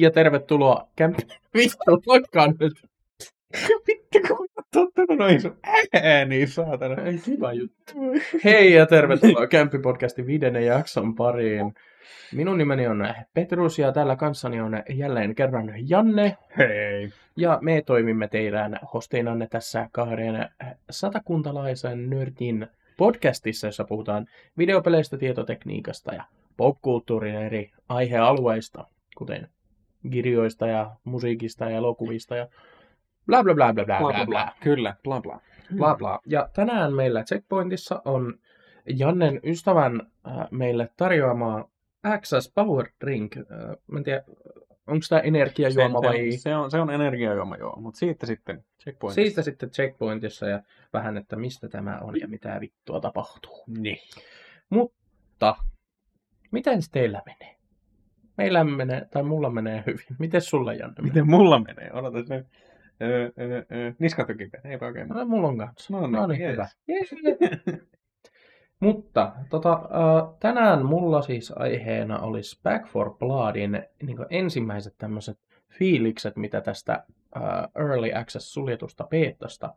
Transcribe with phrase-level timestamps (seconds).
[0.00, 1.22] Ja tervetuloa kämpi...
[1.54, 2.72] Vittu, vaikkaan nyt.
[3.88, 5.58] Vittu, kun mä tottunut noihin sun
[6.02, 7.02] ääniin, saatana.
[7.02, 7.94] Ei hyvä juttu.
[8.44, 11.74] Hei ja tervetuloa Kämppi-podcastin viidennen jakson pariin.
[12.34, 16.36] Minun nimeni on Petrus ja täällä kanssani on jälleen kerran Janne.
[16.58, 17.10] Hei.
[17.36, 20.48] Ja me toimimme teidän hosteinanne tässä kahden
[20.90, 24.26] satakuntalaisen nörtin podcastissa, jossa puhutaan
[24.58, 26.24] videopeleistä, tietotekniikasta ja
[26.56, 28.86] popkulttuurin eri aihealueista,
[29.16, 29.48] kuten
[30.10, 32.48] kirjoista ja musiikista ja elokuvista ja
[33.26, 34.52] bla bla bla bla bla bla bla.
[34.60, 35.40] Kyllä, bla bla.
[35.76, 36.20] bla bla.
[36.26, 38.38] Ja tänään meillä Checkpointissa on
[38.86, 41.68] Jannen ystävän äh, meille tarjoama
[42.02, 43.36] Access Power Drink.
[43.36, 43.44] Äh,
[43.86, 44.24] mä en tiedä,
[44.86, 46.32] onko tämä energiajuoma se, vai...
[46.32, 47.80] Se, se, on, se on energiajuoma, joo.
[47.80, 49.22] Mutta siitä sitten checkpointissa.
[49.22, 53.64] Siitä sitten Checkpointissa ja vähän, että mistä tämä on ja mitä vittua tapahtuu.
[53.66, 53.98] Niin.
[54.70, 55.56] Mutta,
[56.50, 57.59] miten teillä menee?
[58.40, 60.06] Meillä menee, tai mulla menee hyvin.
[60.18, 60.94] Miten sulla, Janne?
[60.98, 61.10] menee?
[61.10, 61.92] Miten mulla menee?
[61.92, 62.44] Odota se.
[63.02, 63.92] Öö, öö, öö.
[63.98, 65.08] Niskat on kipeä, eipä oikein.
[65.08, 65.92] No, mulla on kanssa.
[65.94, 66.52] No niin, no niin jees.
[66.52, 66.68] hyvä.
[68.80, 69.88] Mutta tota,
[70.40, 75.38] tänään mulla siis aiheena olisi Back for Bloodin niin ensimmäiset tämmöiset
[75.78, 77.04] fiilikset, mitä tästä
[77.76, 79.74] Early Access suljetusta beetasta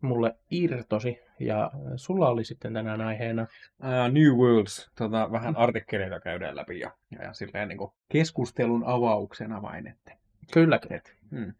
[0.00, 1.20] mulle irtosi.
[1.40, 3.46] Ja sulla oli sitten tänään aiheena
[3.82, 8.84] Uh, New Worlds, tota, vähän artikkeleita käydään läpi ja, ja, ja silleen niin kuin keskustelun
[8.86, 10.12] avauksena vain, että
[10.52, 10.80] kyllä.
[10.90, 11.54] et, hmm.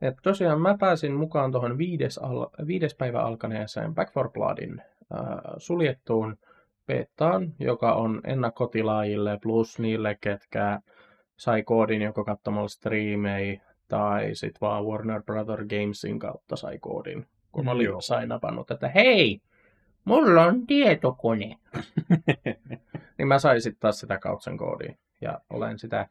[0.00, 5.20] Et tosiaan mä pääsin mukaan tuohon viides, al- viides päivä alkaneeseen Back for Bloodin äh,
[5.56, 6.38] suljettuun
[6.86, 10.80] betaan, joka on ennakkotilaajille plus niille, ketkä
[11.36, 17.68] sai koodin joko katsomalla striimei tai sitten vaan Warner Brother Gamesin kautta sai koodin, kun
[17.68, 18.00] oli joo.
[18.00, 19.40] sai napannut, että hei,
[20.04, 21.56] mulla on tietokone.
[23.18, 26.08] niin mä sain sitten taas sitä kautta sen koodin ja olen sitä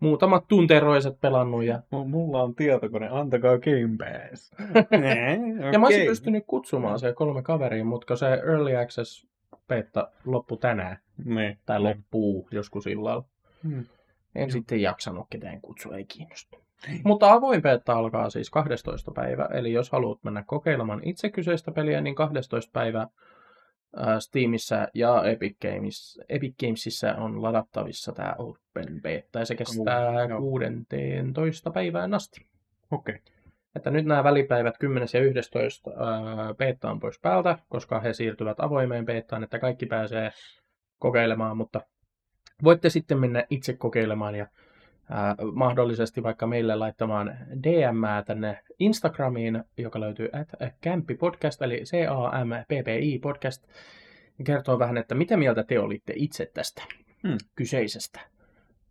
[0.00, 4.52] muutamat tunteroiset pelannut ja Mulla on tietokone, antakaa Game Pass.
[5.72, 9.26] Ja mä olisin pystynyt kutsumaan se kolme kaveriin, mutta se Early Access
[9.68, 10.98] beta loppui tänään.
[11.24, 11.58] Niin.
[11.66, 11.88] Tai niin.
[11.88, 13.24] loppuu joskus illalla.
[13.62, 13.84] Hmm.
[14.34, 14.50] En Joo.
[14.50, 16.58] sitten jaksanut ketään kutsua, ei kiinnosta.
[16.88, 17.00] Ei.
[17.04, 19.12] Mutta avoin beta alkaa siis 12.
[19.12, 22.70] päivä, eli jos haluat mennä kokeilemaan itse kyseistä peliä, niin 12.
[22.72, 23.06] päivä
[24.18, 30.40] Steamissa ja Epic, Games, Epic Gamesissa on ladattavissa tämä Open Beta, ja se kestää joo.
[30.40, 31.70] 16.
[31.70, 32.46] päivään asti.
[32.90, 33.14] Okei.
[33.14, 33.34] Okay.
[33.76, 35.08] Että nyt nämä välipäivät 10.
[35.14, 35.90] ja 11.
[35.90, 40.30] Ää, beta on pois päältä, koska he siirtyvät avoimeen betaan, että kaikki pääsee
[40.98, 41.80] kokeilemaan, mutta
[42.64, 44.46] voitte sitten mennä itse kokeilemaan ja
[45.52, 53.64] mahdollisesti vaikka meille laittamaan DM tänne Instagramiin, joka löytyy at Kämppi Podcast, eli C-A-M-P-P-I Podcast,
[54.38, 56.82] ja kertoo vähän, että mitä mieltä te olitte itse tästä
[57.28, 57.38] Hmm.
[57.54, 58.20] kyseisestä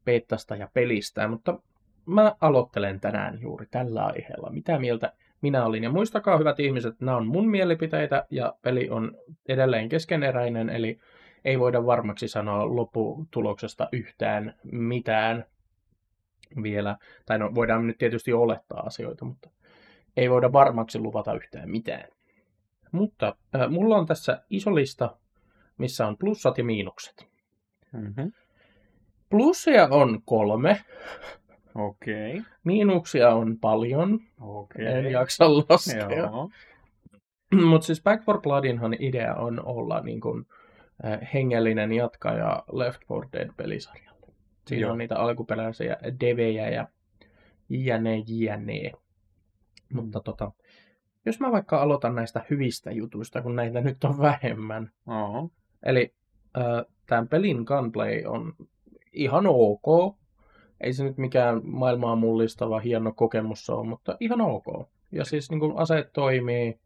[0.05, 1.59] betasta ja pelistä, mutta
[2.05, 4.49] mä aloittelen tänään juuri tällä aiheella.
[4.49, 5.83] Mitä mieltä minä olin?
[5.83, 10.99] Ja muistakaa, hyvät ihmiset, nämä on mun mielipiteitä ja peli on edelleen keskeneräinen, eli
[11.45, 15.45] ei voida varmaksi sanoa lopputuloksesta yhtään mitään
[16.63, 16.97] vielä.
[17.25, 19.49] Tai no, voidaan nyt tietysti olettaa asioita, mutta
[20.17, 22.09] ei voida varmaksi luvata yhtään mitään.
[22.91, 25.17] Mutta äh, mulla on tässä iso lista,
[25.77, 27.27] missä on plussat ja miinukset.
[27.93, 28.31] Mm-hmm.
[29.29, 30.81] Plussia on kolme,
[31.75, 32.41] Okei.
[32.63, 34.85] miinuksia on paljon, Okei.
[34.85, 36.09] en jaksa laskea.
[36.09, 36.49] Joo.
[37.69, 40.45] Mutta siis Back for Bloodinhan idea on olla niin kun,
[41.05, 44.18] äh, hengellinen jatkaja Left 4 Dead-pelisarjalle.
[44.69, 44.91] Siinä Joo.
[44.91, 46.87] on niitä alkuperäisiä devejä ja
[47.69, 48.91] jne, jne.
[49.93, 50.51] Mutta tota,
[51.25, 54.91] jos mä vaikka aloitan näistä hyvistä jutuista, kun näitä nyt on vähemmän.
[55.07, 55.49] Oho.
[55.83, 56.13] Eli
[56.57, 58.53] äh, tämän pelin gunplay on
[59.13, 60.15] ihan ok.
[60.81, 64.65] Ei se nyt mikään maailmaa mullistava hieno kokemus ole, mutta ihan ok.
[65.11, 66.79] Ja siis niin kuin aseet toimii,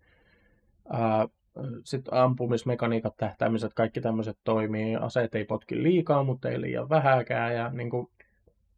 [1.84, 4.96] sitten ampumismekaniikat, tähtäämiset, kaikki tämmöiset toimii.
[4.96, 7.56] Aseet ei potki liikaa, mutta ei liian vähäkään.
[7.56, 8.08] Ja niin kuin,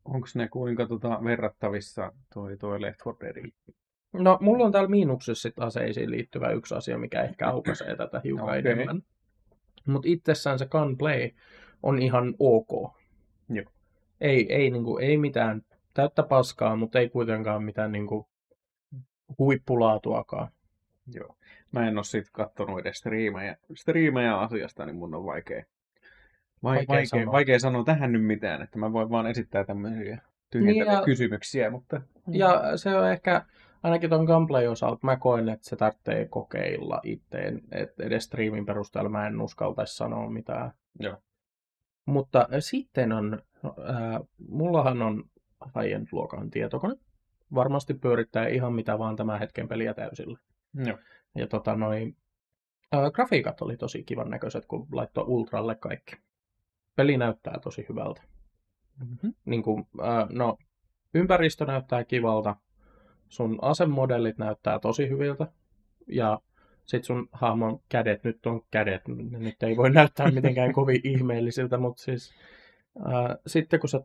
[0.05, 3.51] Onko ne kuinka tota verrattavissa toi, toi Left 4 Dead?
[4.13, 8.49] no, mulla on täällä miinuksessa sit aseisiin liittyvä yksi asia, mikä ehkä aukaisee tätä hiukan
[8.49, 8.59] Okei.
[8.59, 9.01] enemmän.
[9.87, 11.29] Mutta itsessään se gunplay
[11.83, 12.95] on ihan ok.
[13.49, 13.65] Joo.
[14.21, 15.61] Ei, ei, niin kuin, ei mitään
[15.93, 18.25] täyttä paskaa, mutta ei kuitenkaan mitään niin kuin,
[19.39, 20.51] huippulaatuakaan.
[21.13, 21.35] Joo.
[21.79, 25.63] Mä en oo sit kattonut edes striimejä, striimejä asiasta, niin mun on vaikea,
[26.63, 27.31] vai, Vaikea vaikea, sanoa.
[27.31, 31.69] vaikea sanoa tähän nyt mitään, että mä voin vaan esittää tämmöisiä tyhjentäviä Niin ja- kysymyksiä,
[31.69, 32.01] mutta...
[32.27, 33.45] Ja se on ehkä,
[33.83, 39.09] ainakin ton gameplay osalta, mä koen, että se tarvitsee kokeilla itteen, että edes striimin perusteella
[39.09, 40.71] mä en uskaltaisi sanoa mitään.
[40.99, 41.17] Joo.
[42.05, 45.23] Mutta sitten on, äh, mullahan on
[45.65, 46.95] high-end-luokan tietokone.
[47.55, 50.39] Varmasti pyörittää ihan mitä vaan tämän hetken peliä täysillä.
[50.85, 50.97] Joo.
[51.35, 52.17] Ja tota noin,
[52.91, 56.15] ää, grafiikat oli tosi kivan näköiset, kun laittoi ultralle kaikki.
[56.95, 58.21] Peli näyttää tosi hyvältä.
[58.99, 59.33] Mm-hmm.
[59.45, 60.57] Niin kuin, ää, no,
[61.13, 62.55] ympäristö näyttää kivalta,
[63.29, 65.47] sun asemodellit näyttää tosi hyviltä,
[66.07, 66.41] ja
[66.85, 72.03] sit sun hahmon kädet, nyt on kädet, nyt ei voi näyttää mitenkään kovin ihmeellisiltä, mutta
[72.03, 72.33] siis
[73.05, 74.01] ää, sitten kun sä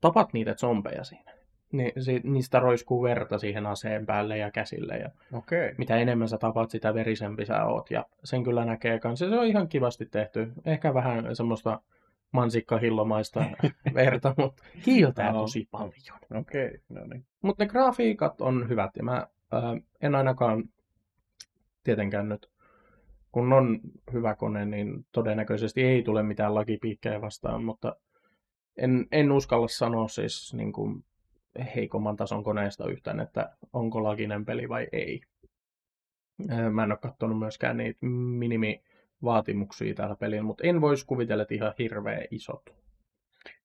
[0.00, 1.32] tapat niitä zombeja siinä,
[1.76, 5.10] niin si- niistä roiskuu verta siihen aseen päälle ja käsille, ja.
[5.32, 5.74] Okay.
[5.78, 9.46] mitä enemmän sä tapat, sitä verisempi sä oot, ja sen kyllä näkee kanssa, se on
[9.46, 11.80] ihan kivasti tehty, ehkä vähän semmoista
[12.32, 13.44] mansikkahillomaista
[13.94, 15.40] verta, mutta kiiltää No.
[15.40, 15.92] tosi paljon.
[16.34, 16.78] Okei, okay.
[16.88, 17.24] no niin.
[17.42, 20.64] Mutta ne grafiikat on hyvät ja mä ää, en ainakaan
[21.84, 22.50] tietenkään nyt,
[23.32, 23.80] kun on
[24.12, 27.96] hyvä kone, niin todennäköisesti ei tule mitään lakipiikkejä vastaan, mutta
[28.76, 31.04] en, en uskalla sanoa siis niin kuin
[31.76, 35.20] heikomman tason koneesta yhtään, että onko laginen peli vai ei.
[36.70, 41.74] Mä en ole katsonut myöskään niitä minimivaatimuksia täällä pelillä, mutta en voisi kuvitella, että ihan
[41.78, 42.62] hirveä isot.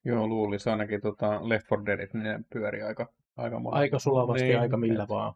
[0.06, 3.62] Joo, luulisi ainakin tota Left 4 Deadit, ne pyöri aika, aika.
[3.71, 5.33] Aika sulavasti, Niin, aika millä et vaan.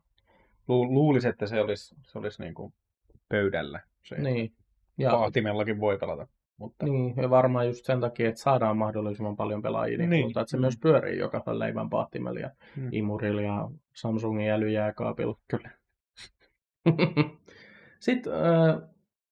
[0.68, 2.74] Lu, luulisi, että se olisi, se olisi niin kuin
[3.30, 3.80] pöydällä.
[4.04, 4.54] Se Niin.
[4.98, 6.28] Ja Paahtimellakin voi pelata.
[6.58, 10.28] Mutta Niin, ja varmaan just sen takia, että saadaan mahdollisimman paljon pelaajia, niin, Niin.
[10.28, 10.40] niin.
[10.40, 10.62] että se Mm.
[10.62, 12.90] myös pyörii joka leivän pahtimella ja Mm.
[12.92, 15.38] imurilla ja Samsungin älyjääkaapilla.
[15.48, 15.70] Kyllä.
[18.00, 18.82] Sitten äh,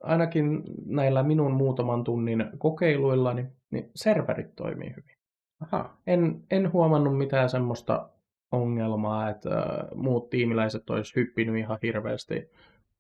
[0.03, 5.15] ainakin näillä minun muutaman tunnin kokeiluilla, niin, niin serverit toimii hyvin.
[5.61, 8.09] aha, En, en huomannut mitään semmoista
[8.51, 9.65] ongelmaa, että äh,
[9.95, 12.49] muut tiimiläiset olisi hyppinyt ihan hirveästi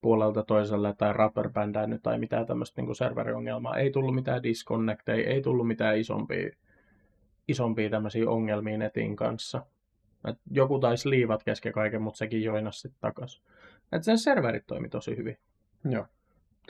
[0.01, 3.77] puolelta toiselle tai rubberbändännyt tai mitään tämmöistä niin serveriongelmaa.
[3.77, 6.49] Ei tullut mitään disconnecteja, ei tullut mitään isompia,
[7.47, 9.65] isompia tämmöisiä ongelmia netin kanssa.
[10.27, 13.43] Et joku taisi liivat kesken kaiken, mutta sekin joinasi sitten takaisin.
[13.91, 15.37] Et sen serverit toimi tosi hyvin.
[15.89, 16.05] joo.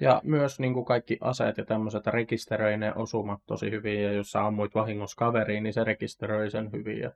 [0.01, 4.31] Ja myös niin kuin kaikki aseet ja tämmöiset rekisteröi ne osumat tosi hyvin, ja jos
[4.31, 6.99] sä ammuit vahingossa kaveriin, niin se rekisteröi sen hyvin.
[6.99, 7.11] Ja...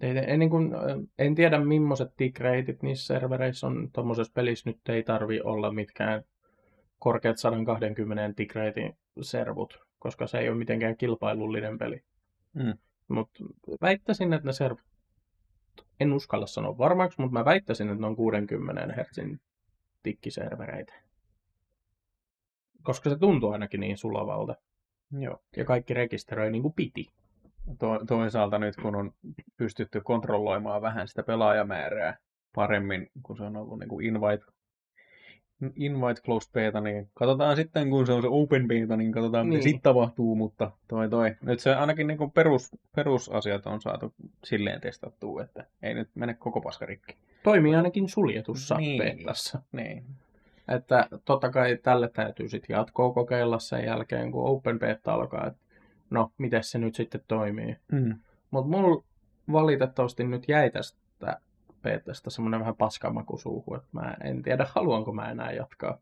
[0.00, 0.72] Ei, ei, niin kuin,
[1.18, 2.38] en tiedä, millaiset tick
[2.82, 3.90] niissä servereissä on.
[3.92, 6.22] Tuommoisessa pelissä nyt ei tarvi olla mitkään
[6.98, 8.54] korkeat 120 tick
[9.22, 12.02] servut, koska se ei ole mitenkään kilpailullinen peli.
[12.52, 12.74] Mm.
[13.08, 13.44] Mutta
[13.82, 14.84] väittäisin, että ne servut,
[16.00, 19.38] en uskalla sanoa varmaksi, mutta mä väittäisin, että ne on 60 Hz
[20.02, 20.94] tikkiservereitä.
[22.82, 24.54] Koska se tuntuu ainakin niin sulavalta.
[25.18, 25.42] Joo.
[25.56, 27.12] Ja kaikki rekisteröi niin kuin piti.
[27.78, 29.12] To, toisaalta nyt kun on
[29.56, 32.16] pystytty kontrolloimaan vähän sitä pelaajamäärää
[32.54, 34.44] paremmin, kun se on ollut niin kuin invite,
[35.76, 39.56] invite closed beta, niin katsotaan sitten, kun se on se open beta, niin katsotaan, mitä
[39.56, 39.62] Niin.
[39.62, 41.36] sitten tapahtuu, mutta toi toi.
[41.42, 46.34] Nyt se ainakin niin kuin perus, perusasiat on saatu silleen testattua, että ei nyt mene
[46.34, 47.16] koko paska rikki.
[47.42, 49.02] Toimii ainakin suljetussa niin.
[49.02, 49.62] betassa.
[49.72, 50.04] Niin.
[50.68, 55.46] Että totta kai tälle täytyy sitten jatkoa kokeilla sen jälkeen, kun open beta alkaa.
[55.46, 55.61] Että
[56.12, 57.76] no, miten se nyt sitten toimii.
[57.92, 58.14] Mm.
[58.50, 59.04] Mutta mulla
[59.52, 61.40] valitettavasti nyt jäi tästä
[61.82, 65.98] betasta semmoinen vähän paskamaku suuhun, että mä en tiedä, haluanko mä enää jatkaa.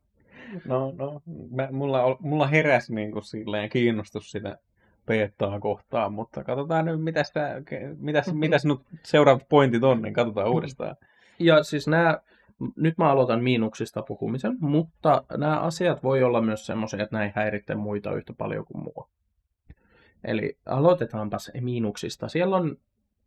[0.64, 4.58] No, no mä, mulla, mulla heräsi niin kuin silleen kiinnostus sitä
[5.06, 7.62] peettaa kohtaan, mutta katsotaan nyt, mitä sitä,
[7.98, 10.96] mitäs, mitäs nyt seuraavat pointit on, niin katsotaan uudestaan.
[11.38, 12.18] Ja siis nämä,
[12.76, 17.74] nyt mä aloitan miinuksista puhumisen, mutta nämä asiat voi olla myös semmoisia, että näin häiritte
[17.74, 19.08] muita yhtä paljon kuin mua.
[20.24, 22.28] Eli aloitetaanpas miinuksista.
[22.28, 22.76] Siellä on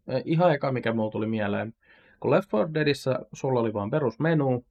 [0.07, 1.73] eh, ihan eka, mikä mulla tuli mieleen.
[2.19, 4.65] Kun Left 4 Deadissä sulla oli vaan perusmenu,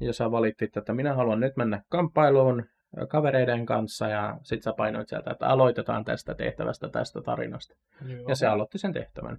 [0.00, 2.64] ja sä valittit, että minä haluan nyt mennä kamppailuun
[3.08, 7.76] kavereiden kanssa, ja sit sä painoit sieltä, että aloitetaan tästä tehtävästä, tästä tarinasta.
[8.28, 9.38] Ja se aloitti sen tehtävän.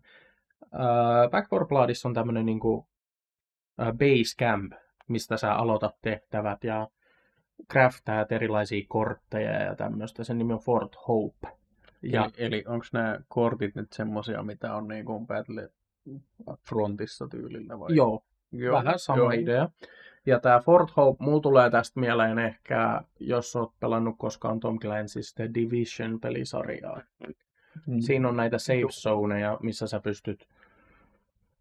[1.31, 2.87] Back 4 Bloodissa on tämmöinen niinku, uh,
[3.77, 4.73] base camp,
[5.07, 6.87] mistä sä aloitat tehtävät ja
[7.71, 10.23] craftaat erilaisia kortteja ja tämmöistä.
[10.23, 11.47] Sen nimi on Fort Hope.
[12.01, 15.69] Ja Eli, eli onko nämä kortit nyt semmosia, mitä on niin kuin Battle
[16.69, 17.95] Frontissa tyylillä vai?
[17.95, 19.31] joo, joo vähän sama joo.
[19.31, 19.69] idea.
[20.25, 25.33] Ja tämä Fort Hope, mulla tulee tästä mieleen ehkä, jos oot pelannut koskaan Tom Clancy's
[25.35, 27.01] The Division-pelisarjaa.
[27.87, 27.99] Mm.
[27.99, 30.47] Siinä on näitä safe zoneja, missä sä pystyt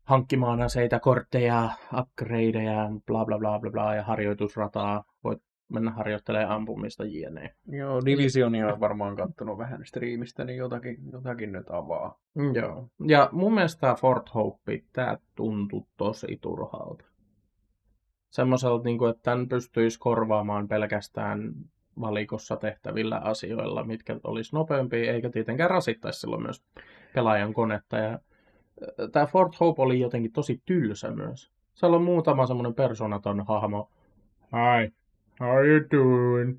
[0.04, 5.04] hankkimaan aseita, kortteja, upgradeja, bla bla bla bla bla, ja harjoitusrataa.
[5.24, 7.54] Voit mennä harjoittelemaan ampumista jne.
[7.68, 12.18] Joo, Divisionia on varmaan kattonut vähän striimistä, niin jotakin, jotakin nyt avaa.
[12.54, 12.88] Joo.
[13.06, 17.04] Ja mun mielestä tämä Fort Hope, tämä tuntuu tosi turhalta.
[18.30, 21.52] Semmoiselta, niin kuin, että tämän pystyisi korvaamaan pelkästään
[22.00, 26.64] valikossa tehtävillä asioilla, mitkä olisi nopeampia, eikä tietenkään rasittaisi silloin myös
[27.14, 27.96] pelaajan konetta.
[27.96, 28.18] Ja
[29.12, 31.52] tämä Fort Hope oli jotenkin tosi tylsä myös.
[31.74, 33.90] Siellä on muutama semmoinen personaton hahmo.
[34.42, 34.92] Hi,
[35.40, 36.58] how you doing?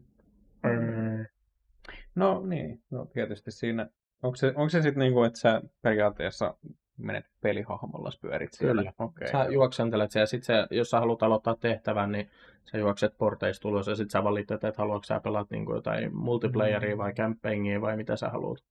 [2.15, 3.89] No niin, no tietysti siinä.
[4.24, 6.57] Onko se, onko se sitten niinku, että sä periaatteessa
[6.98, 8.81] menet pelihahmolla, pyörit siellä?
[8.81, 8.93] Kyllä.
[9.00, 9.27] Okay.
[9.27, 12.29] Sä juoksentelet siellä, sitten se, jos sä haluat aloittaa tehtävän, niin
[12.72, 16.96] sä juokset porteista tulos, ja sitten sä valitset, että haluatko sä pelata niinku jotain multiplayeria
[16.96, 16.98] mm.
[16.98, 18.63] vai campaignia vai mitä sä haluat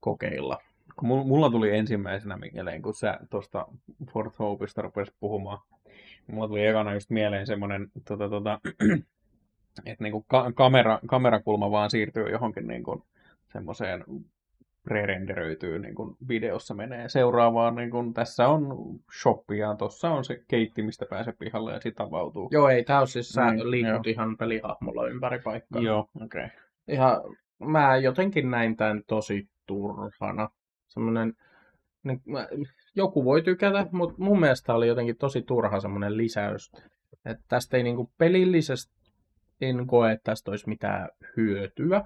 [0.00, 0.58] kokeilla.
[1.02, 3.66] Mulla tuli ensimmäisenä mieleen, kun sä tuosta
[4.12, 5.58] Fort Hopeista rupesit puhumaan.
[6.26, 8.60] Mulla tuli ekana just mieleen semmoinen, tota, tota,
[9.86, 13.04] että niinku ka- kamera, kamerakulma vaan siirtyy johonkin niinku
[13.52, 14.04] semmoiseen
[14.84, 17.74] pre-renderöityy niin kuin videossa menee seuraavaan.
[17.74, 18.76] Niin kuin, tässä on
[19.22, 22.48] shoppi ja tuossa on se keitti, mistä pääsee pihalle ja sitten avautuu.
[22.52, 25.82] Joo, ei, tämä on siis sä mm, liikut ihan pelihahmolla ympäri paikkaa.
[25.82, 26.44] Joo, okei.
[26.44, 26.96] Okay.
[26.96, 27.22] Ja
[27.58, 30.50] mä jotenkin näin tämän tosi turhana.
[30.86, 31.34] Semmoinen,
[32.02, 32.48] niin, mä,
[32.94, 36.72] joku voi tykätä, mutta mun mielestä oli jotenkin tosi turha semmoinen lisäys.
[37.24, 39.03] Että tästä ei niinku pelillisesti
[39.60, 42.04] en koe, että tästä olisi mitään hyötyä.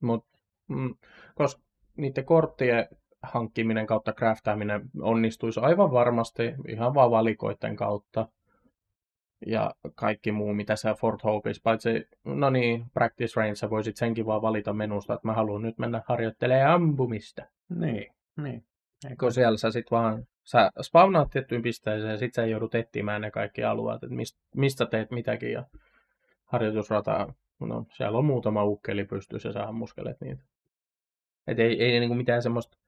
[0.00, 0.38] Mutta
[0.68, 0.94] mm,
[1.34, 1.62] koska
[1.96, 2.88] niiden korttien
[3.22, 8.28] hankkiminen kautta craftaaminen onnistuisi aivan varmasti ihan vaan valikoiden kautta.
[9.46, 14.26] Ja kaikki muu, mitä sä Fort Hopeissa, paitsi, no niin, practice range, sä voisit senkin
[14.26, 17.42] vaan valita menusta, että mä haluan nyt mennä harjoittelemaan ampumista.
[17.68, 18.64] Niin, niin.
[19.10, 23.30] Eikö siellä sä sit vaan, sä spawnaat tiettyyn pisteeseen ja sit sä joudut etsimään ne
[23.30, 25.64] kaikki alueet, että mistä, mistä teet mitäkin ja
[26.50, 30.42] harjoitusrata, no siellä on muutama ukkeli pystyssä ja sä ammuskelet niitä.
[31.46, 32.78] Et ei, ei niinku mitään semmoista...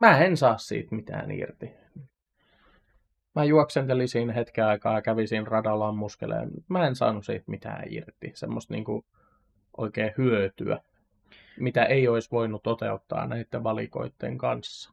[0.00, 1.70] Mä en saa siitä mitään irti.
[3.34, 6.50] Mä juoksentelin siinä hetken aikaa ja kävin siinä radalla ammuskeleen.
[6.68, 8.32] Mä en saanut siitä mitään irti.
[8.34, 9.04] Semmoista niinku
[9.76, 10.82] oikein hyötyä,
[11.60, 14.92] mitä ei olisi voinut toteuttaa näiden valikoiden kanssa.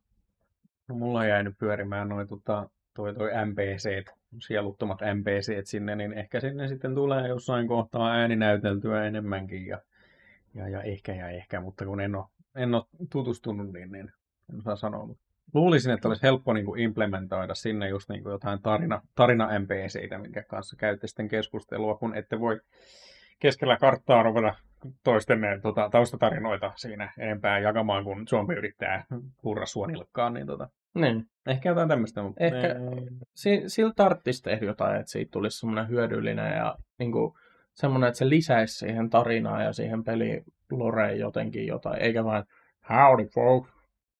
[0.87, 6.39] No, mulla on jäänyt pyörimään noin tota, toi, toi MPC, sieluttomat MPC sinne, niin ehkä
[6.39, 9.81] sinne sitten tulee jossain kohtaa ääninäyteltyä enemmänkin ja
[10.53, 14.11] ja, ja ehkä ja ehkä, mutta kun en ole, en ole tutustunut, niin, niin
[14.49, 15.05] en osaa sanoa.
[15.05, 19.49] Mutta luulisin, että olisi helppo niin kuin implementoida sinne just niin kuin jotain tarina, tarina
[19.59, 22.61] MPCitä, minkä kanssa käytte sitten keskustelua, kun ette voi
[23.39, 24.55] keskellä karttaa ruveta
[25.03, 29.05] toisten tota, taustatarinoita siinä enempää jakamaan, kun zombi yrittää
[29.41, 30.33] purra suonilkkaan.
[30.33, 31.25] Niin, tota, niin.
[31.47, 32.23] Ehkä jotain tämmöistä.
[32.23, 32.75] Mutta Ehkä
[33.35, 37.33] si- sillä tarvitsisi tehdä jotain, että siitä tulisi semmoinen hyödyllinen ja niin kuin,
[37.73, 42.43] semmoinen, että se lisäisi siihen tarinaan ja siihen peli loreen jotenkin jotain, eikä vain
[42.89, 43.69] howdy folks,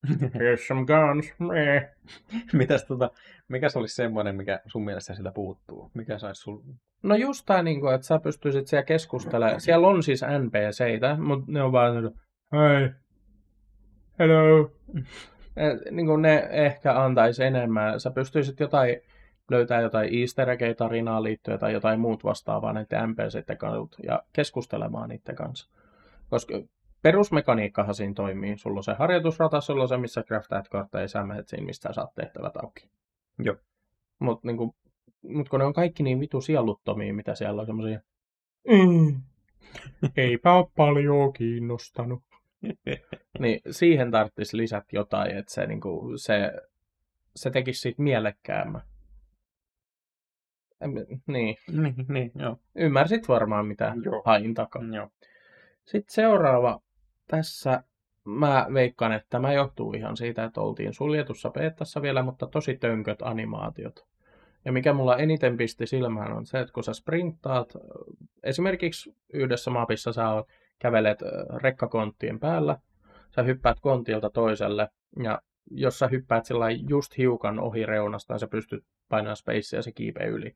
[0.07, 1.89] here's some guns, meh.
[2.53, 3.11] Mitäs tota,
[3.47, 5.91] mikä se olisi semmoinen, mikä sun mielestä sitä puuttuu?
[5.93, 6.61] Mikä saisi sul...
[7.03, 9.61] No just tämä, niin kuin, että sä pystyisit siellä keskustelemaan.
[9.61, 12.11] Siellä on siis NPCitä, mutta ne on vaan
[12.51, 12.89] hei,
[14.19, 14.71] hello.
[15.55, 17.99] Et, niin kuin ne ehkä antaisi enemmän.
[17.99, 19.01] Sä pystyisit jotain
[19.51, 25.35] löytää jotain easter tarinaa liittyen tai jotain muut vastaavaa näiden NPCiden kanssa ja keskustelemaan niiden
[25.35, 25.69] kanssa.
[26.29, 26.61] Koska
[27.01, 28.57] perusmekaniikkahan siinä toimii.
[28.57, 31.93] Sulla on se harjoitusrata, sulla on se, missä craftaat kartta ja sä menet siinä, mistä
[31.93, 32.89] saat tehtävät auki.
[33.39, 33.55] Joo.
[34.19, 34.75] Mutta niinku,
[35.23, 37.99] mut kun ne on kaikki niin vitu sieluttomia, mitä siellä on semmoisia...
[38.67, 39.21] Mm,
[40.17, 42.23] eipä ole paljon kiinnostanut.
[43.39, 46.51] niin siihen tarvitsisi lisät jotain, että se, niinku, se,
[47.35, 48.81] se tekisi siitä mielekkäämmän.
[51.27, 51.57] Niin.
[51.81, 52.59] niin, niin joo.
[52.75, 54.21] Ymmärsit varmaan, mitä joo.
[54.25, 54.81] hain takaa.
[54.95, 55.09] Joo.
[55.85, 56.81] Sitten seuraava.
[57.27, 57.83] Tässä
[58.23, 63.21] mä veikkaan, että tämä johtuu ihan siitä, että oltiin suljetussa peettassa vielä, mutta tosi tönköt
[63.21, 64.05] animaatiot.
[64.65, 67.73] Ja mikä mulla eniten pisti silmään on se, että kun sä sprinttaat,
[68.43, 70.23] esimerkiksi yhdessä mapissa sä
[70.79, 71.19] kävelet
[71.55, 72.77] rekkakonttien päällä,
[73.35, 74.89] sä hyppäät kontilta toiselle,
[75.23, 79.81] ja jos sä hyppäät sillä just hiukan ohi reunasta, niin sä pystyt painamaan spacea ja
[79.81, 80.55] se kiipee yli.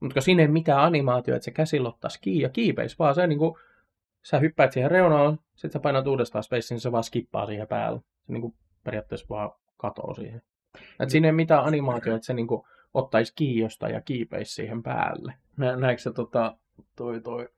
[0.00, 3.38] Mutta siinä ei mitään animaatio, että se käsillä ottaisi kiinni ja kiipeisi, vaan se niin
[3.38, 3.54] kuin,
[4.22, 8.00] sä hyppäät siihen reunaan, sitten sä painat uudestaan space, niin se vaan skippaa siihen päälle.
[8.00, 10.42] Se niin kuin, periaatteessa vaan katoo siihen.
[11.00, 12.62] Et siinä ei mitään animaatio, että se niin kuin,
[12.94, 15.34] ottaisi kiiosta ja kiipeisi siihen päälle.
[15.56, 16.56] Nä, näetkö se tota,
[16.96, 17.48] toi, toi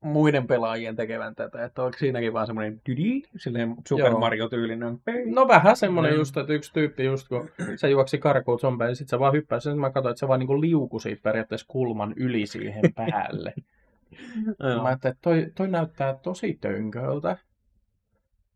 [0.00, 4.98] muiden pelaajien tekevän tätä, että onko siinäkin vaan semmoinen dydi, silleen Super Mario-tyylinen.
[5.26, 9.10] No vähän semmoinen just, että yksi tyyppi just kun se juoksi karkuun zombeen, niin sitten
[9.10, 12.46] se vaan hyppäsi, sitten mä katsoin, että se vaan niinku liuku siitä periaatteessa kulman yli
[12.46, 13.54] siihen päälle.
[14.58, 17.36] mä ajattelin, että toi, toi näyttää tosi tönköltä.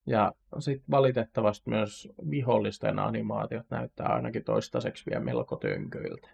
[0.06, 6.28] Ja sitten valitettavasti myös vihollisten animaatiot näyttää ainakin toistaiseksi vielä melko tönköiltä.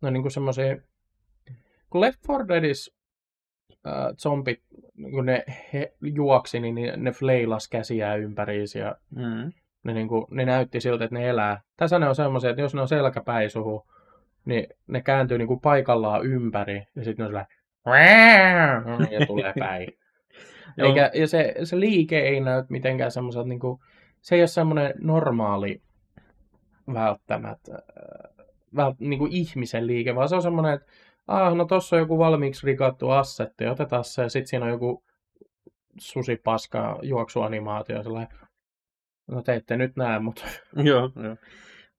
[0.00, 0.76] No niin kuin semmoisia
[1.90, 2.99] kun Left 4 Deadis
[3.86, 4.60] äh, zombit,
[5.10, 9.52] kun ne he, juoksi, niin ne, ne fleilas käsiään ympäriinsä ja Mm.
[9.84, 11.60] ne, niin kuin, ne näytti siltä, että ne elää.
[11.76, 13.86] Tässä ne on semmoisia, että jos ne on selkäpäin suhu,
[14.44, 19.88] niin ne kääntyy niin kuin paikallaan ympäri ja sitten ne on sellainen ja tulee päin.
[20.84, 23.80] Eikä, ja se, se liike ei näy mitenkään semmoiselta, niin kuin,
[24.20, 25.82] se ei ole semmoinen normaali
[26.94, 28.46] välttämättä, äh,
[28.76, 30.86] vält, niin kuin ihmisen liike, vaan se on semmoinen, että
[31.30, 35.04] ah, no tossa on joku valmiiksi rikattu assetti, otetaan se, ja sitten siinä on joku
[35.98, 38.38] susipaska juoksuanimaatio, sellainen,
[39.26, 40.42] no te ette nyt näe, mutta
[40.90, 41.36] Joo, joo.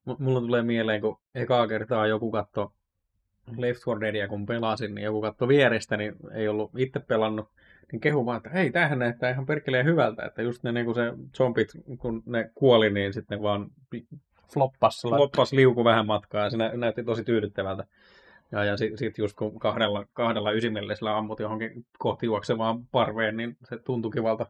[0.05, 2.73] M- Mulla tulee mieleen, kun ekaa kertaa joku katto
[3.57, 7.49] Left 4 Deadia, kun pelasin, niin joku katto vierestä, niin ei ollut itse pelannut,
[7.91, 10.95] niin kehu vaan, että hei, tämähän näyttää ihan perkeleen hyvältä, että just ne, niin kun
[10.95, 13.67] se zombit, kun ne kuoli, niin sitten ne vaan
[14.53, 15.21] floppas sellainen.
[15.21, 17.85] loppas liuku vähän matkaa, ja se nä- näytti tosi tyydyttävältä.
[18.51, 23.57] Ja, ja sitten sit just kun kahdella, kahdella ysimillisellä ammut johonkin kohti juoksevaan parveen, niin
[23.63, 24.45] se tuntui kivalta.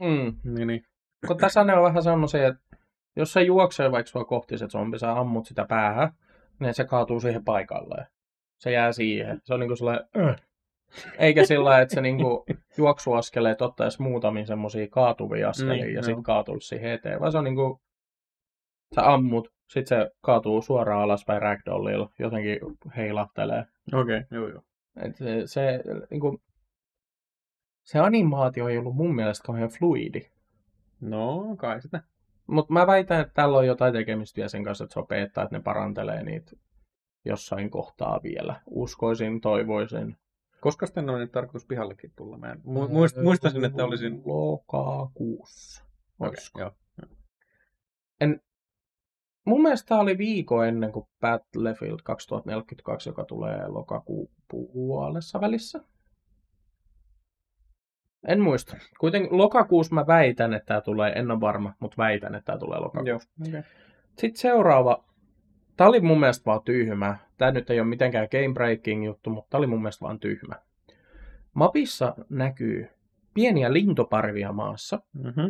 [0.00, 0.54] Mm.
[0.54, 0.84] Niin, niin.
[1.26, 2.76] Kun tässä ne on vähän semmoisia, että
[3.16, 6.12] jos se juoksee vaikka sua kohti se zombi, sä ammut sitä päähän,
[6.60, 8.06] niin se kaatuu siihen paikalleen.
[8.58, 9.40] Se jää siihen.
[9.44, 10.04] Se on niinku sellainen...
[10.18, 10.36] Äh.
[11.18, 12.44] Eikä sillä että se niinku
[12.78, 17.20] juoksuaskeleet ottaisi muutamia semmoisia kaatuvia askelia Niin, ja sitten kaatuisi siihen eteen.
[17.20, 17.80] Vaan se on niinku...
[18.94, 22.58] Sä ammut, sit se kaatuu suoraan alaspäin ragdollilla, jotenkin
[22.96, 23.66] heilahtelee.
[23.92, 24.62] Okei, okay, joo joo.
[24.96, 26.42] Et se, se, niinku,
[27.82, 30.20] se animaatio ei ollut mun mielestä kauhean fluidi.
[31.00, 32.02] No, kai sitä.
[32.46, 35.42] Mutta mä väitän, että tällä on jotain tekemistä vielä sen kanssa, että se on beta,
[35.42, 36.52] että ne parantelee niitä
[37.24, 38.60] jossain kohtaa vielä.
[38.66, 40.16] Uskoisin, toivoisin.
[40.60, 42.38] Koska sitten on nyt tarkoitus pihallekin tulla?
[42.38, 44.22] Mä en, mu- muist, muistasin, että olisin...
[44.24, 45.84] Lokakuussa.
[46.20, 46.60] Olisiko?
[46.60, 46.72] joo.
[49.44, 55.80] Mun mielestä tää oli viikko ennen kuin Battlefield 2042, joka tulee lokakuun puolessa välissä.
[58.28, 58.76] En muista.
[59.00, 62.78] Kuitenkin lokakuussa mä väitän, että tämä tulee, en ole varma, mutta väitän, että tämä tulee
[62.78, 63.28] lokakuussa.
[63.38, 63.62] Joo, okay.
[64.18, 65.04] Sitten seuraava.
[65.76, 67.16] Tämä oli mun mielestä vaan tyhmä.
[67.38, 70.54] Tämä nyt ei ole mitenkään game breaking juttu, mutta tämä oli mun mielestä vaan tyhmä.
[71.54, 72.88] Mapissa näkyy
[73.34, 75.00] pieniä lintuparvia maassa.
[75.12, 75.44] Mm-hmm.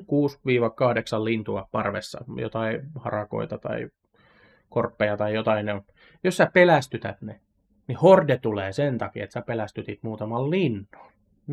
[1.20, 2.24] 6-8 lintua parvessa.
[2.36, 3.88] Jotain harakoita tai
[4.68, 5.82] korppeja tai jotain ne on.
[6.24, 7.40] Jos sä pelästytät ne,
[7.88, 10.88] niin horde tulee sen takia, että sä pelästytit muutaman linnun.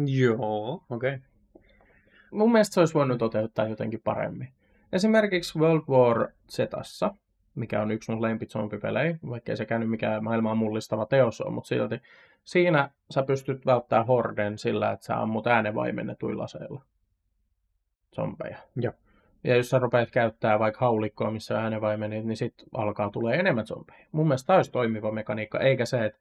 [0.05, 1.13] Joo, okei.
[1.15, 1.27] Okay.
[2.31, 4.47] Mun mielestä se olisi voinut toteuttaa jotenkin paremmin.
[4.93, 7.11] Esimerkiksi World War Zssä,
[7.55, 12.01] mikä on yksi mun lempizombipelejä, vaikkei se käynyt mikään maailmaa mullistava teos on, mutta silti
[12.43, 16.81] siinä sä pystyt välttämään horden sillä, että sä ammut äänenvaimennetuilla aseilla
[18.15, 18.57] zombeja.
[18.75, 18.93] Joo.
[19.43, 23.67] Ja jos sä rupeat käyttää vaikka haulikkoa, missä on äänenvaimenit, niin sit alkaa tulee enemmän
[23.67, 24.05] zombeja.
[24.11, 26.19] Mun mielestä tämä olisi toimiva mekaniikka, eikä se, että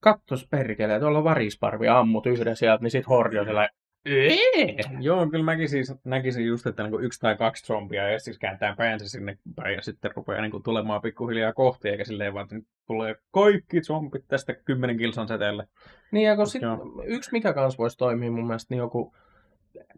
[0.00, 5.26] kattos perkele, tuolla on varisparvi, ammut yhden sieltä, niin sit hordi on sellainen, "Ee!" Joo,
[5.26, 9.08] kyllä mäkin siis näkisin just, että niin yksi tai kaksi zombia ja siis kääntää päänsä
[9.08, 13.14] sinne päin ja sitten rupeaa niin tulemaan pikkuhiljaa kohti, eikä silleen vaan, että nyt tulee
[13.30, 15.68] kaikki zombit tästä kymmenen kilsan säteelle.
[16.10, 17.02] Niin, ja kun sit, Joo.
[17.04, 19.14] yksi mikä kans voisi toimia mun mielestä, niin joku,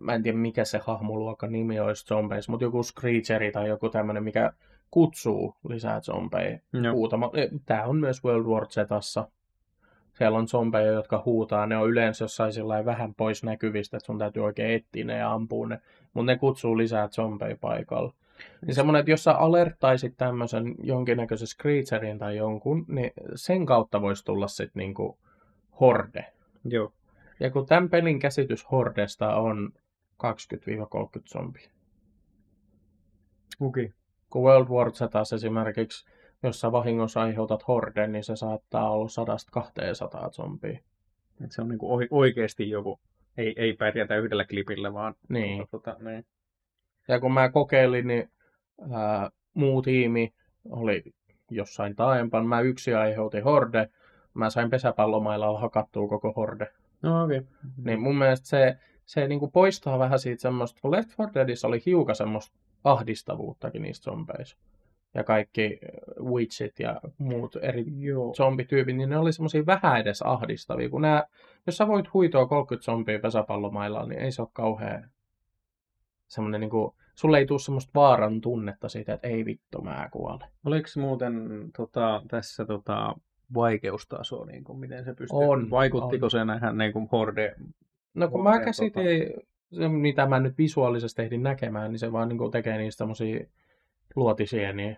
[0.01, 4.25] mä en tiedä mikä se hahmoluokan nimi olisi zombeissa, mutta joku Screecheri tai joku tämmöinen,
[4.25, 4.53] mikä
[4.91, 6.59] kutsuu lisää zombeja
[6.93, 7.31] huutama.
[7.67, 9.29] Tämä on myös World War Zssä.
[10.19, 11.67] Siellä on zombeja, jotka huutaa.
[11.67, 15.33] Ne on yleensä jossain sillä vähän pois näkyvistä, että sun täytyy oikein etsiä ne ja
[15.33, 15.81] ampua ne.
[16.15, 18.15] Mutta ne kutsuu lisää zombeja paikalla.
[18.67, 24.25] Niin semmoinen, että jos sä alerttaisit tämmöisen jonkinnäköisen Screecherin tai jonkun, niin sen kautta voisi
[24.25, 25.19] tulla sitten niinku
[25.81, 26.33] horde.
[26.65, 26.93] Joo.
[27.41, 29.73] Ja kun tämän pelin käsitys hordesta on
[30.25, 30.27] 20-30
[31.33, 31.71] zombia.
[33.61, 33.85] Okei.
[33.85, 33.95] Okay.
[34.31, 36.07] Kun World War Z esimerkiksi,
[36.43, 39.09] jos sä vahingossa aiheutat horden, niin se saattaa olla
[40.29, 40.79] 100-200 zombia.
[41.45, 43.01] Et se on niinku oi- oikeasti joku,
[43.37, 45.67] ei, ei pärjätä yhdellä klipillä, vaan Niin.
[45.71, 46.27] Tota, niin.
[47.09, 48.31] Ja kun mä kokeilin, niin
[48.93, 50.35] ää, muu tiimi
[50.71, 51.03] oli
[51.51, 52.47] jossain taaempan.
[52.47, 53.89] Mä yksi aiheutin horde.
[54.35, 56.69] Mä sain pesäpallomailalla hakattua koko horde.
[57.03, 57.39] No okei.
[57.39, 57.51] Okay.
[57.85, 61.83] Niin mun mielestä se, se niinku poistaa vähän siitä semmoista, kun Left 4 Deadissä oli
[61.87, 64.57] hiukan semmoista ahdistavuuttakin niistä zombeissa.
[65.15, 68.35] Ja kaikki äh, witchit ja muut eri Joo.
[68.35, 70.91] zombityypit, niin ne oli semmoisia vähän edes ahdistavia.
[70.91, 71.25] Kun nää,
[71.67, 75.11] jos sä voit huitoa 30 zombia pesäpallomailalla, niin ei se ole kauhean
[76.29, 80.49] semmoinen niinku, sulle ei tule semmoista vaaran tunnetta siitä, että ei vittu, mä kuolen.
[80.65, 81.35] Oliko muuten
[81.77, 83.15] tota, tässä tota,
[83.55, 85.39] vaikeustaso, niin kuin, miten se pystyy?
[85.39, 86.31] On, Vaikuttiko on.
[86.31, 87.55] se nähdään niin kuin horde?
[88.15, 89.35] No kun Horde, mä käsitin,
[89.73, 93.07] se, mitä mä nyt visuaalisesti ehdin näkemään, niin se vaan niinku tekee niistä
[94.13, 94.97] semmosia luotisieniä.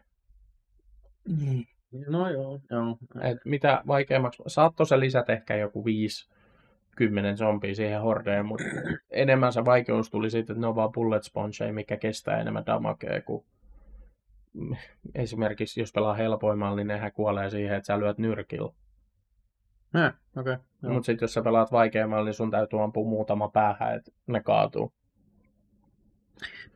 [2.06, 2.98] No joo, joo.
[3.22, 6.30] Et mitä vaikeammaksi, saattoi se lisätä ehkä joku 5
[6.96, 8.64] 10 zombia siihen hordeen, mutta
[9.10, 13.22] enemmän se vaikeus tuli siitä, että ne on vaan bullet spongeja, mikä kestää enemmän damagea
[13.22, 13.44] kuin
[15.14, 18.72] esimerkiksi jos pelaa helpoimmalla, niin nehän kuolee siihen, että sä lyöt nyrkillä.
[19.94, 20.52] Eh, okei.
[20.52, 24.40] Okay, Mutta sitten jos sä pelaat vaikeammalla, niin sun täytyy ampua muutama päähän, että ne
[24.40, 24.92] kaatuu.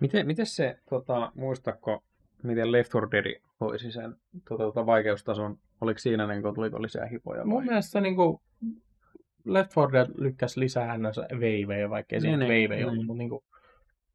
[0.01, 2.05] Miten, miten se, tota, muistako,
[2.43, 4.17] miten Left 4 Dead hoisi sen
[4.49, 5.59] tota, tota, vaikeustason?
[5.81, 7.45] Oliko siinä, niin kun tuliko lisää hipoja?
[7.45, 8.41] Mun mielestä niin kuin
[9.45, 11.21] Left 4 Dead lykkäs lisää ns.
[11.41, 12.89] veivejä, vaikka ei Niin, niin, niin, veivejä niin.
[12.89, 13.45] ollut, mutta niin kuin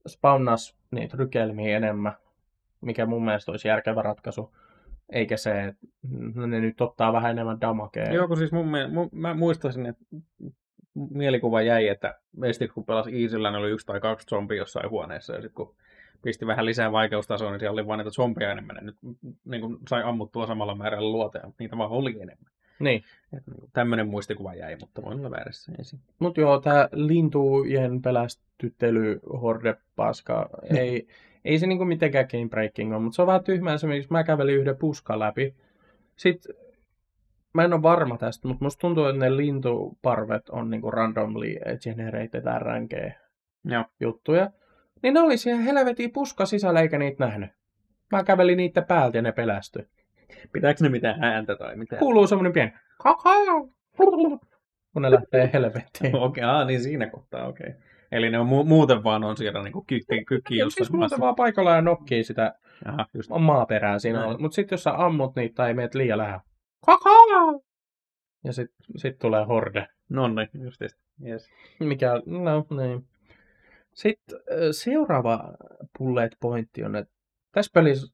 [0.07, 2.13] spawnas niitä rykelmiä enemmän,
[2.81, 4.55] mikä mun mielestä olisi järkevä ratkaisu.
[5.09, 5.87] Eikä se, että
[6.47, 8.13] ne nyt ottaa vähän enemmän damagea.
[8.13, 10.05] Joo, kun siis mun, mie- mun, mä muistaisin, että
[10.93, 15.33] mielikuva jäi, että meistä kun pelasi Easyllä, niin oli yksi tai kaksi zombia jossain huoneessa,
[15.33, 15.75] ja sitten kun
[16.23, 18.97] pisti vähän lisää vaikeustasoa, niin siellä oli vain niitä zombeja enemmän, nyt
[19.45, 22.53] niin kuin sai ammuttua samalla määrällä luoteja, mutta niitä vaan oli enemmän.
[22.79, 23.03] Niin.
[23.37, 25.99] Et, niin tämmöinen muistikuva jäi, mutta voin olla väärässä ensin.
[26.19, 31.07] Mutta joo, tämä lintujen pelästyttely, horde, paska, ei,
[31.45, 34.55] ei se niinku mitenkään game breaking ole, mutta se on vähän tyhmää esimerkiksi, mä kävelin
[34.55, 35.55] yhden puskan läpi.
[36.15, 36.55] Sitten
[37.53, 42.43] mä en ole varma tästä, mutta musta tuntuu, että ne lintuparvet on niinku randomly generated
[43.65, 43.85] Joo.
[43.99, 44.51] juttuja.
[45.03, 47.49] Niin ne oli siellä helvetin puska sisällä eikä niitä nähnyt.
[48.11, 49.87] Mä kävelin niitä päältä ja ne pelästyi.
[50.51, 51.99] Pitääkö ne mitään ääntä tai mitään?
[51.99, 52.71] Kuuluu semmonen pieni
[53.03, 53.35] kakaa,
[54.93, 56.15] kun ne lähtee helvettiin.
[56.25, 57.69] Okei, okay, niin siinä kohtaa, okei.
[57.69, 57.81] Okay.
[58.11, 61.35] Eli ne on mu- muuten vaan on siellä niinku kykki, kykki jossain siis muuten vaan
[61.35, 62.53] paikalla ja nokkii sitä
[62.85, 63.29] Aha, just.
[63.39, 64.37] maaperää siinä.
[64.39, 66.41] Mutta sitten jos sä ammut niitä tai meet liian lähellä.
[66.85, 67.59] Kakaa!
[68.43, 69.87] Ja sitten sit tulee horde.
[70.09, 71.49] No niin, just yes.
[71.79, 73.07] Mikä, no niin.
[73.93, 74.39] Sitten
[74.71, 75.53] seuraava
[75.97, 77.13] bullet pointti on, että
[77.51, 78.13] tässä pelissä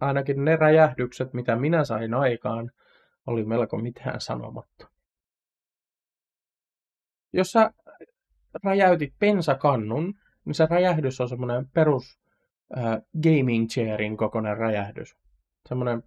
[0.00, 2.70] ainakin ne räjähdykset, mitä minä sain aikaan,
[3.26, 4.88] oli melko mitään sanomatta.
[7.32, 7.70] Jos sä
[8.64, 10.14] räjäytit pensakannun,
[10.44, 12.18] niin se räjähdys on semmoinen perus
[12.78, 15.16] äh, gaming chairin kokoinen räjähdys.
[15.68, 16.02] Semmoinen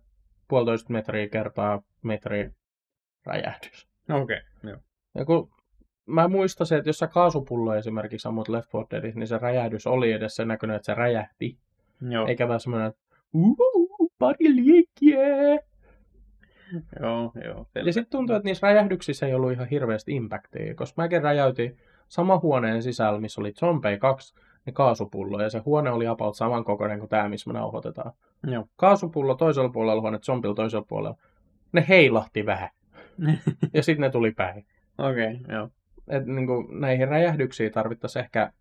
[0.47, 2.51] puolitoista metriä kertaa metri
[3.25, 3.87] räjähdys.
[4.09, 4.79] Okei, okay, joo.
[5.15, 5.51] Ja kun
[6.05, 9.87] mä muistan se, että jos sä kaasupullo esimerkiksi ammut Left 4 Deadissa, niin se räjähdys
[9.87, 11.57] oli edes se näköinen, että se räjähti.
[12.09, 13.01] Joo, Eikä vaan semmoinen, että
[14.19, 15.19] pari liekkiä.
[17.01, 17.67] joo, joo.
[17.75, 22.39] Ja sitten tuntuu, että niissä räjähdyksissä ei ollut ihan hirveästi impactia, koska mäkin räjäytin sama
[22.39, 24.35] huoneen sisällä, missä oli zombei kaksi,
[24.65, 28.11] niin kaasupullo, ja se huone oli about saman kokoinen kuin tämä, missä me nauhoitetaan.
[28.47, 28.65] Joo.
[28.75, 31.17] Kaasupullo toisella puolella, huone zombilla toisella puolella.
[31.71, 32.69] Ne heilahti vähän,
[33.73, 34.65] ja sitten ne tuli päin.
[34.97, 35.69] Okei, okay, joo.
[36.11, 38.51] Et niin kuin, näihin räjähdyksiin tarvittaisiin ehkä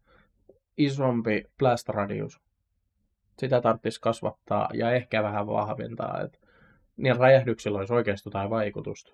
[0.76, 2.40] isompi blast radius.
[3.38, 6.38] Sitä tarvitsisi kasvattaa ja ehkä vähän vahventaa, että
[6.96, 9.12] niin räjähdyksillä olisi oikeasti jotain vaikutusta.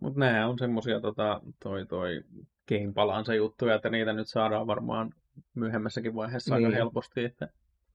[0.00, 2.22] Mutta nämä on semmosia tota, toi, toi
[2.68, 5.12] game palansa juttuja, että niitä nyt saadaan varmaan
[5.54, 6.76] myöhemmässäkin vaiheessa aika Niin.
[6.76, 7.48] helposti, että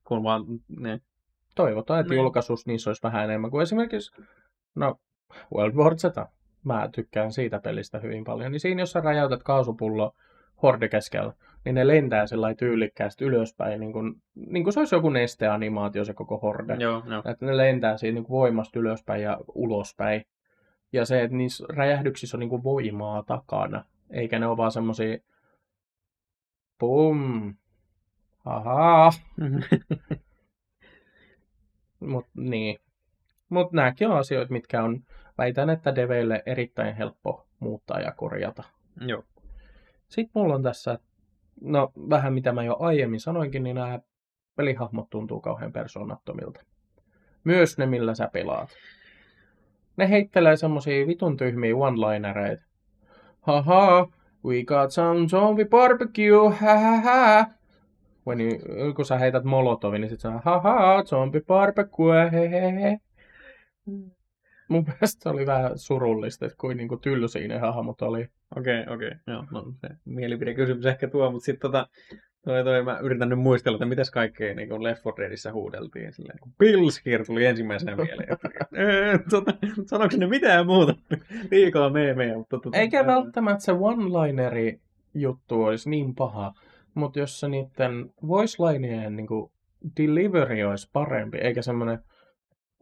[0.03, 0.45] kun vaan
[0.79, 1.01] ne...
[1.55, 2.21] Toivotaan, että Niin.
[2.21, 4.21] julkaisussa niissä olisi vähän enemmän kuin esimerkiksi,
[4.75, 4.99] no,
[5.55, 6.03] World War Z.
[6.65, 8.51] Mä tykkään siitä pelistä hyvin paljon.
[8.51, 10.15] Niin siinä, jos sä räjäytät kaasupullo
[10.63, 11.33] horde keskellä,
[11.65, 16.13] niin ne lentää sillä tyylikkäästi ylöspäin, niin kuin, niin kuin se olisi joku nesteanimaatio se
[16.13, 16.75] koko horde.
[16.79, 17.23] Joo, joo.
[17.25, 20.25] Että ne lentää siinä niin kuin voimasta ylöspäin ja ulospäin.
[20.93, 25.17] Ja se, että niissä räjähdyksissä on niin kuin voimaa takana, eikä ne ole vaan semmosia
[26.79, 27.53] pum,
[28.45, 29.11] ahaa,
[31.99, 32.79] mut niin.
[33.51, 34.99] Mut nääkin on asioita, mitkä on,
[35.37, 38.63] väitän, että deveille erittäin helppo muuttaa ja korjata.
[39.07, 39.23] joo.
[40.07, 40.99] Sitten mulla on tässä,
[41.61, 43.99] no vähän mitä mä jo aiemmin sanoinkin, niin nämä
[44.55, 46.61] pelihahmot tuntuu kauhean persoonattomilta.
[47.43, 48.69] Myös ne, millä sä pelaat.
[49.97, 52.65] Ne heittelee semmosia vitun tyhmiä one-linereita.
[53.41, 54.07] Haha,
[54.45, 57.45] we got some zombie barbecue, ha ha ha.
[58.27, 62.97] When you, kun sä heität molotovin, niin sit sä haha, zombie barbecue, he
[63.87, 63.91] he.
[64.67, 68.27] Mun mielestä se oli vähän surullista, että kuin niinku tylsiä ne hahmot oli.
[68.57, 69.11] Okei, okei.
[69.27, 71.87] Joo, no se mielipidekysymys ehkä tuo, mutta sitten tota,
[72.45, 76.13] toi, toi, mä yritän nyt muistella, että mitäs kaikkea niin Left 4 Deadissä huudeltiin.
[76.13, 78.37] Silleen, kun Pilskir tuli ensimmäisenä mieleen.
[79.29, 79.53] Tota,
[79.85, 80.95] sanoiko ne mitään muuta?
[81.51, 82.59] Liikaa meemejä, mutta...
[82.59, 84.79] Tota, Eikä välttämättä se one-lineri
[85.13, 86.53] juttu olisi niin paha,
[86.93, 89.27] mutta jos se niiden voice-linejen niin
[89.97, 91.99] delivery olisi parempi, eikä semmoinen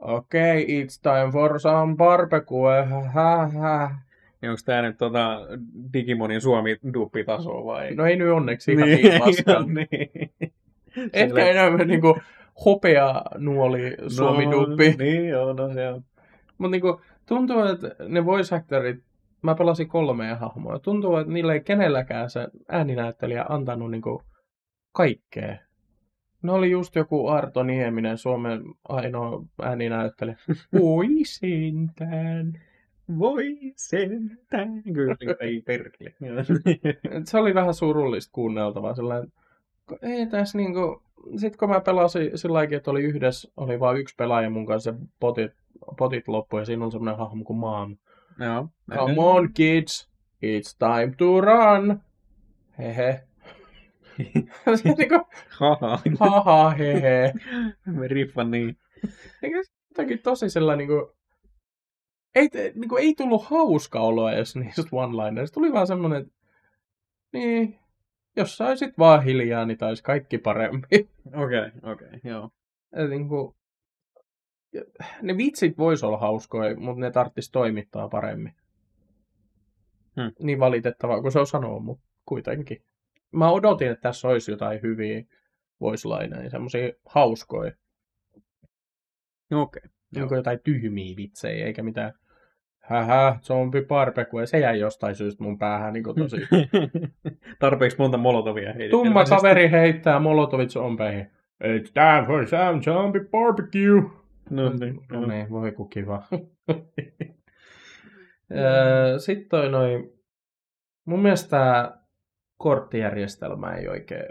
[0.01, 2.88] okei, okay, it's time for some barbecue.
[4.41, 5.39] Niin onko tää nyt tota
[5.93, 7.95] Digimonin Suomi-duppitasoa vai?
[7.95, 9.65] No ei nyt onneksi ihan niin, niin paskaa.
[9.75, 10.31] niin.
[11.13, 12.21] Ehkä enemmän niin kuin
[12.65, 14.89] hopea nuoli suomi duppi.
[14.89, 16.03] No, niin, joo, no se on.
[16.57, 19.03] Mutta niinku, tuntuu, että ne voice actorit,
[19.41, 24.23] mä pelasin kolmea hahmoa, tuntuu, että niille ei kenelläkään se ääninäyttelijä antanut niinku
[24.91, 25.57] kaikkea.
[26.41, 30.38] Ne oli just joku Arto Nieminen, Suomen ainoa ääninäyttelijä.
[30.80, 32.62] Voi sentään.
[33.19, 34.84] Voi sentään.
[34.93, 36.13] Kyllä, ei perkele.
[37.23, 38.95] Se oli vähän surullista kuunneltavaa.
[38.95, 39.32] Sellainen,
[40.02, 41.02] ei tässä niinku...
[41.36, 44.93] Sitten kun mä pelasin sillä lailla, että oli yhdessä, oli vain yksi pelaaja mun kanssa,
[45.19, 45.52] potit,
[45.97, 47.97] potit loppu ja siinä on semmoinen hahmo kuin Mom.
[48.39, 48.67] Joo.
[48.95, 50.10] Come on kids,
[50.45, 51.99] it's time to run.
[52.78, 53.23] Hehe.
[54.75, 55.27] Se niinku,
[55.60, 55.99] Haha.
[56.19, 57.34] haha, hehe.
[57.86, 58.77] Me riffan niin.
[59.43, 61.15] Eikä se jotenkin tosi sellainen niinku,
[62.36, 65.53] ei, te- niinku, ei tullut hauska olo edes niistä one-linereista.
[65.53, 66.34] Tuli vaan semmonen, että
[67.34, 67.79] niin,
[68.36, 70.86] jos sä olisit vaan hiljaa, niin taisi kaikki paremmin.
[70.86, 71.05] Okei,
[71.36, 72.49] okay, okei, okay, joo.
[72.93, 73.55] Et niinku,
[75.21, 78.53] ne vitsit vois olla hauskoja, mutta ne tarttis toimittaa paremmin.
[80.15, 80.32] Hmm.
[80.39, 82.84] Niin valitettavaa kuin se on sanoa, mutta kuitenkin.
[83.31, 85.23] Mä odotin, että tässä olisi jotain hyviä
[85.81, 87.71] voice lineja, semmosia hauskoja.
[89.51, 89.81] Okei.
[90.15, 92.13] Niin kuin jotain tyhmiä vitsejä, eikä mitään
[92.79, 94.45] hähä, zombi barbecue.
[94.45, 96.37] Se jäi jostain syystä mun päähän niin tosi.
[97.59, 99.03] Tarpeeksi monta molotovia heitetään.
[99.03, 101.31] Tumma kaveri heittää molotovit zombeihin.
[101.63, 104.19] It's time for some zombie barbecue.
[104.49, 104.99] No niin.
[105.11, 106.23] No niin, voi ku kiva.
[109.17, 110.13] Sitten toi noin,
[111.05, 111.91] mun mielestä
[112.60, 114.24] korttijärjestelmä ei oikein,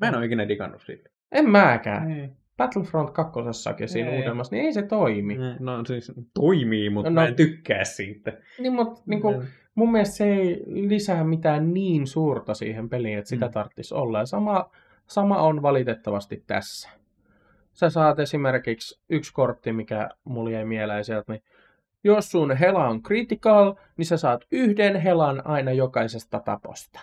[0.00, 1.10] Mä en ole ikinä digannut siitä.
[1.32, 2.10] en mäkään.
[2.10, 2.28] Ei.
[2.56, 3.32] Battlefront 2
[3.86, 4.18] siinä Ei.
[4.18, 5.36] uudemmassa, niin ei se toimi.
[5.60, 7.14] No siis toimii, mutta No.
[7.14, 8.32] mä en tykkää siitä.
[8.58, 13.28] Niin, mutta niin kuin, mun mielestä se ei lisää mitään niin suurta siihen peliin, että
[13.28, 13.52] sitä Mm.
[13.52, 14.18] tarvitsisi olla.
[14.18, 14.70] Ja sama,
[15.06, 16.88] sama on valitettavasti tässä.
[17.72, 21.42] Sä saat esimerkiksi yksi kortti, mikä mulla jäi mieleen sieltä, niin
[22.04, 27.00] jos sun hela on critical, niin sä saat yhden helan aina jokaisesta taposta.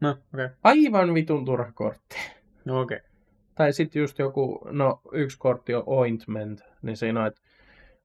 [0.00, 0.44] No, okei.
[0.44, 0.48] Okay.
[0.64, 2.16] Aivan vitun turha kortti.
[2.64, 2.96] No, okei.
[2.96, 3.08] Okay.
[3.54, 7.40] Tai sitten just joku, no yksi kortti on ointment, niin siinä on, että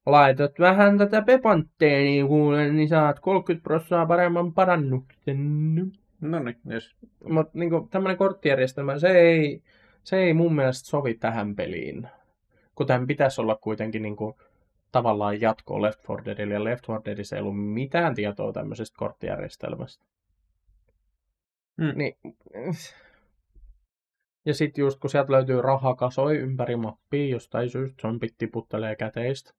[0.05, 5.75] laitat vähän tätä pepantteenia kuule, niin saat 30 prosenttia paremman parannuksen.
[6.21, 6.95] No niin, jos.
[7.29, 9.61] Mutta niinku, tämmöinen korttijärjestelmä, se ei,
[10.03, 12.07] se ei mun mielestä sovi tähän peliin.
[12.75, 14.37] Kun tämän pitäisi olla kuitenkin niinku,
[14.97, 20.05] tavallaan jatkoa Left 4 Deadille, ja Left 4 Deadissä ei ollut mitään tietoa tämmöisestä korttijärjestelmästä.
[21.77, 21.93] Mm.
[21.95, 22.17] Niin,
[24.45, 29.53] ja sitten just kun sieltä löytyy rahakasoi ympäri mappia, jostain syystä zombit tiputtelee käteistä,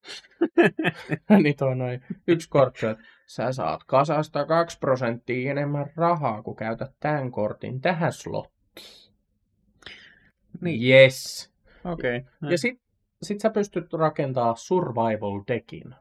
[1.42, 6.90] niin toi noin yksi kortti, että sä saat kasasta 2 prosenttia enemmän rahaa, kun käytät
[7.00, 8.58] tämän kortin tähän slottiin.
[10.60, 10.92] Niin.
[10.92, 11.52] Yes.
[11.84, 12.16] Okei.
[12.16, 12.50] Okay.
[12.50, 12.80] Ja sit,
[13.22, 15.94] sit sä pystyt rakentaa survival deckin,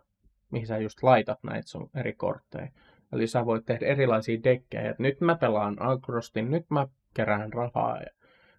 [0.51, 2.67] mihin sä just laitat näitä sun eri kortteja.
[3.13, 7.97] Eli sä voit tehdä erilaisia dekkejä, että nyt mä pelaan agrostin, nyt mä kerään rahaa
[7.97, 8.11] ja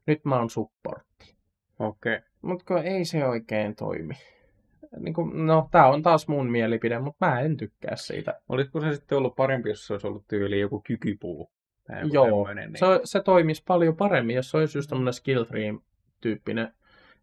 [0.07, 1.37] nyt mä oon supportti.
[1.79, 2.16] Okei.
[2.16, 2.29] Okay.
[2.42, 4.14] Mutta ei se oikein toimi.
[4.99, 8.40] Niin kun, no, tää on taas mun mielipide, mutta mä en tykkää siitä.
[8.49, 11.51] Olisiko se sitten ollut parempi, jos se olisi ollut tyyli joku kykypuu?
[12.12, 12.79] Joo, tämmöinen, niin...
[12.79, 15.75] se, se toimisi paljon paremmin, jos se olisi just tämmönen skill tree
[16.21, 16.73] tyyppinen,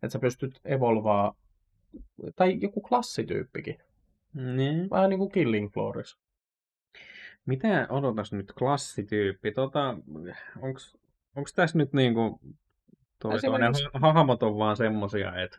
[0.05, 1.35] että sä pystyt evolvaa,
[2.35, 3.77] tai joku klassityyppikin,
[4.33, 4.89] Niin.
[4.89, 6.17] vähän niin kuin Killing Floorissa.
[7.45, 9.51] Mitä odotas nyt klassityyppi?
[9.51, 9.97] Tota,
[10.61, 10.97] onks,
[11.35, 12.39] onks tässä nyt niinku
[13.19, 15.57] toi, Esimerkiksi- ha- hahmot on vaan semmosia, että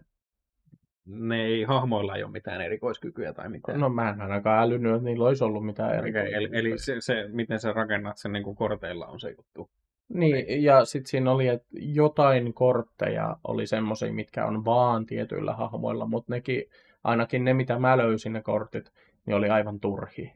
[1.06, 3.80] ne ei hahmoilla ei ole mitään erikoiskykyjä tai mitään.
[3.80, 6.11] No mä en ainakaan älynyt, että niillä olisi ollut mitään eri.
[6.11, 9.70] okay, eli, eli se, se, miten sä rakennat sen niinku korteilla on se juttu.
[10.08, 16.06] Niin, ja sitten siinä oli, että jotain kortteja oli semmoisia, mitkä on vaan tietyillä hahmoilla,
[16.06, 16.64] mutta nekin,
[17.04, 18.92] ainakin ne mitä mä löysin ne kortit,
[19.26, 20.34] niin oli aivan turhia.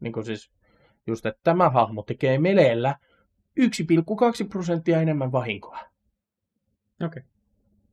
[0.00, 0.50] Niin kuin siis
[1.06, 2.96] just, että tämä hahmo tekee meleellä
[3.60, 5.78] 1,2 prosenttia enemmän vahinkoa.
[7.04, 7.22] Okei.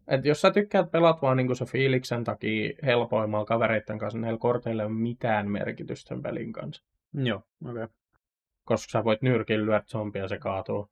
[0.07, 4.39] Et jos sä tykkäät pelat vaan niinku se fiiliksen takia helpoimmalla kavereiden kanssa, niin näillä
[4.39, 6.83] korteilla ei ole mitään merkitystä sen pelin kanssa.
[7.13, 7.83] Joo, okei.
[7.83, 7.87] Okay.
[8.63, 10.89] Koska sä voit nyrkin lyödä zombia ja se kaatuu.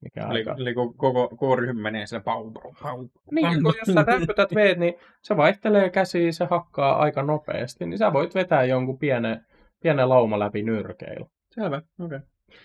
[0.00, 0.54] Mikä Eli, aika...
[0.58, 3.08] eli koko, koko, koko ryhmä menee sille pau, pau, pau.
[3.30, 7.98] Niin, kun jos sä rämpytät veet, niin se vaihtelee käsiä, se hakkaa aika nopeasti, niin
[7.98, 9.46] sä voit vetää jonkun pienen,
[9.82, 11.26] pienen lauma läpi nyrkeillä.
[11.50, 12.18] Selvä, okei.
[12.18, 12.20] Okay.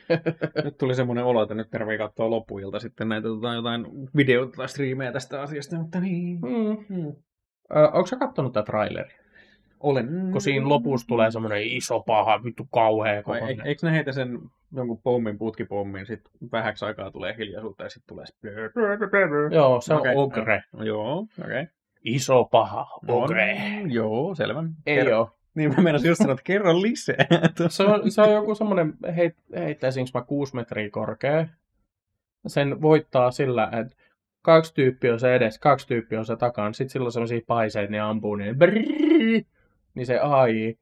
[0.63, 4.69] nyt tuli semmoinen olo, että nyt tervii katsoa loppuilta sitten näitä tota, jotain videoita tai
[4.69, 6.39] striimejä tästä asiasta, mutta niin.
[6.41, 6.95] Mm.
[6.95, 7.15] Mm.
[7.75, 9.09] Ö, onko sä kattonut tätä traileri?
[9.79, 10.07] Olen.
[10.31, 14.39] Kun siinä lopussa tulee semmoinen iso paha, vittu kauhea e- eikö ne heitä sen
[14.75, 18.33] jonkun pommin, putkipommin, sitten vähäksi aikaa tulee hiljaisuutta ja sitten tulee se...
[19.51, 20.63] Joo, se on Okei, ogre.
[20.83, 21.61] Joo, okei.
[21.61, 21.65] Okay.
[22.03, 23.23] iso paha On.
[23.23, 23.57] ogre.
[23.87, 24.63] Joo, selvä.
[24.85, 25.19] Ei Kerro.
[25.19, 25.31] oo.
[25.55, 27.25] Niin mä meinasin just sanoa, että kerro lisää.
[27.69, 31.47] Se on, se on joku semmoinen, heit, heittäisinkö mä kuusi metriä korkea.
[32.47, 33.95] Sen voittaa sillä, että
[34.41, 36.73] kaksi tyyppiä on se edes, kaksi tyyppiä on se takana.
[36.73, 39.43] Sitten sillä on semmoisia paiseita, ne ampuu, niin, brrrr,
[39.95, 40.77] niin se AI,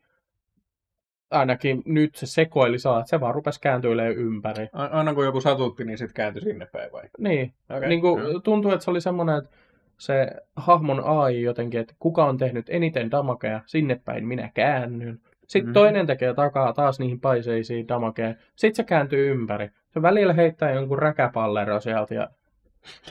[1.32, 4.70] ainakin nyt se sekoili saa, että se vaan rupesi kääntyilemään ympäri.
[4.74, 7.04] A- Aina kun joku satutti, niin sitten kääntyi sinne päin vai?
[7.18, 7.90] Niin, Okay.
[7.90, 9.50] niin kuin, tuntuu, että se oli semmoinen, että
[9.98, 15.20] se hahmon AI jotenkin, että kuka on tehnyt eniten damakea, sinne päin minä käännyn.
[15.48, 15.74] Sitten Mhm.
[15.74, 18.34] toinen tekee takaa taas niihin paiseisiin damakea.
[18.56, 19.70] Sitten se kääntyy ympäri.
[19.94, 22.16] Se välillä heittää jonkun räkäpallero sieltä.
[22.16, 22.28] Ja...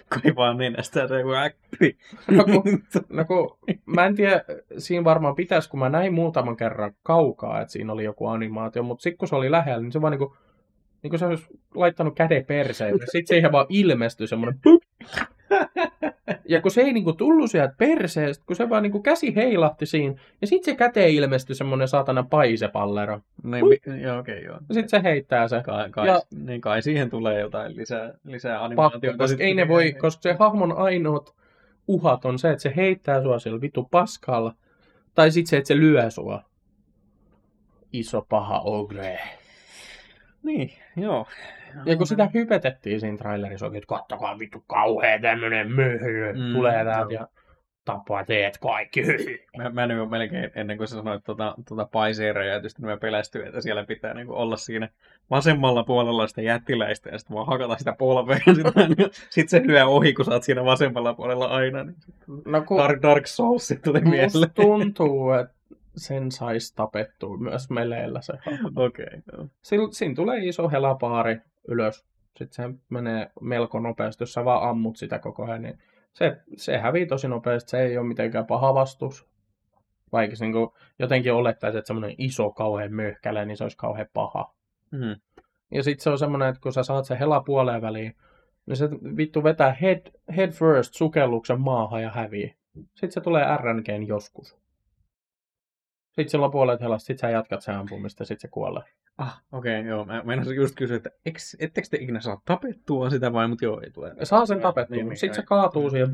[0.09, 1.99] Kaivaa nenästä se joku äppi.
[2.31, 2.63] No, kun,
[3.09, 4.45] no kun, mä en tiedä,
[4.79, 9.03] siinä varmaan pitäisi, kun mä näin muutaman kerran kaukaa, että siinä oli joku animaatio, mutta
[9.03, 10.37] sitten kun se oli lähellä, niin se vaan niinku,
[11.03, 12.95] niin kuin se olisi laittanut käden perseen.
[12.99, 14.61] Sitten siihen vaan ilmestyi semmoinen.
[16.49, 20.15] Ja kun se ei niinku tullut sieltä perseestä, kun se vaan niinku käsi heilahti siinä,
[20.41, 23.21] ja sitten se käteen ilmestyi semmoinen saatana paisepallero.
[23.45, 24.59] niin, vi- joo, okei, okay, joo.
[24.69, 25.63] Ja sitten se heittää se.
[25.65, 29.19] Kai, kai, Ja- niin kai siihen tulee jotain lisää, lisää Pakko, animaatiota.
[29.19, 29.47] koska sitten.
[29.47, 31.35] ei ne voi, koska se hahmon ainoat
[31.89, 34.55] uhat on se, että se heittää sua sillä vitu paskalla,
[35.15, 36.43] tai sitten se, että se lyö sua.
[37.93, 39.19] Iso paha ogre.
[40.43, 41.27] Niin, joo.
[41.85, 46.85] Ja kun sitä hypetettiin siinä trailerissa oikein, että kattokaa vittu kauhea tämmönen möhö, Mm, tulee
[46.85, 47.29] täältä ja
[47.85, 49.03] tappaa teet kaikki.
[49.59, 53.61] Mä, mä nyt melkein ennen kuin sä sanoit tuota, tuota paiseereja, tietysti mä pelästyin, että
[53.61, 54.89] siellä pitää niin olla siinä
[55.31, 58.97] vasemmalla puolella sitä jättiläistä ja sitten vaan hakata sitä polvea ja sitten
[59.31, 61.85] sit se lyö ohi, kun sä oot siinä vasemmalla puolella aina.
[61.85, 61.97] Niin
[62.47, 64.51] No kun Dark, Dark Souls tuli mieleen.
[64.63, 65.55] tuntuu, että
[65.97, 68.33] sen saisi tapettua myös meleillä se.
[68.77, 72.07] Okei, okay, Siinä, siinä tulee iso helapaari ylös.
[72.37, 75.79] Sitten se menee melko nopeasti, jos sä vaan ammut sitä koko ajan, niin
[76.13, 77.71] se, se hävii tosi nopeasti.
[77.71, 79.31] Se ei ole mitenkään paha vastus.
[80.13, 80.55] Vaikka niin
[80.99, 84.55] jotenkin olettaisi, että semmoinen iso kauhean möhkäle, niin se olisi kauhean paha.
[84.91, 85.17] mm.
[85.71, 88.17] Ja sitten se on semmoinen, että kun sä saat sen hela puoleen väliin,
[88.67, 90.01] niin se vittu vetää head,
[90.37, 92.55] head first sukelluksen maahan ja hävii.
[92.75, 94.59] Sitten se tulee RNGn joskus.
[96.07, 98.83] Sitten sillä puolet helasta, sitten sä jatkat sen ampumista ja sitten se kuolee.
[99.21, 100.05] Ah, okei, okay, joo.
[100.05, 103.81] Mä meinasin just kysyä, että eks, ettekö te ikinä saa tapettua sitä vai, mutta joo,
[103.81, 104.15] ei tule.
[104.23, 104.97] Saa sen tapettua.
[104.97, 106.11] Niin, Niin, niin, sitten se kaatuu siihen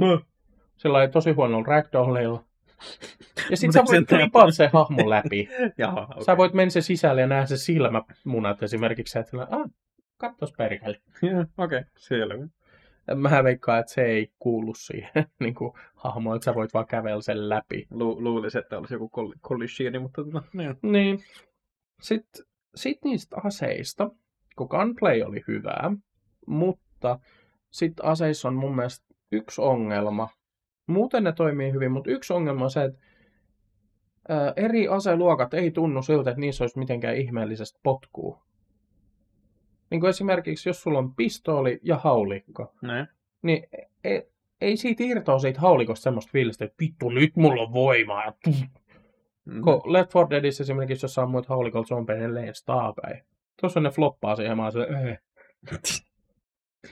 [0.76, 2.44] sillä ei tosi huonolla ragdollilla.
[3.50, 5.48] Ja sitten Mut sä voit sen tripat sen hahmon läpi.
[5.78, 6.24] Jaha, okay.
[6.24, 9.18] Sä voit mennä se sisälle ja nähdä se silmämunat esimerkiksi.
[9.18, 9.70] Että sillä, ah,
[10.16, 11.00] kattos perkele.
[11.22, 12.46] Joo, Okei, okay, selvä.
[13.14, 17.22] Mä veikkaan, että se ei kuulu siihen niin kuin, hahmoon, että sä voit vaan kävellä
[17.22, 17.86] sen läpi.
[17.90, 20.78] Lu- luulisin, että olisi joku kol- collisioni, mutta tota, niin.
[20.82, 21.18] Niin.
[22.02, 22.44] Sitten
[22.76, 24.10] sit niistä aseista,
[24.56, 25.90] kun gunplay oli hyvää,
[26.46, 27.18] mutta
[27.70, 30.28] sitten aseissa on mun mielestä yksi ongelma.
[30.86, 33.00] Muuten ne toimii hyvin, mutta yksi ongelma on se, että
[34.28, 38.38] ää, eri aseluokat ei tunnu siltä, että niissä olisi mitenkään ihmeellisesti potkuu.
[39.90, 43.06] Niin kuin esimerkiksi, jos sulla on pistooli ja haulikko, Näin.
[43.42, 43.66] niin
[44.04, 44.22] ei,
[44.60, 48.32] ei siitä irtoa siitä haulikosta semmoista fiilistä, että vittu, nyt mulla on voimaa.
[49.46, 49.62] Mm.
[49.62, 53.22] Kun Left 4 Deadissä esimerkiksi, jos ammuit haulikolla zombeja, ne lenstaa päin.
[53.60, 55.18] Tuossa ne floppaa siihen, mä oon se, äh.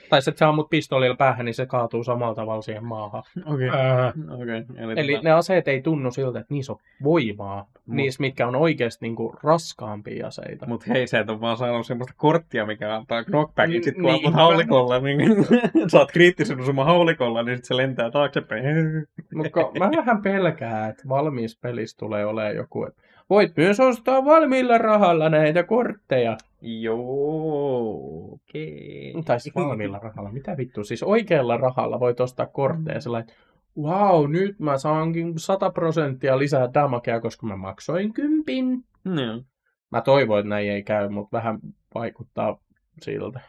[0.09, 3.23] Tai sitten sä ammut pistoolilla päähän, niin se kaatuu samalla tavalla siihen maahan.
[3.45, 3.69] Okei.
[3.69, 4.13] Äh.
[4.41, 4.63] Okei.
[4.77, 7.65] Eli, Eli tota, ne aseet ei tunnu siltä, että niissä on voimaa.
[7.87, 10.65] Mut- Niissä, mitkä on oikeasti niinku raskaampia aseita.
[10.65, 14.15] Mut hei, sä et ole vaan saanut semmoista korttia, mikä antaa knockbackin, sit kun Niin.
[14.15, 15.19] ammut haulikolla, niin
[15.91, 18.63] sä oot kriittisen osuma haulikolla, niin sit se lentää taaksepäin.
[19.35, 24.77] Mutta mä vähän pelkään, että valmis pelissä tulee olemaan joku, että voit myös ostaa valmiilla
[24.77, 26.37] rahalla näitä kortteja.
[26.65, 29.13] Joo, okei.
[29.25, 30.31] Tai siis valmiilla rahalla.
[30.31, 30.83] Mitä vittu?
[30.83, 33.33] Siis oikealla rahalla voit ostaa kortteja sillä että
[33.77, 38.85] wow, nyt mä saankin 100 prosenttia lisää damakea, koska mä maksoin kympin.
[39.03, 39.43] No.
[39.91, 41.59] Mä toivon, että näin ei käy, mutta vähän
[41.95, 42.59] vaikuttaa
[43.01, 43.39] siltä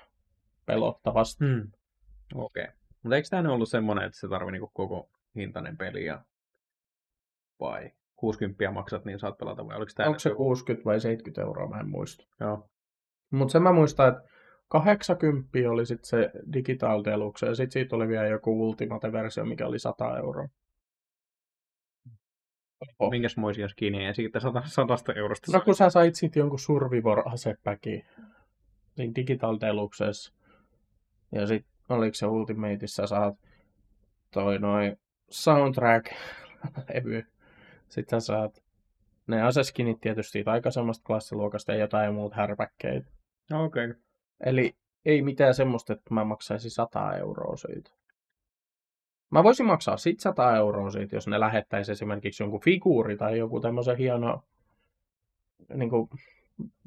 [0.67, 1.45] pelottavasti.
[1.45, 1.71] Hmm.
[2.35, 2.65] Okei.
[2.65, 2.75] Okay.
[3.03, 6.25] Mutta eikö tämä ollut semmoinen, että se tarvii niinku koko hintainen peli ja...
[7.61, 11.69] vai 60 maksat, niin saat pelata vai oliko tämä Onko se 60 vai 70 euroa,
[11.69, 12.27] mä en muista.
[12.41, 12.69] Joo.
[13.31, 14.29] Mutta sen mä muistan, että
[14.69, 19.79] 80 oli sitten se Digital Deluxe, ja sitten siitä oli vielä joku Ultimate-versio, mikä oli
[19.79, 20.49] 100 euroa.
[22.99, 23.11] Oh.
[23.11, 25.53] Minkäsmoisia skinejä siitä sata, sadasta eurosta?
[25.53, 28.05] No kun sä sait sitten jonkun Survivor-asepäki
[28.97, 30.33] siinä Digital Deluxessa,
[31.33, 33.35] ja sitten oliko se Ultimateissa, saat
[34.31, 34.97] toi noin
[35.31, 36.07] soundtrack
[36.95, 37.27] levy.
[37.89, 38.63] Sitten sä saat
[39.27, 43.16] ne aseskinit tietysti siitä aikaisemmasta klassiluokasta ja jotain muuta härpäkkeitä.
[43.53, 43.85] Okei.
[43.85, 44.01] Okay.
[44.45, 47.91] Eli ei mitään semmoista, että mä maksaisin 100 euroa siitä.
[49.31, 53.61] Mä voisin maksaa sit 100 euroa siitä, jos ne lähettäisi esimerkiksi jonkun figuuri tai joku
[53.61, 54.43] tämmöisen hieno,
[55.75, 56.09] niin kuin,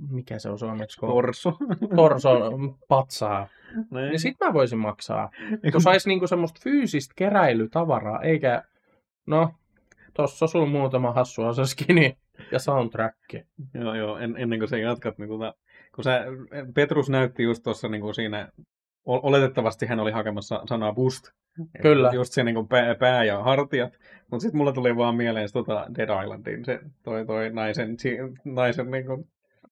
[0.09, 0.99] mikä se on suomeksi?
[0.99, 1.57] Torso.
[1.95, 2.29] Torso
[2.87, 3.47] patsaa.
[3.91, 4.09] Niin.
[4.09, 5.29] Niin sit mä voisin maksaa.
[5.71, 8.63] Kun sais niinku semmoista fyysistä keräilytavaraa, eikä,
[9.25, 9.53] no,
[10.13, 12.17] tossa sul muutama hassu asaskini
[12.51, 13.17] ja soundtrack.
[13.73, 15.53] Joo, joo, en, ennen kuin sä jatkat, niin tota,
[15.99, 16.23] kun sä,
[16.75, 18.49] Petrus näytti just tuossa niin kuin siinä,
[19.05, 21.23] oletettavasti hän oli hakemassa sanaa boost.
[21.81, 22.11] Kyllä.
[22.13, 23.93] Just se niin kuin pää, pää ja hartiat.
[24.31, 27.97] Mutta sitten mulla tuli vaan mieleen se, tota Dead Islandin, se toi, toi naisen,
[28.45, 29.27] naisen niin kuin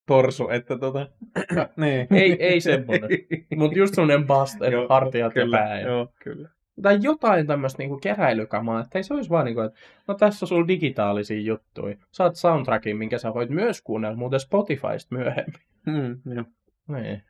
[0.06, 1.08] torso, että tota,
[1.78, 2.08] niin.
[2.12, 3.10] Ei, ei semmonen.
[3.56, 5.80] Mut just semmonen bust, että Joo, hartiat ja kyllä, pää.
[5.80, 6.50] ja- Joo, kyllä.
[6.82, 10.48] Tai jotain tämmöistä niinku keräilykamaa, että ei se olisi vaan niinku, että no tässä on
[10.48, 11.96] sulla digitaalisia juttuja.
[12.12, 15.62] Saat soundtrackin, minkä sä voit myös kuunnella muuten Spotifysta myöhemmin.
[15.86, 16.46] Mm, joo.
[16.88, 17.24] Niin.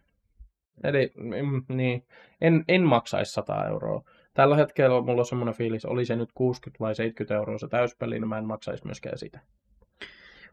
[0.84, 2.04] Eli mm, niin,
[2.42, 4.04] en, en maksaisi 100 euroa.
[4.34, 8.20] Tällä hetkellä mulla on semmoinen fiilis, oli se nyt 60 vai 70 euroa se täyspeli,
[8.20, 9.40] niin mä en maksaisi myöskään sitä.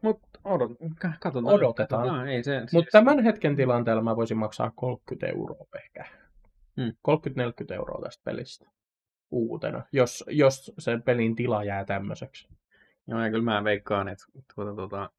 [0.03, 1.55] Mut odot, ka- katsotaan.
[1.55, 2.03] Odotetaan.
[2.03, 2.29] katsotaan.
[2.29, 6.05] Ei se, Mutta tämän hetken tilanteella mä voisin maksaa 30 euroa ehkä.
[6.77, 6.93] Hmm.
[7.71, 8.74] 30-40 euroa tästä pelistä
[9.35, 12.49] uutena, jos, jos sen pelin tila jää tämmöiseksi.
[13.07, 14.25] Joo, ja kyllä mä veikkaan, että
[14.55, 15.11] tuota, tuota,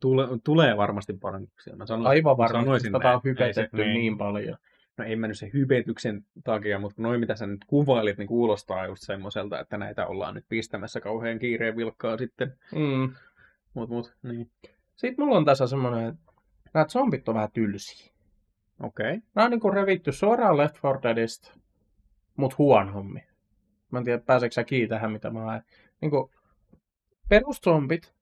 [0.00, 1.76] tule, tulee varmasti parannuksia.
[1.76, 4.56] Mä sanon, Aivan varmasti, sanoisin tätä on se- hypetetty niin paljon.
[4.96, 9.02] No ei mennyt se hypetyksen takia, mutta noin mitä sä nyt kuvailit, niin kuulostaa just
[9.02, 12.54] semmoiselta, että näitä ollaan nyt pistämässä kauhean kiireen vilkkaa sitten.
[12.74, 13.12] Mm.
[13.74, 14.50] Mut, mut, niin.
[14.96, 16.32] Sitten mulla on tässä semmoinen, että
[16.74, 18.12] nämä zombit on vähän tylsiä.
[18.82, 19.10] Okei.
[19.10, 19.20] Okay.
[19.34, 21.52] Nämä on niinku revitty suoraan Left 4 Deadistä,
[22.40, 23.22] mut huonommin.
[23.90, 25.62] Mä en tiedä, pääseekö sä kiinni tähän, mitä mä haen.
[26.00, 26.30] Niinku,
[27.28, 28.14] peruszombit,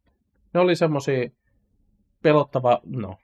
[0.54, 1.28] ne oli semmosia
[2.22, 3.16] pelottava, no,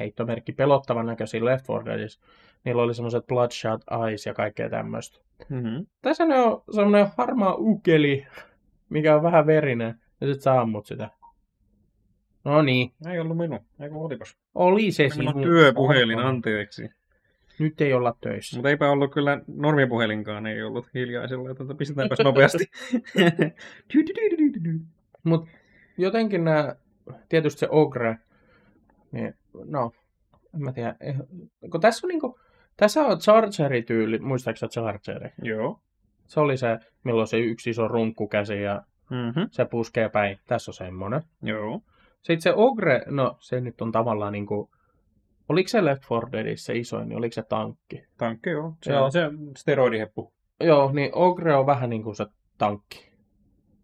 [0.00, 2.20] heittomerkki pelottavan näköisiä Left 4 Deadissä.
[2.64, 5.18] Niillä oli semmoiset bloodshot eyes ja kaikkea tämmöistä.
[5.48, 5.86] Mm-hmm.
[6.02, 8.26] Tässä ne on semmoinen harmaa ukeli,
[8.88, 11.10] mikä on vähän verinen, ja sit sä ammut sitä.
[12.44, 13.60] No niin, Ei ollut minun.
[13.80, 14.36] Eikö olipas?
[14.54, 15.48] oli se Minulla on sinun.
[15.48, 16.90] työpuhelin, anteeksi.
[17.60, 18.56] Nyt ei olla töissä.
[18.56, 21.54] Mutta eipä ollut kyllä normipuhelinkaan, ei ollut hiljaisella.
[21.54, 22.64] Tuota, pistetäänpäs nopeasti.
[25.24, 25.48] Mut
[25.98, 26.74] jotenkin nämä,
[27.28, 28.16] tietysti se Ogre,
[29.12, 29.34] niin
[29.64, 29.92] no,
[30.54, 30.94] en mä tiedä.
[31.00, 31.16] eh,
[31.70, 32.38] Kun tässä on niinku,
[32.76, 35.30] tässä on Chargeri-tyyli, muistaaksä Chargeri?
[35.42, 35.80] Joo.
[36.26, 39.46] Se oli se, milloin se yksi iso runkkukäsi ja Mm-hmm.
[39.50, 40.38] se puskee päin.
[40.46, 41.22] Tässä on semmonen.
[41.42, 41.80] Joo.
[42.22, 44.70] Sitten se Ogre, no se nyt on tavallaan niinku,
[45.50, 48.04] oliko se Left 4 Deadissä se isoin, niin oliko se tankki?
[48.16, 48.74] Tankki joo.
[48.82, 49.04] Se Joo.
[49.04, 49.20] on se
[49.56, 50.32] steroidiheppu.
[50.60, 52.26] Joo, niin Ogre on vähän niin kuin se
[52.58, 53.10] tankki,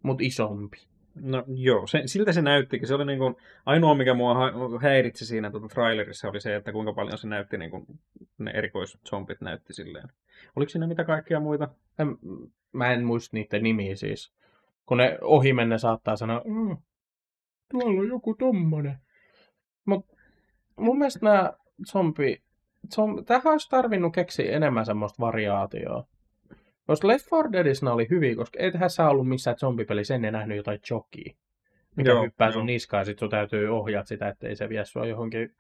[0.03, 0.87] mut isompi.
[1.15, 2.89] No joo, se, siltä se näyttikin.
[2.89, 3.37] Se oli niin kuin,
[3.67, 4.35] ainoa, mikä mua
[4.83, 7.87] häiritsi siinä tuota trailerissa, oli se, että kuinka paljon se näytti, niin kuin,
[8.39, 10.09] ne erikoiszombit näytti silleen.
[10.57, 11.69] Oliko siinä mitä kaikkia muita?
[11.99, 12.19] En,
[12.73, 14.33] mä en muista niiden nimiä siis.
[14.87, 16.77] Kun ne ohi menne saattaa sanoa, mm,
[17.71, 18.99] tuolla on joku tommonen.
[19.85, 20.07] Mut
[20.77, 21.53] mun mielestä nämä
[21.91, 22.43] zombi...
[22.95, 26.07] Zom, tähän olisi tarvinnut keksiä enemmän semmoista variaatioa.
[26.89, 30.81] Jos Left 4 Deadissä oli hyviä, koska eihän sä ollut missään zombipelissä ennen nähnyt jotain
[30.91, 31.35] jokia.
[31.97, 35.07] Mikä Joo, hyppää sun niskaan ja sit sun täytyy ohjata sitä, ettei se vie sua
[35.07, 35.55] johonkin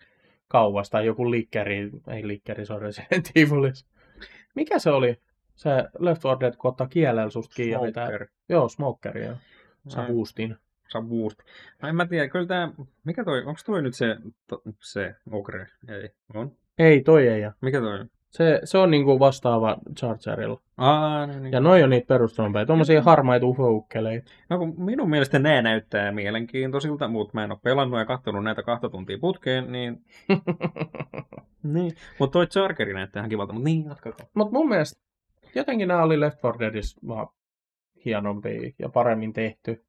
[0.48, 0.90] kauas.
[0.90, 3.86] Tai joku likkeri, ei likkeri, sorry, se Evilis.
[4.54, 5.16] Mikä se oli?
[5.54, 7.92] Se Left 4 Dead, kun ottaa kielellä susta kiinni.
[7.92, 8.26] Smoker.
[8.48, 9.36] Joo, smokeri, joo.
[9.88, 10.12] Saa Ai.
[10.12, 10.56] boostin.
[10.89, 11.39] Saa boost.
[11.82, 12.68] No, mä tiedä, kyllä tää,
[13.05, 14.16] mikä toi, onko toi nyt se,
[14.47, 15.66] to, se Ogre?
[15.89, 16.53] Ei, on.
[16.78, 17.43] Ei, toi ei.
[17.61, 18.09] Mikä toi on?
[18.30, 20.61] Se, se on niinku vastaava Chargerilla.
[20.76, 21.53] Aa, no niin.
[21.53, 22.66] Ja noi on niitä perustompeja.
[22.66, 24.30] Tommosia harmaita ufoukkeleita.
[24.51, 28.62] No kun minun mielestä nämä näyttää mielenkiintoisilta, mutta mä en ole pelannut ja katsonut näitä
[28.62, 30.05] kahta tuntia putkeen, niin...
[31.74, 31.93] niin.
[32.18, 34.26] Mutta toi Chargeri näyttää ihan kivalta, mutta niin, jatkakaa.
[34.34, 35.01] Mut mun mielestä
[35.55, 37.28] jotenkin nämä oli Left 4 Deadissä vaan
[38.07, 39.84] hienompia ja paremmin tehty.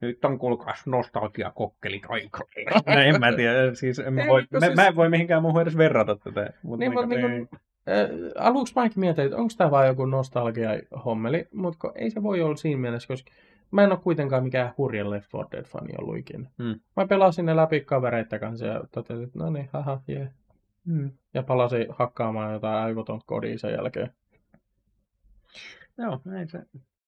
[0.00, 2.38] Nyt on kuulkaas nostalgia kokkelit aika.
[2.86, 5.62] no, en mä tiedä, siis en mä, voi, mä, siis- mä en voi mihinkään muuhun
[5.62, 6.50] edes verrata tätä.
[6.62, 7.56] Mut Niin, mut niinku, niinku,
[7.88, 12.56] äh, aluksi mäkin mietin, että onko tämä vaan joku nostalgia-hommeli, mutta ei se voi olla
[12.56, 13.30] siinä mielessä, koska
[13.70, 16.50] mä en ole kuitenkaan mikään hurja Left 4 Dead-fani ollut ikinä.
[16.62, 16.80] Hmm.
[16.96, 20.30] Mä pelasin ne läpi kavereiden kanssa ja totesin, että no niin, haha, jee.
[20.84, 21.10] Mm.
[21.34, 24.10] Ja palasin hakkaamaan jotain aivotonta kodia sen jälkeen.
[25.98, 26.58] Joo, ei se.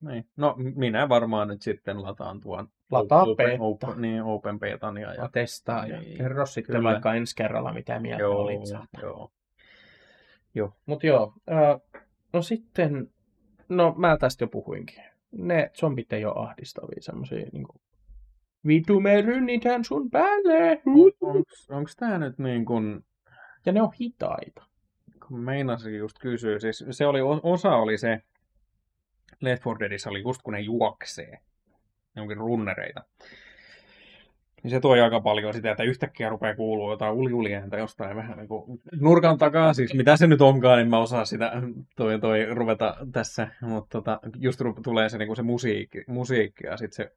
[0.02, 0.26] Niin.
[0.36, 3.62] No, minä varmaan nyt sitten lataan tuon Lataa open, beta.
[3.62, 6.90] open, niin, open betan ja, testaa ja Niin, kerro sitten kyllä.
[6.90, 9.02] vaikka ensi kerralla, mitä mieltä joo, olit saatana.
[10.54, 10.74] joo.
[10.86, 11.80] Mut joo, äh,
[12.32, 13.10] no sitten,
[13.68, 15.02] no mä tästä jo puhuinkin.
[15.32, 17.80] Ne zombit ei ole ahdistavia, semmosia niinku,
[18.66, 20.82] vitu me rynnitään sun päälle.
[21.70, 23.04] Onks tää nyt niin kuin,
[23.66, 24.62] Ja ne on hitaita.
[25.28, 28.22] kun meinasin just kysyä, siis se oli, osa oli se,
[29.40, 31.38] Left 4 Deadissä oli just kun ne juoksee.
[32.14, 33.04] Ne onkin runnereita.
[34.62, 38.48] Niin se tuo aika paljon sitä, että yhtäkkiä rupeaa kuulua jotain uliuliääntä jostain vähän niin
[38.48, 39.72] kuin nurkan takaa.
[39.74, 41.52] Siis mitä se nyt onkaan, niin mä osaan sitä
[41.96, 43.48] toi, toi ruveta tässä.
[43.60, 47.12] Mutta tota, just ru- tulee se, niin kuin se musiikki, musiikki ja sitten se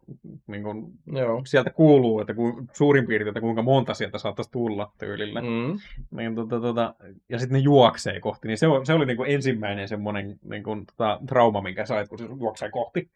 [0.47, 1.41] niin kuin, Joo.
[1.45, 5.41] sieltä kuuluu, että ku, suurin piirtein, että kuinka monta sieltä saattaisi tulla tyylillä.
[5.41, 5.77] Mm.
[6.17, 6.95] Niin, tota, tota,
[7.29, 8.47] ja sitten ne juoksee kohti.
[8.47, 12.19] Niin se, se oli niin kuin ensimmäinen semmoinen niin kuin, tota, trauma, minkä sait, kun
[12.19, 13.09] se juoksee kohti.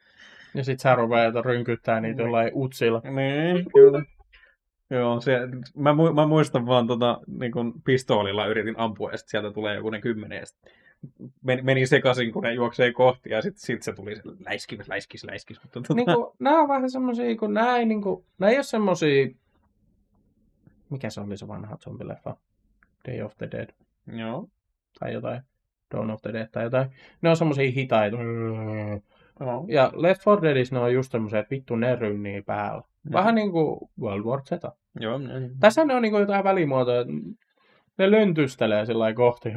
[0.53, 2.25] Ja sit sä rupeat rynkyttää niitä Niin.
[2.25, 3.01] jollain utsilla.
[3.03, 4.03] Niin, kyllä.
[4.89, 5.39] Joo, se,
[5.75, 9.75] mä, mu- mä muistan vaan tota, niin kun pistoolilla yritin ampua ja sitten sieltä tulee
[9.75, 10.43] joku ne kymmenen
[11.43, 15.23] meni, meni sekaisin, kun ne juoksee kohti ja sitten sit se tuli se läiskis, läiskis,
[15.23, 15.63] läiskis.
[15.63, 19.27] Mutta, tota, niinku, nää on vähän semmosia, kun nää ei niinku, nää ei oo semmosia,
[20.89, 22.37] mikä se oli se vanha zombileffa?
[23.07, 23.69] Day of the Dead
[24.07, 24.49] Joo.
[24.99, 25.41] tai jotain.
[25.95, 26.89] Dawn of the Dead tai jotain.
[27.21, 28.17] Ne on semmosia hitaita.
[29.39, 29.65] Joo.
[29.67, 32.81] Ja Left 4 Deadissä ne on just semmosia, että vittu ne rynnii päällä.
[33.11, 34.51] Vähän niinku World War Z.
[34.99, 35.17] Joo.
[35.17, 35.59] niin.
[35.59, 37.01] Tässä ne on niinku jotain välimuotoja.
[37.01, 37.13] että
[37.97, 39.49] Ne löntystelee sillä lailla kohti.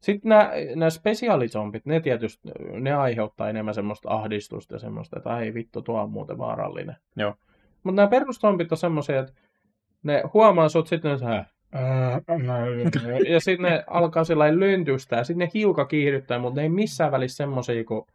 [0.00, 2.48] Sitten nämä, nämä spesiaalizombit, ne tietysti,
[2.80, 6.96] ne aiheuttaa enemmän semmoista ahdistusta ja semmoista, että ai vittu, tuo on muuten vaarallinen.
[7.16, 7.34] Joo.
[7.82, 9.32] Mutta nämä peruszombit on semmoisia, että
[10.02, 11.44] ne huomaa sut sitten sä,
[13.28, 14.46] ja sitten ne alkaa sillä
[15.16, 18.06] ja sitten ne hiukan kiihdyttää, mutta ne ei missään välissä semmoisia kuin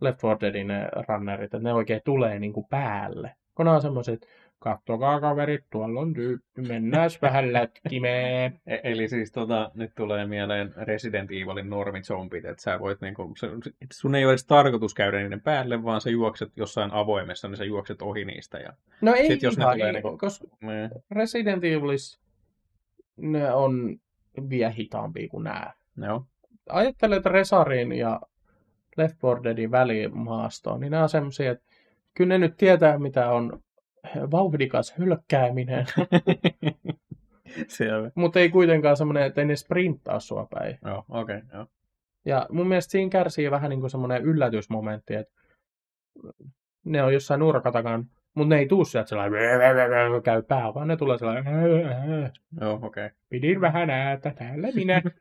[0.00, 3.34] Left 4 Deadin ne runnerit, että ne oikein tulee niinku päälle.
[3.54, 4.26] Kun ne on semmoiset,
[4.58, 8.60] kattokaa kaverit, tuolla on tyyppi, mennään vähän lätkimeen.
[8.66, 13.34] E- Eli siis tota, nyt tulee mieleen Resident Evilin normizombit, että sä voit niinku,
[13.92, 17.64] sun ei ole edes tarkoitus käydä niiden päälle, vaan sä juokset jossain avoimessa, niin sä
[17.64, 18.58] juokset ohi niistä.
[18.58, 22.23] Ja, No ei Sit jos ne tulee ei, niinku- koska ne, Resident Evilis
[23.16, 23.96] ne on
[24.48, 25.72] vielä hitaampia kuin nämä.
[25.96, 26.26] joo.
[26.68, 28.20] Ajattelen, että Resarin ja
[28.96, 31.64] Left 4 Deadin välimaastoon, niin nämä on semmoisia, että
[32.14, 33.62] kyllä ne nyt tietää, mitä on
[34.30, 35.86] vauhdikas hylkkääminen,
[38.14, 40.78] mutta ei kuitenkaan semmoinen, että ei ne sprinttaa sua päin.
[40.84, 41.66] Joo, okei, okay, joo.
[42.24, 45.34] Ja mun mielestä siinä kärsii vähän niin kuin semmoinen yllätysmomentti, että
[46.84, 51.18] ne on jossain nurkatakan, mutta ne ei tuu sieltä sellainen käy pää, vaan ne tulee
[51.18, 53.06] sellainen Joo, okei.
[53.06, 53.10] Okay.
[53.28, 55.02] pidin vähän äätä, täällä minä.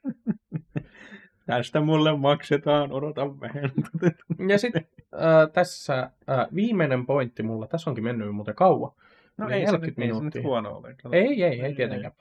[1.45, 3.71] Tästä mulle maksetaan, odotan vähän.
[4.49, 5.99] Ja sitten äh, tässä
[6.29, 8.91] äh, viimeinen pointti mulla, tässä onkin mennyt muuten kauan.
[9.37, 10.41] No ei se, 40 nyt, ei se nyt minuuttia.
[10.41, 10.95] huono ole.
[11.11, 12.13] Ei, ei, ei tietenkään.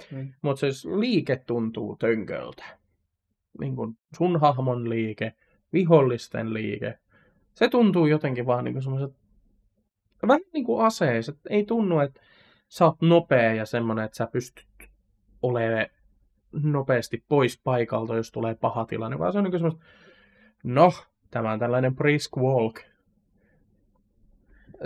[0.43, 2.65] Mutta siis liike tuntuu tönköltä.
[3.61, 5.33] Niin kuin sun hahmon liike,
[5.73, 6.99] vihollisten liike.
[7.55, 9.17] Se tuntuu jotenkin vaan niin semmoiset,
[10.29, 11.37] vähän niin kuin aseiset.
[11.51, 12.21] Ei tunnu, että
[12.69, 14.67] sä oot nopea ja semmoinen, että sä pystyt
[15.43, 15.87] olemaan
[16.53, 19.85] nopeasti pois paikalta, jos tulee paha tilanne, vaan se on niin kuin semmoista,
[20.65, 20.93] no,
[21.31, 22.81] tämä on tällainen brisk walk.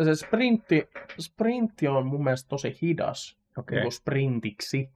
[0.05, 0.89] Se sprintti,
[1.21, 3.81] sprintti on mun mielestä tosi hidas Okei.
[3.81, 4.91] niin sprintiksi.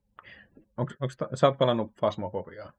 [0.77, 2.73] Onks, onks, ta- sä oot pelannut Fasmofobiaa?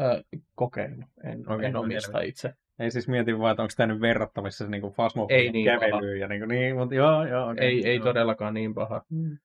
[0.00, 0.24] Ö,
[0.54, 1.04] kokeillut.
[1.24, 2.22] En, okay, en no omista selvä.
[2.22, 2.54] itse.
[2.78, 6.28] Ei siis mietin vaan, että onko tämä nyt verrattavissa niin Fasmofobian Ei niin kävelyyn ja
[6.28, 7.50] niin, kuin, niin mutta joo, joo.
[7.50, 8.04] Okay, Ei, ei joo.
[8.04, 9.02] todellakaan niin paha.
[9.10, 9.38] Mm.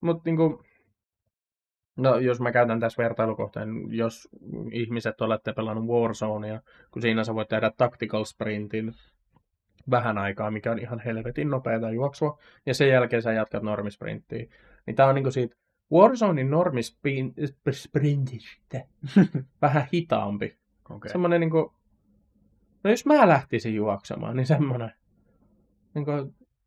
[0.00, 0.62] Mutta niinku,
[1.96, 4.28] no jos mä käytän tässä vertailukohteen, jos
[4.72, 6.60] ihmiset olette pelannut Warzonea,
[6.90, 8.94] kun siinä sä voit tehdä tactical sprintin
[9.90, 14.46] vähän aikaa, mikä on ihan helvetin nopeata juoksua, ja sen jälkeen sä jatkat normisprinttiä.
[14.86, 15.56] Niin tää on niinku siitä
[15.92, 18.84] Warzonein normisprintistä
[19.62, 20.56] vähän hitaampi.
[20.90, 21.10] Okei.
[21.10, 21.74] Semmoinen niinku,
[22.84, 24.92] no jos mä lähtisin juoksemaan, niin semmoinen
[25.94, 26.10] niinku,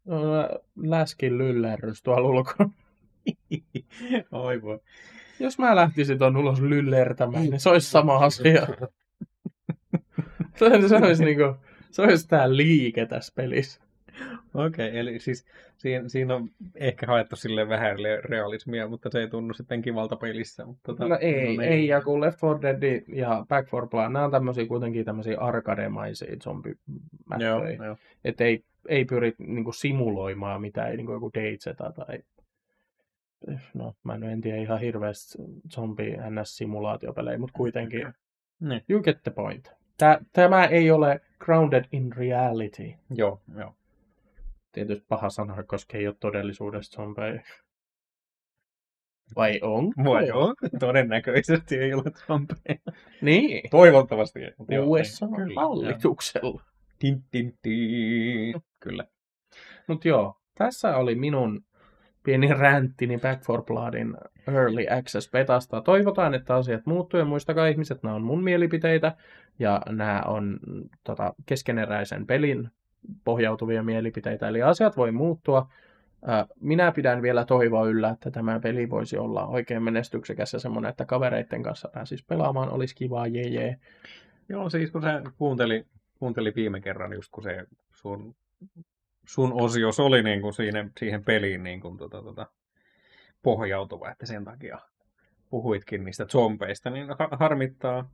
[0.05, 0.49] no,
[0.84, 2.70] läskin lyllerrys tuolla ulkona.
[4.32, 4.80] Oi voi.
[5.39, 8.68] Jos mä lähtisin tuon ulos lyllertämään, niin se olisi sama asia.
[10.55, 11.55] se, se olisi niinku,
[11.91, 13.82] se olisi tää liike tässä pelissä.
[14.66, 15.45] Okei, eli siis
[15.78, 20.66] siinä, siinä on ehkä haettu sille vähän realismia, mutta se ei tunnu sitten kivalta pelissä.
[20.66, 21.62] Mutta, tota, No ei, niin.
[21.62, 25.39] ei, ja kun Left 4 Dead ja Back 4 Blood, nämä on tämmöisiä kuitenkin tämmöisiä
[25.39, 26.36] arkademaisia
[27.86, 27.97] joo.
[28.26, 32.20] Että ei, ei pyri niinku simuloimaan mitään, niin kuin joku DayZ tai...
[33.74, 35.38] No, mä en, en tiedä ihan hirveästi
[35.74, 38.14] zombi NS-simulaatiopelejä, mutta kuitenkin.
[38.60, 38.82] Niin.
[38.89, 39.72] You get the point.
[40.34, 42.93] Tämä ei ole grounded in reality.
[43.10, 43.74] Joo, joo.
[44.80, 47.42] Tietysti paha sana, koska ei ole todellisuudessa zombeja.
[49.36, 49.94] Vai on?
[50.04, 52.80] Voi joo, todennäköisesti ei ole zombeja.
[53.22, 53.70] Niin.
[53.70, 54.80] Toivottavasti ei.
[54.80, 56.62] USA niin, kyllä, hallituksella.
[57.00, 58.62] Tin, tin, tin.
[58.80, 59.06] Kyllä.
[59.88, 61.66] Mutta joo, tässä oli minun
[62.24, 64.18] pieni ränttini Back for Bloodin
[64.48, 65.82] Early Access Betasta.
[65.82, 69.16] Toivotaan, että asiat muuttuu ja muistakaa ihmiset, nämä on mun mielipiteitä
[69.60, 70.60] ja nämä on
[71.04, 72.70] tota, keskeneräisen pelin
[73.24, 75.70] pohjautuvia mielipiteitä, eli asiat voi muuttua.
[76.60, 81.06] Minä pidän vielä toivoa yllä, että tämä peli voisi olla oikein menestyksekäs ja semmoinen, että
[81.06, 83.76] kavereiden kanssa pääsisi pelaamaan, olisi kivaa, jee jee.
[84.50, 85.86] Joo, siis kun se kuunteli,
[86.20, 88.36] kuunteli viime kerran, just kun se sun,
[89.28, 92.47] sun osios oli niin kuin siihen, siihen peliin niin kuin, tota, tota,
[93.43, 94.80] pohjautuva, että sen takia
[95.50, 98.10] puhuitkin niistä zombeista, niin harmittaa.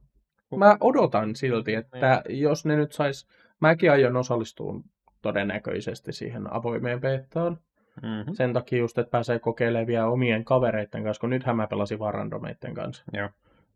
[0.57, 2.41] Mä odotan silti, että niin.
[2.41, 3.27] jos ne nyt sais,
[3.61, 4.81] mäkin aion osallistua
[5.21, 7.59] todennäköisesti siihen avoimeen beettaan.
[8.01, 8.33] Mm-hmm.
[8.33, 12.13] Sen takia just, että pääsee kokeilemaan vielä omien kavereiden kanssa, kun nythän mä pelasin vaan
[12.13, 13.03] randomeiden kanssa.
[13.13, 13.29] Joo.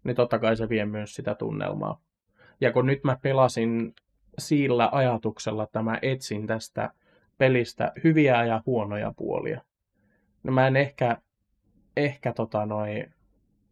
[0.04, 2.02] Niin totta kai se vie myös sitä tunnelmaa.
[2.62, 3.94] Ja kun nyt mä pelasin
[4.38, 6.94] sillä ajatuksella, että mä etsin tästä
[7.38, 9.62] pelistä hyviä ja huonoja puolia.
[10.44, 11.18] No mä en ehkä,
[11.98, 13.06] ehkä tota noi,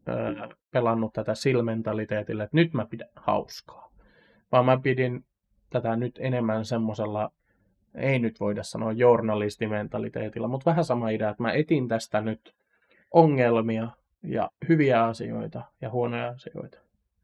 [0.10, 3.92] ö, pelannut tätä silmentaliteetillä, että nyt mä pidän hauskaa.
[4.52, 5.26] Vaan mä pidin
[5.70, 7.32] tätä nyt enemmän semmoisella,
[7.96, 12.56] ei nyt voida sanoa journalistimentaliteetilla, mutta vähän sama idea, että mä etin tästä nyt
[13.12, 13.88] ongelmia
[14.24, 16.78] ja hyviä asioita ja huonoja asioita.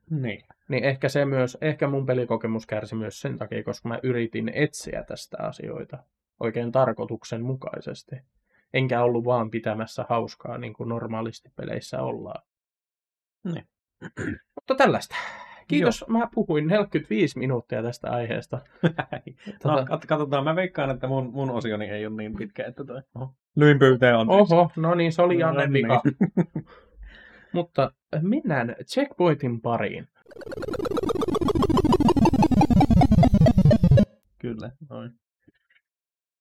[0.10, 0.44] Niin.
[0.68, 5.04] Niin ehkä se myös, ehkä mun pelikokemus kärsi myös sen takia, koska mä yritin etsiä
[5.04, 5.98] tästä asioita
[6.40, 8.16] oikein tarkoituksenmukaisesti.
[8.74, 12.44] Enkä ollut vaan pitämässä hauskaa niin kuin normaalisti peleissä ollaan.
[13.44, 13.68] Niin.
[14.56, 15.16] Mutta tällaista.
[15.74, 16.20] Kiitos, Joo.
[16.20, 18.60] mä puhuin 45 minuuttia tästä aiheesta.
[19.62, 19.86] tota...
[19.90, 23.02] no, katsotaan, mä veikkaan, että mun, mun osioni ei ole niin pitkä, että toi...
[23.16, 23.36] Oho.
[23.56, 24.30] Lyin pöytään on.
[24.30, 26.02] Oho, no niin, se oli Janne no, vika.
[26.04, 26.66] Niin.
[27.54, 30.08] Mutta mennään checkpointin pariin.
[34.40, 35.12] Kyllä, noin.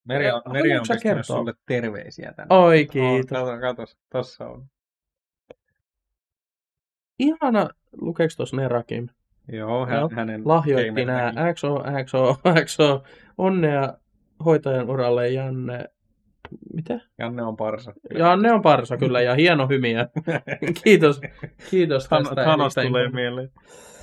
[0.05, 2.57] Meri on, Meri on pistänyt sulle terveisiä tänne.
[2.57, 3.39] Oi, kiitos.
[3.39, 4.67] Oh, kato, kato, tossa on.
[7.19, 7.69] Ihana,
[8.01, 9.09] lukeeko tuossa Nerakim?
[9.49, 10.43] Joo, hän, hänen...
[10.45, 13.03] Lahjoitti nämä XO, XO, XO,
[13.39, 13.95] onnea
[14.45, 15.85] hoitajan uralle Janne.
[16.75, 17.01] Mitä?
[17.19, 17.93] Janne on parsa.
[18.19, 20.09] Janne on parsa, kyllä, ja hieno hymiä.
[20.85, 21.21] kiitos,
[21.71, 22.35] kiitos tästä.
[22.35, 23.51] Thanos tulee mieleen.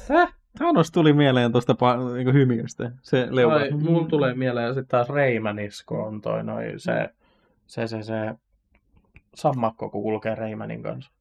[0.10, 0.34] Häh?
[0.58, 1.76] Thanos tuli mieleen tuosta
[2.14, 3.56] niin hymiöstä, se leuva.
[3.56, 7.10] Ai, mulla tulee mieleen sitten taas Reimanisko on toi noi, se,
[7.68, 8.34] se, se, se
[9.36, 11.12] sammakko, kun kulkee Reimanin kanssa.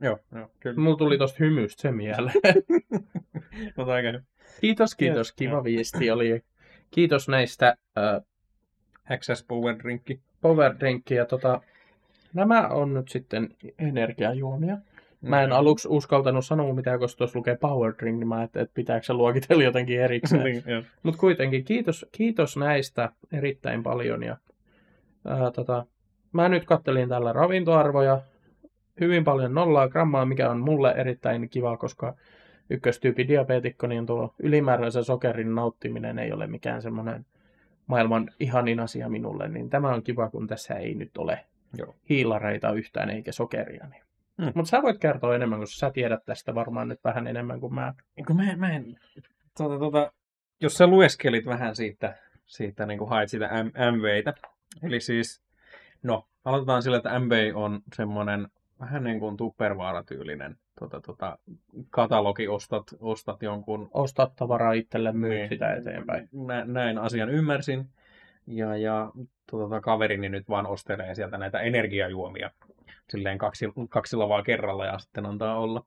[0.00, 0.80] Joo, joo, kyllä.
[0.80, 2.34] Mulla tuli tosta hymystä se mieleen.
[3.76, 4.20] no aika
[4.60, 5.32] Kiitos, kiitos.
[5.32, 5.64] Kiva joo.
[5.64, 6.42] viesti oli.
[6.90, 8.26] Kiitos näistä uh,
[9.10, 10.20] Access Power Drinkki.
[10.40, 11.60] Power Drinkki ja tota,
[12.34, 14.78] nämä on nyt sitten energiajuomia.
[15.20, 15.56] Mä en mm.
[15.56, 19.12] aluksi uskaltanut sanoa mitään, koska tuossa lukee power drink, niin mä ajattelin, että pitääkö se
[19.12, 20.42] luokitella jotenkin erikseen.
[20.66, 24.22] niin, Mutta kuitenkin kiitos, kiitos näistä erittäin paljon.
[24.22, 24.36] Ja,
[25.24, 25.86] ää, tota,
[26.32, 28.20] mä nyt kattelin tällä ravintoarvoja.
[29.00, 32.14] Hyvin paljon nollaa grammaa, mikä on mulle erittäin kiva, koska
[32.70, 37.26] ykköstyyppi diabeetikko, niin tuo ylimääräisen sokerin nauttiminen ei ole mikään semmoinen
[37.86, 41.44] maailman ihanin asia minulle, niin tämä on kiva, kun tässä ei nyt ole
[41.78, 41.94] Joo.
[42.08, 43.86] hiilareita yhtään eikä sokeria.
[43.86, 44.02] Niin
[44.38, 44.52] Mm.
[44.54, 47.94] Mutta sä voit kertoa enemmän, koska sä tiedät tästä varmaan nyt vähän enemmän kuin mä.
[48.26, 48.96] Kun mä, mä en,
[49.56, 50.12] tuota, tuota,
[50.60, 53.50] jos sä lueskelit vähän siitä, siitä niin kuin hait sitä
[53.92, 54.34] MVitä,
[54.82, 55.42] eli siis,
[56.02, 58.48] no, aloitetaan sillä, että MV on semmoinen
[58.80, 61.38] vähän niin kuin Tupperware-tyylinen tota, tota,
[61.90, 63.90] katalogi, ostat, ostat jonkun...
[63.94, 66.28] Ostat tavaraa itselle, myyt niin, sitä eteenpäin.
[66.32, 67.88] Nä, näin asian ymmärsin.
[68.46, 69.10] Ja, ja
[69.50, 72.50] tota, kaverini nyt vaan ostelee sieltä näitä energiajuomia
[73.10, 75.84] silleen kaksi, kaksi lavaa kerralla ja sitten antaa olla.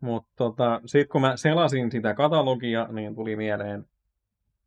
[0.00, 3.84] Mutta tota, sitten kun mä selasin sitä katalogia, niin tuli mieleen,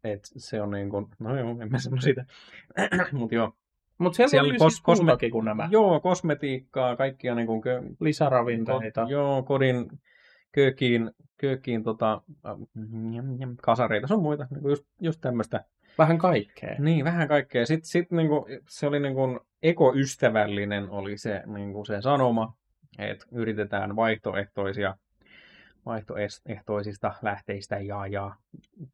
[0.03, 2.25] että se on niin kuin, no joo, en mä sano sitä,
[3.11, 3.53] mutta joo.
[4.03, 5.67] Mutta siellä, siellä oli kos- siis kosme- kuin nämä.
[5.71, 9.03] Joo, kosmetiikkaa, kaikkia niin kuin kö- lisäravinteita.
[9.05, 9.89] Ko- joo, kodin
[10.51, 12.21] köökiin, köökiin tota,
[13.61, 15.63] kasareita, sun muita, niin just, just tämmöistä
[15.97, 16.75] Vähän kaikkea.
[16.79, 17.65] Niin, vähän kaikkea.
[17.65, 22.53] Sitten sit niinku, se oli niinku ekoystävällinen oli se, niinku se sanoma,
[22.99, 24.95] että yritetään vaihtoehtoisia
[25.85, 28.35] vaihtoehtoisista lähteistä ja, ja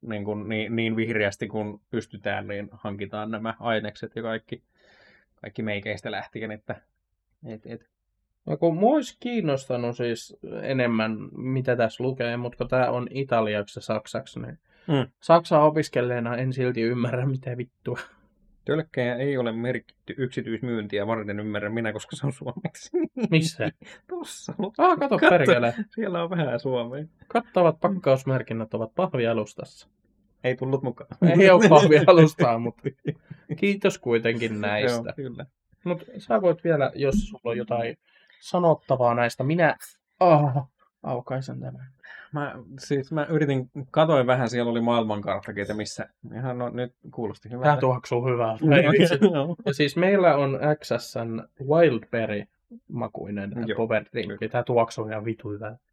[0.01, 4.63] niin, kuin, niin, niin vihreästi kun pystytään, niin hankitaan nämä ainekset ja kaikki,
[5.41, 6.75] kaikki meikeistä lähtien, että
[7.45, 7.89] et, et.
[8.45, 13.79] No kun mua olisi kiinnostanut siis enemmän, mitä tässä lukee, mutta kun tämä on italiaksi
[13.79, 15.07] ja saksaksi, niin Mm.
[15.19, 17.99] Saksaa opiskelleena en silti ymmärrä, mitä vittua.
[18.65, 22.89] Tölkkejä ei ole merkitty yksityismyyntiä varten ymmärrä minä, koska se on suomeksi.
[23.31, 23.71] Missä?
[24.07, 24.53] Tuossa.
[24.77, 25.73] Ah, kato, kato perkele.
[25.89, 27.05] Siellä on vähän suomea.
[27.27, 29.87] Kattavat pakkausmerkinnät ovat pahvialustassa.
[30.43, 31.09] Ei tullut mukaan.
[31.39, 32.81] Ei ole pahvialustaa, mutta
[33.57, 35.03] kiitos kuitenkin näistä.
[35.07, 35.45] Joo, kyllä.
[35.83, 37.97] Mutta sä voit vielä, jos sulla on jotain
[38.39, 39.75] sanottavaa näistä, minä
[40.19, 40.69] oh,
[41.03, 41.87] aukaisen tämän.
[42.31, 47.49] Mä, siis mä yritin, katoin vähän, siellä oli maailmankarttakin, että missä, ihan no, nyt kuulosti
[47.49, 47.69] hyvältä.
[47.69, 48.65] Tämä tuoksuu hyvältä.
[49.33, 49.55] Joo.
[49.65, 52.43] Ja siis meillä on XSn Wildberry
[52.87, 54.51] makuinen power drink.
[54.51, 55.86] Tämä tuoksuu ihan vitu hyvältä.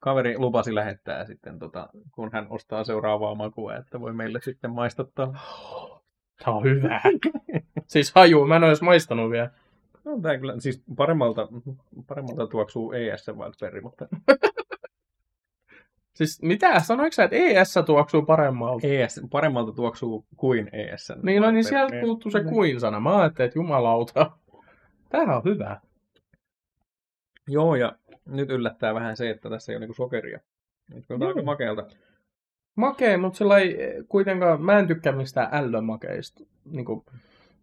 [0.00, 5.32] Kaveri lupasi lähettää sitten, tota, kun hän ostaa seuraavaa makua, että voi meille sitten maistattaa.
[6.44, 7.00] Tämä on hyvä.
[7.86, 9.50] siis haju, mä en ole edes maistanut vielä.
[10.04, 11.48] No, tää kyllä, siis paremmalta,
[12.06, 14.06] paremmalta tuoksuu ES Wildberry, mutta
[16.20, 16.80] Siis mitä?
[16.80, 18.86] Sanoiko sä, että ES tuoksuu paremmalta?
[18.86, 21.12] ES, paremmalta tuoksuu kuin ES.
[21.22, 23.00] Niin, no niin sieltä puuttuu se kuin sana.
[23.00, 24.30] Mä ajattelin, että jumalauta.
[25.08, 25.80] Tämähän on hyvä.
[27.48, 27.92] Joo, ja
[28.30, 30.40] nyt yllättää vähän se, että tässä ei ole niinku sokeria.
[30.94, 31.86] Nyt on aika makealta.
[32.74, 33.76] Makee, mutta sillä ei
[34.08, 36.44] kuitenkaan, mä en tykkää mistään ällömakeista.
[36.64, 37.04] Niin kuin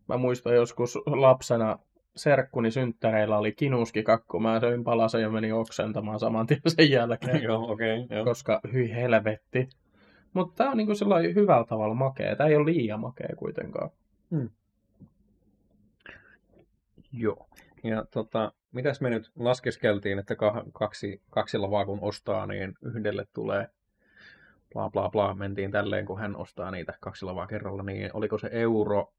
[0.07, 1.79] mä muistan joskus lapsena
[2.15, 4.39] serkkuni synttäreillä oli kinuskikakku.
[4.39, 7.99] Mä söin palasen ja menin oksentamaan saman tien sen jälkeen, joo, okei.
[7.99, 8.25] Okay, joo.
[8.25, 9.69] koska hyi helvetti.
[10.33, 12.35] Mutta tää on niinku sellainen hyvällä tavalla makea.
[12.35, 13.89] Tää ei ole liian makea kuitenkaan.
[17.11, 17.47] Joo.
[17.83, 20.35] Ja tota, mitäs me nyt laskeskeltiin, että
[20.73, 23.67] kaksi, kaksilla vaan kun ostaa, niin yhdelle tulee
[24.73, 28.49] bla bla bla, mentiin tälleen, kun hän ostaa niitä kaksilla vaan kerralla, niin oliko se
[28.51, 29.13] euro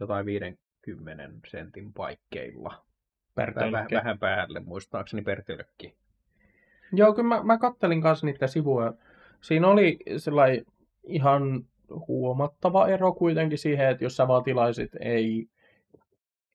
[0.00, 2.84] jotain 50 sentin paikkeilla?
[3.36, 5.94] Vähän, vähän päälle, muistaakseni per tölkki.
[6.92, 8.92] Joo, kyllä mä, mä kattelin kanssa niitä sivuja.
[9.40, 10.64] Siinä oli sellainen
[11.04, 11.64] ihan
[12.08, 15.48] huomattava ero kuitenkin siihen, että jos sä vaan tilaisit ei,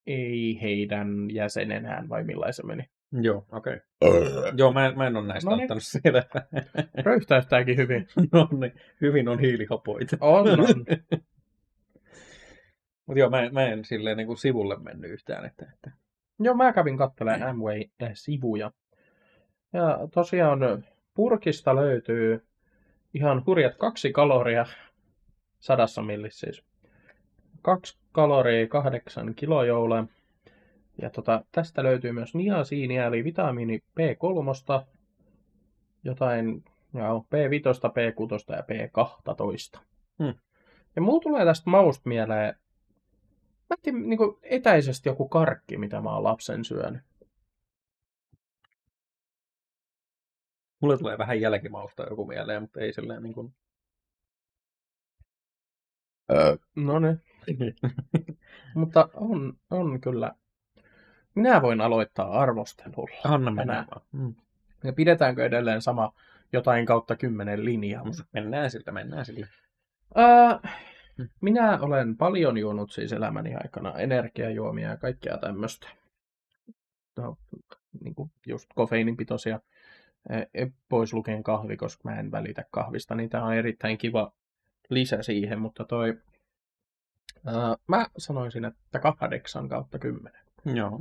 [0.07, 2.89] ei heidän jäsenenään, vai millainen se meni.
[3.11, 3.77] Joo, okei.
[4.01, 4.21] Okay.
[4.57, 5.63] Joo, mä, en- mä en ole näistä No niin.
[5.63, 6.47] ottanut selvää.
[7.05, 8.07] Röyhtäyttääkin hyvin.
[8.31, 10.17] no niin, hyvin on hiilihapoita.
[10.21, 10.67] On, on.
[13.05, 15.45] Mutta joo, mä, en- mä en silleen niin kuin sivulle mennyt yhtään.
[15.45, 15.91] Että, että...
[16.39, 18.71] Joo, mä kävin katselemaan Amway-sivuja.
[19.73, 20.59] Ja tosiaan
[21.13, 22.45] purkista löytyy
[23.13, 24.65] ihan hurjat kaksi kaloria
[25.59, 26.63] sadassa millissä siis.
[27.61, 30.03] Kaksi kaloria kahdeksan kilojoule.
[31.01, 34.85] Ja tota, tästä löytyy myös niasiinia, eli vitamiini B3,
[36.03, 36.63] jotain
[36.93, 39.79] joo, B5, B6 ja B12.
[40.23, 40.33] Hmm.
[40.95, 42.55] Ja mulla tulee tästä mausta mieleen,
[43.69, 47.01] mä en niin etäisesti joku karkki, mitä mä oon lapsen syönyt.
[50.81, 53.53] Mulle tulee vähän jälkimausta joku mieleen, mutta ei silleen niin kuin...
[56.75, 57.21] No niin.
[58.75, 60.31] Mutta on, on kyllä.
[61.35, 63.21] Minä voin aloittaa arvostelulla.
[63.23, 64.01] Anna mennä vaan.
[64.11, 64.35] Mm.
[64.83, 66.13] Ja pidetäänkö edelleen sama
[66.53, 68.05] jotain kautta kymmenen linjaa?
[68.33, 69.47] Mennään siltä, mennään siltä.
[70.15, 70.59] Ää,
[71.41, 75.87] minä olen paljon juonut siis elämäni aikana energiajuomia ja kaikkea tämmöistä.
[77.17, 77.37] No,
[78.01, 79.59] niin kuin just kofeiinipitoisia.
[80.29, 84.33] Eh, Pois lukien kahvi, koska mä en välitä kahvista, niin tämä on erittäin kiva
[84.89, 86.17] lisä siihen, mutta toi...
[87.45, 90.41] Ää, mä sanoisin, että kahdeksan kautta kymmenen.
[90.65, 90.99] Joo.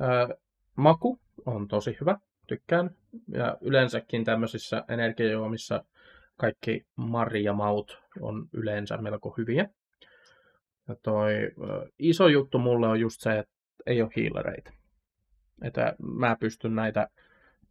[0.00, 0.28] Ää,
[0.76, 2.90] maku on tosi hyvä, tykkään.
[3.28, 5.84] Ja yleensäkin tämmöisissä energiajuomissa
[6.36, 9.68] kaikki marjamaut on yleensä melko hyviä.
[10.88, 13.54] Ja toi ö, iso juttu mulle on just se, että
[13.86, 14.72] ei ole hiilareita.
[15.62, 17.08] Että mä pystyn näitä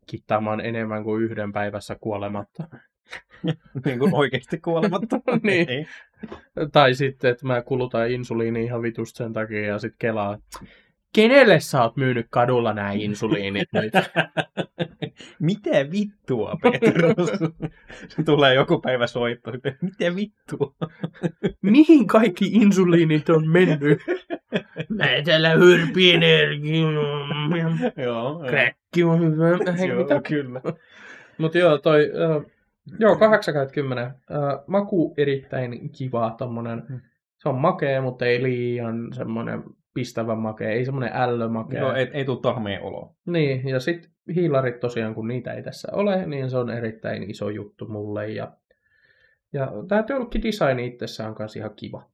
[0.07, 2.67] kittaamaan enemmän kuin yhden päivässä kuolematta.
[3.85, 5.19] niin kuin oikeasti kuolematta.
[5.43, 5.87] Niin.
[6.71, 10.37] Tai sitten, että mä kulutan insuliinia ihan vitusta sen takia ja sitten kelaa,
[11.15, 13.93] kenelle sä oot myynyt kadulla nämä insuliinit nyt?
[15.39, 17.29] Mitä vittua, Petrus?
[18.07, 19.51] Se tulee joku päivä soitto.
[19.81, 20.75] Mitä vittua?
[21.61, 23.99] Mihin kaikki insuliinit on mennyt?
[24.89, 26.87] Mä täällä hyrpienergia.
[28.03, 29.73] joo, Kräkki on hyvä.
[29.77, 30.21] Hei, joo, mitä?
[30.21, 30.61] kyllä.
[31.37, 32.52] Mutta joo, toi, uh,
[32.99, 34.11] joo, 80.
[34.15, 36.83] Uh, maku erittäin kiva, tommonen.
[36.89, 37.01] Mm.
[37.37, 39.63] Se on makea, mutta ei liian semmonen
[39.93, 41.79] pistävä makea, ei semmonen ällömakea.
[41.79, 43.15] Joo, ei, ei tule tahmeen olo.
[43.25, 47.49] Niin, ja sitten hiilarit tosiaan, kun niitä ei tässä ole, niin se on erittäin iso
[47.49, 48.29] juttu mulle.
[48.29, 48.51] Ja,
[49.53, 52.09] ja tämä tölkki-design itsessään on myös ihan kiva.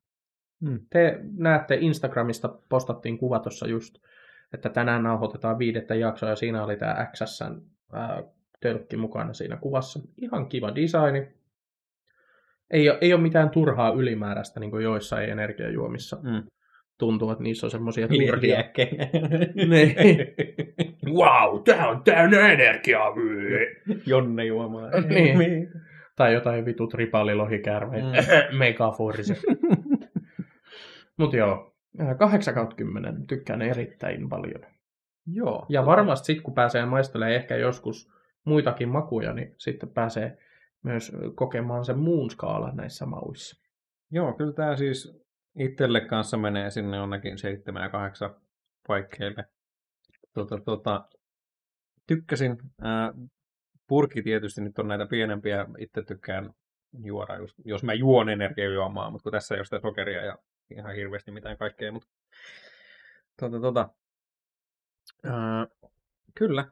[0.59, 0.79] Mm.
[0.89, 3.95] Te näette Instagramista, postattiin kuva tuossa just,
[4.53, 7.61] että tänään nauhoitetaan viidettä jaksoa, ja siinä oli tämä XSn
[7.93, 8.23] ää,
[8.61, 9.99] tölkki mukana siinä kuvassa.
[10.17, 11.27] Ihan kiva designi.
[12.71, 16.43] Ei ole, ei ole mitään turhaa ylimääräistä, niin kuin joissain energiajuomissa Mm.
[16.97, 18.89] tuntuu, että niissä on semmoisia turhia Hiiliäkkejä.
[19.69, 19.95] Niin.
[21.13, 23.13] Wow, tää on täynnä energiaa.
[24.05, 24.91] Jonne juomaan.
[25.09, 25.69] Niin.
[26.15, 28.07] Tai jotain vitut ripalilohikärmeitä.
[28.07, 28.57] Mm.
[28.59, 29.35] Megaforisia.
[31.17, 31.75] Mut joo.
[32.17, 34.61] 8 kautta 10 tykkään erittäin paljon.
[35.33, 35.65] Joo.
[35.69, 38.11] Ja varmasti sitten, kun pääsee maistelemaan ehkä joskus
[38.45, 40.37] muitakin makuja, niin sitten pääsee
[40.83, 43.63] myös kokemaan sen muun skaalan näissä mauissa.
[44.11, 45.19] Joo, kyllä tämä siis
[45.59, 48.35] itselle kanssa menee sinne jonnekin 7 ja 8
[48.87, 49.45] paikkeille.
[50.33, 51.09] Tota, tota,
[52.07, 52.57] tykkäsin.
[52.81, 53.13] Ää,
[53.87, 55.65] purki tietysti nyt on näitä pienempiä.
[55.77, 56.53] Itse tykkään
[57.03, 60.37] juoda, just, jos mä juon energiajuomaa, mutta kun tässä ei ole sitä sokeria ja
[60.77, 61.91] ihan hirveästi mitään kaikkea.
[61.91, 62.09] Mutta,
[63.39, 63.89] tota, tota,
[65.23, 65.67] ää,
[66.35, 66.65] kyllä.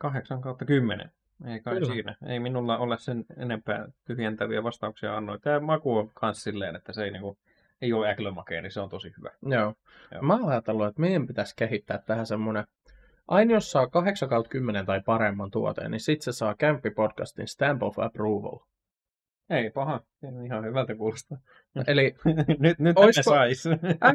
[0.00, 1.10] 8 kautta 10.
[1.46, 1.92] Ei kai Kyllä.
[1.92, 2.16] siinä.
[2.26, 5.40] Ei minulla ole sen enempää tyhjentäviä vastauksia annoin.
[5.40, 7.38] Tämä maku on myös silleen, että se ei, niinku,
[7.82, 9.30] ei ole äklömakea, niin se on tosi hyvä.
[9.42, 9.74] Joo.
[10.12, 10.22] Joo.
[10.22, 12.64] Mä oon ajatellut, että meidän pitäisi kehittää tähän semmoinen,
[13.28, 17.48] aina jos saa 8 kautta 10 tai paremman tuoteen, niin sit se saa Kämppi podcastin
[17.48, 18.58] Stamp of Approval.
[19.50, 20.00] Ei paha.
[20.44, 21.38] Ihan hyvältä kuulostaa.
[21.86, 22.14] Eli
[22.58, 23.64] nyt nyt Oisko- ne sais.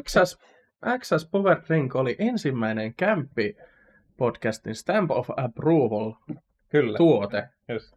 [0.02, 0.38] XS,
[0.98, 3.56] XS Power Drink oli ensimmäinen Kämppi
[4.16, 6.12] podcastin Stamp of Approval
[6.68, 6.96] Kyllä.
[6.98, 7.48] tuote.
[7.68, 7.96] Just.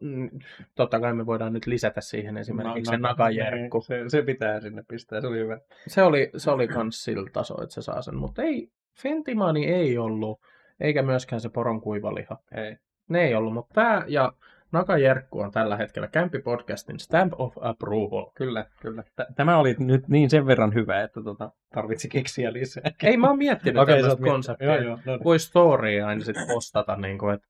[0.00, 0.30] Mm,
[0.74, 3.80] Totta kai me voidaan nyt lisätä siihen esimerkiksi No, se no, nakajerkku.
[3.80, 5.58] Se, se pitää sinne pistää, se oli hyvä.
[5.86, 8.68] Se oli, se oli kans sillä taso, että se saa sen, mutta ei,
[9.02, 10.40] Fentimani ei ollut,
[10.80, 12.38] eikä myöskään se poron kuivaliha.
[12.54, 12.76] Ei.
[13.08, 14.32] Ne ei ollut, mutta tämä ja
[14.72, 18.30] nakajerkku on tällä hetkellä Kämpi Podcastin Stamp of Approval.
[18.34, 19.02] Kyllä, kyllä.
[19.02, 22.82] T- Tämä oli nyt niin sen verran hyvä, että tota, tarvitsi keksiä lisää.
[23.02, 24.30] Ei mä oon miettinyt okay, miettinyt.
[24.32, 24.74] konseptia.
[24.74, 25.24] Joo, joo, no niin.
[25.24, 27.48] Voi storya aina sitten postata, niin kuin, että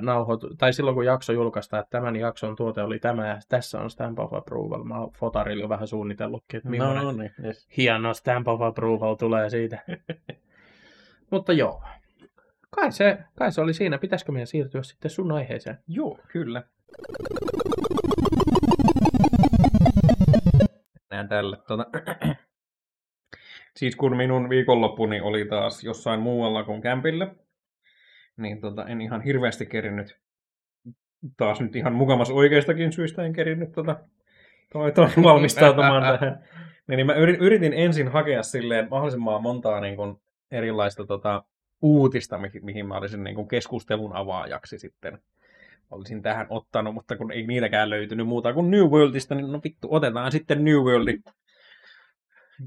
[0.00, 3.90] nauhoit, tai silloin kun jakso julkaistaan, että tämän jakson tuote oli tämä ja tässä on
[3.90, 4.84] Stamp of Approval.
[4.84, 7.68] Mä oon Fotarilla vähän suunnitellutkin, että millainen No, no niin, yes.
[7.76, 9.78] hieno Stamp of Approval tulee siitä.
[11.30, 11.82] Mutta joo,
[12.70, 13.98] kai se, kai se oli siinä.
[13.98, 15.78] Pitäisikö meidän siirtyä sitten sun aiheeseen?
[15.88, 16.62] Joo, kyllä.
[21.10, 21.56] Näen tällä.
[21.66, 21.86] Tuota,
[23.78, 27.34] siis kun minun viikonloppuni oli taas jossain muualla kuin kämpillä,
[28.36, 30.18] niin tota, en ihan hirveästi kerinnyt,
[31.36, 34.00] taas nyt ihan mukamas oikeistakin syistä en kerinnyt tota,
[34.72, 36.44] toi, toi valmistautumaan tähän.
[36.88, 40.16] Niin mä yritin, ensin hakea silleen mahdollisimman montaa niin kuin,
[40.50, 41.44] erilaista tota,
[41.82, 45.18] uutista, mihin, mihin mä olisin niin kuin, keskustelun avaajaksi sitten
[45.90, 49.88] olisin tähän ottanut, mutta kun ei niitäkään löytynyt muuta kuin New Worldista, niin no vittu,
[49.90, 51.18] otetaan sitten New Worldi.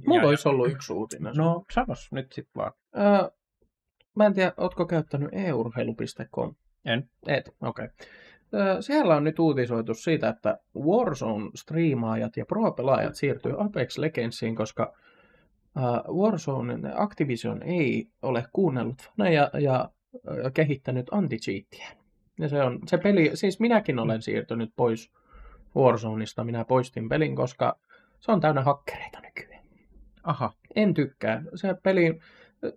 [0.06, 1.34] Mulla Ja- olisi ollut yksi uutinen.
[1.38, 2.72] No, sanos nyt sitten vaan.
[2.98, 3.30] Öö,
[4.16, 6.56] mä en tiedä, ootko käyttänyt eurheilu.com?
[6.86, 7.10] En.
[7.28, 7.86] Et, okei.
[7.86, 8.82] Okay.
[8.82, 14.94] Siellä on nyt uutisoitu siitä, että Warzone-striimaajat ja pro-pelaajat siirtyy Apex Legendsiin, koska
[15.78, 20.22] uh, Warzone Activision ei ole kuunnellut faneja ja uh,
[20.54, 21.88] kehittänyt anti-cheattiä.
[22.40, 25.12] Ja se, on, se peli, siis minäkin olen siirtynyt pois
[25.76, 27.80] Warzoneista, minä poistin pelin, koska
[28.20, 29.64] se on täynnä hakkereita nykyään.
[30.24, 30.54] Aha.
[30.76, 31.44] En tykkää.
[31.56, 32.20] Se peli...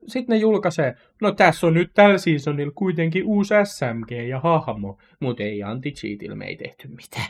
[0.07, 5.43] Sitten ne julkaisee, no tässä on nyt tällä seasonilla kuitenkin uusi SMG ja hahmo, mutta
[5.43, 7.27] ei anti-cheatillä me ei tehty mitään.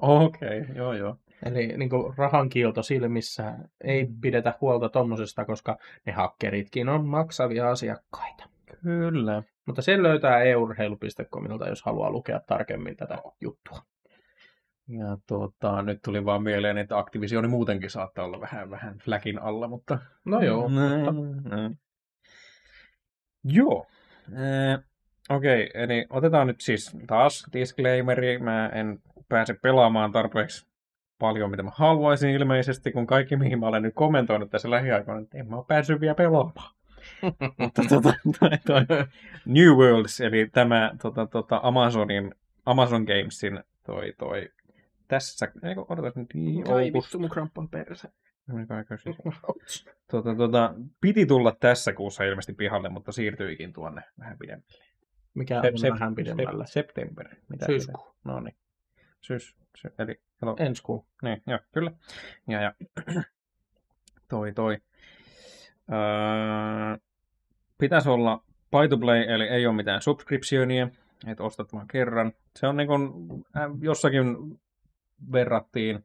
[0.00, 1.16] Okei, okay, joo joo.
[1.46, 7.70] Eli niin kuin rahan kiilto silmissä ei pidetä huolta tommosesta, koska ne hakkeritkin on maksavia
[7.70, 8.44] asiakkaita.
[8.82, 9.42] Kyllä.
[9.66, 13.82] Mutta sen löytää eurheilu.comilta, jos haluaa lukea tarkemmin tätä juttua.
[14.88, 19.68] Ja tuota, nyt tuli vaan mieleen, että Activisioni muutenkin saattaa olla vähän, vähän fläkin alla,
[19.68, 19.98] mutta...
[20.24, 21.76] No joo, mutta Mm.
[23.44, 23.86] Joo.
[24.32, 24.78] Eh,
[25.30, 28.38] Okei, okay, eli otetaan nyt siis taas disclaimeri.
[28.38, 30.69] Mä en pääse pelaamaan tarpeeksi
[31.20, 35.38] paljon, mitä mä haluaisin ilmeisesti, kun kaikki, mihin mä olen nyt kommentoinut tässä lähiaikoina, että
[35.38, 36.74] en mä ole päässyt vielä pelaamaan.
[37.58, 39.06] Mutta tota, toi, toi
[39.44, 42.34] New Worlds, eli tämä tota, tota Amazonin,
[42.66, 44.48] Amazon Gamesin toi, toi
[45.08, 46.28] tässä, eikö, odotas nyt,
[46.74, 48.08] Ai vittu, mun kramppaa perse.
[50.10, 54.84] Tota, tota, piti tulla tässä kuussa ilmeisesti pihalle, mutta siirtyikin tuonne vähän pidemmälle.
[55.34, 56.66] Mikä Se- on se- vähän pidemmällä.
[56.66, 57.28] Se, september.
[57.48, 58.14] Mitä Syyskuu.
[58.24, 58.56] No niin.
[59.20, 61.06] Syys, sy, eli elo, Ensi kuu.
[61.22, 61.92] niin, joo, kyllä.
[62.48, 62.74] Ja, ja
[64.30, 64.78] toi, toi.
[65.92, 66.96] Öö,
[67.78, 70.88] pitäisi olla pay to play, eli ei ole mitään subscriptionia,
[71.26, 72.32] että ostat vaan kerran.
[72.58, 73.12] Se on niin kuin,
[73.56, 74.36] äh, jossakin
[75.32, 76.04] verrattiin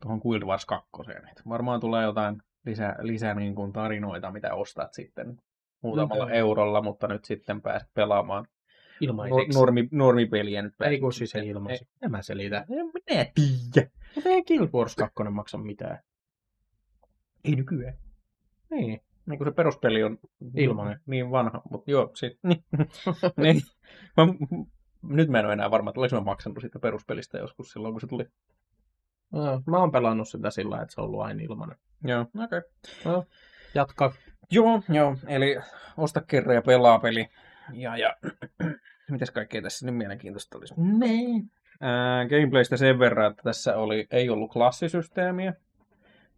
[0.00, 0.90] tuohon Guild Wars 2.
[1.30, 5.40] Että varmaan tulee jotain lisää, lisää niin kuin tarinoita, mitä ostat sitten
[5.82, 6.38] muutamalla Okei.
[6.38, 8.46] eurolla, mutta nyt sitten pääset pelaamaan
[9.00, 9.58] Ilmaiseksi.
[9.58, 10.74] normi, normipeliä nyt.
[10.84, 11.94] Ei kun siis ei ilmaiseksi.
[12.02, 12.64] En mä selitä.
[12.70, 13.26] Ei, en minä
[13.74, 13.90] tiedä.
[14.14, 15.98] Mutta ei Guild Wars 2 maksa mitään.
[17.44, 17.98] Ei nykyään.
[18.70, 19.00] Niin.
[19.26, 20.18] Niin kuin se peruspeli on
[20.54, 21.00] Ilmanen.
[21.06, 22.64] niin vanha, mutta joo, sit, niin,
[23.36, 23.62] niin.
[24.16, 24.26] Mä,
[25.02, 28.00] nyt mä en ole enää varma, että olisin mä maksanut siitä peruspelistä joskus silloin, kun
[28.00, 28.24] se tuli.
[29.32, 31.76] No, mä oon pelannut sitä sillä, että se on ollut aina ilmanen.
[32.04, 32.58] Joo, okei.
[32.58, 32.62] Okay.
[33.04, 33.24] No,
[33.74, 34.12] jatka.
[34.50, 35.56] Joo, joo, eli
[35.96, 37.28] osta kerran ja pelaa peli.
[37.72, 38.16] Ja, ja
[39.10, 40.74] mitäs kaikkea tässä nyt mielenkiintoista olisi?
[40.76, 41.50] Niin.
[41.80, 45.54] Ää, gameplaystä sen verran, että tässä oli, ei ollut klassisysteemiä.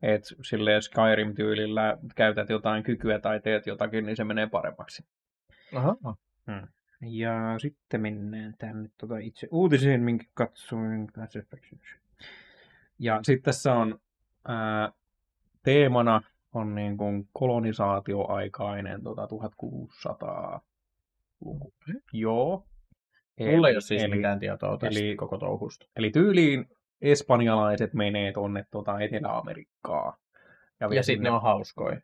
[0.03, 5.05] Et silleen Skyrim-tyylillä käytät jotain kykyä tai teet jotakin, niin se menee paremmaksi.
[5.75, 5.97] Aha.
[6.47, 6.69] Hmm.
[7.01, 11.09] Ja sitten mennään tänne tuota itse uutiseen, minkä katsoin.
[12.99, 14.01] Ja sitten tässä on
[14.49, 14.93] ää,
[15.63, 16.23] teemana
[16.55, 19.29] on niin kuin kolonisaatioaikainen tota
[21.45, 21.73] 1600-luku.
[22.13, 22.65] Joo.
[23.41, 25.87] Mulla ei ole siis eli, mitään tietoa tästä eli- koko touhusta.
[25.97, 26.65] eli tyyliin
[27.01, 30.17] espanjalaiset menee tonne tota Etelä-Amerikkaa.
[30.81, 32.01] Ja vie sitten ne on hauskoja.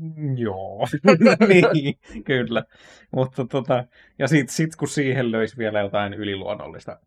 [0.00, 0.86] Mm, Joo,
[1.48, 2.64] niin, kyllä.
[3.12, 3.84] Mutta tota,
[4.18, 6.98] ja sitten sit kun siihen löysi vielä jotain yliluonnollista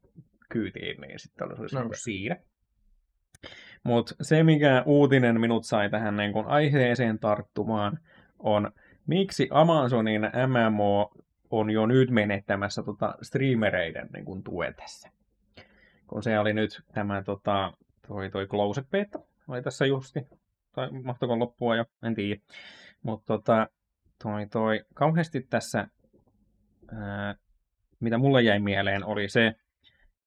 [0.49, 1.85] kyytiin, niin sitten oli se No.
[1.85, 1.97] okay.
[1.97, 2.37] siinä.
[3.83, 7.99] Mutta se, mikä uutinen minut sai tähän niin kun aiheeseen tarttumaan,
[8.39, 8.71] on
[9.07, 11.11] miksi Amazonin MMO
[11.49, 15.09] on jo nyt menettämässä tota streamereiden niin kun tuen tässä.
[16.07, 17.73] Kun se oli nyt tämä tota,
[18.07, 20.27] toi, toi Closet Beta, oli tässä justi,
[20.71, 22.41] tai mahtoiko loppua jo, en tiedä.
[23.03, 23.67] Mutta tota,
[24.23, 25.87] toi, toi, kauheasti tässä,
[26.95, 27.35] ää,
[27.99, 29.55] mitä mulle jäi mieleen, oli se,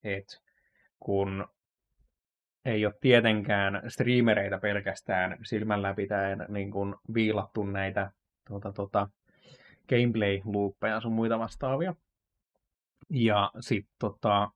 [0.04, 0.36] että
[1.00, 1.46] kun
[2.64, 8.10] ei ole tietenkään streamereitä pelkästään silmällä pitäen niin kun viilattu näitä
[8.48, 9.08] tota, tota,
[9.92, 11.94] gameplay-loopeja sun muita vastaavia.
[13.10, 14.50] Ja sitten tota,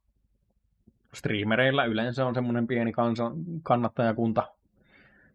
[1.15, 3.31] streamereillä yleensä on semmoinen pieni kansa,
[3.63, 4.53] kannattajakunta,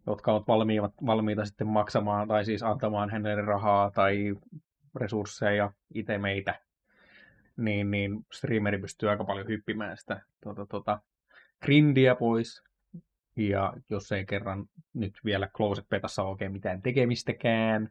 [0.07, 4.35] jotka ovat valmiita, valmiita sitten maksamaan tai siis antamaan hänelle rahaa tai
[4.95, 6.59] resursseja, itemeitä,
[7.57, 10.99] niin, niin streameri pystyy aika paljon hyppimään sitä tuota, tuota,
[11.61, 12.63] grindiä pois.
[13.35, 17.89] Ja jos ei kerran nyt vielä Closet Betassa ole oikein mitään tekemistäkään,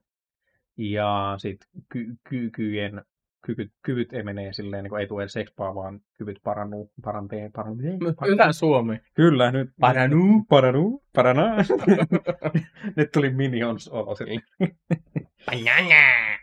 [0.81, 3.03] ja sitten ky- kykyjen
[3.43, 7.51] kyvyt, kyvyt ei menee silleen, niin kuin ei tule edes expaa, vaan kyvyt parannuu, parantee,
[7.55, 7.99] parantee.
[8.27, 9.01] Hyvä suomi.
[9.15, 9.71] Kyllä, nyt.
[9.81, 10.45] Paranuu.
[10.49, 11.05] Paranuu.
[11.15, 11.57] Paranaa.
[12.97, 14.41] nyt tuli Minions olo sille.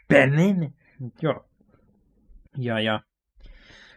[0.09, 0.71] Banana.
[1.21, 1.45] Joo.
[2.57, 2.99] Ja, ja.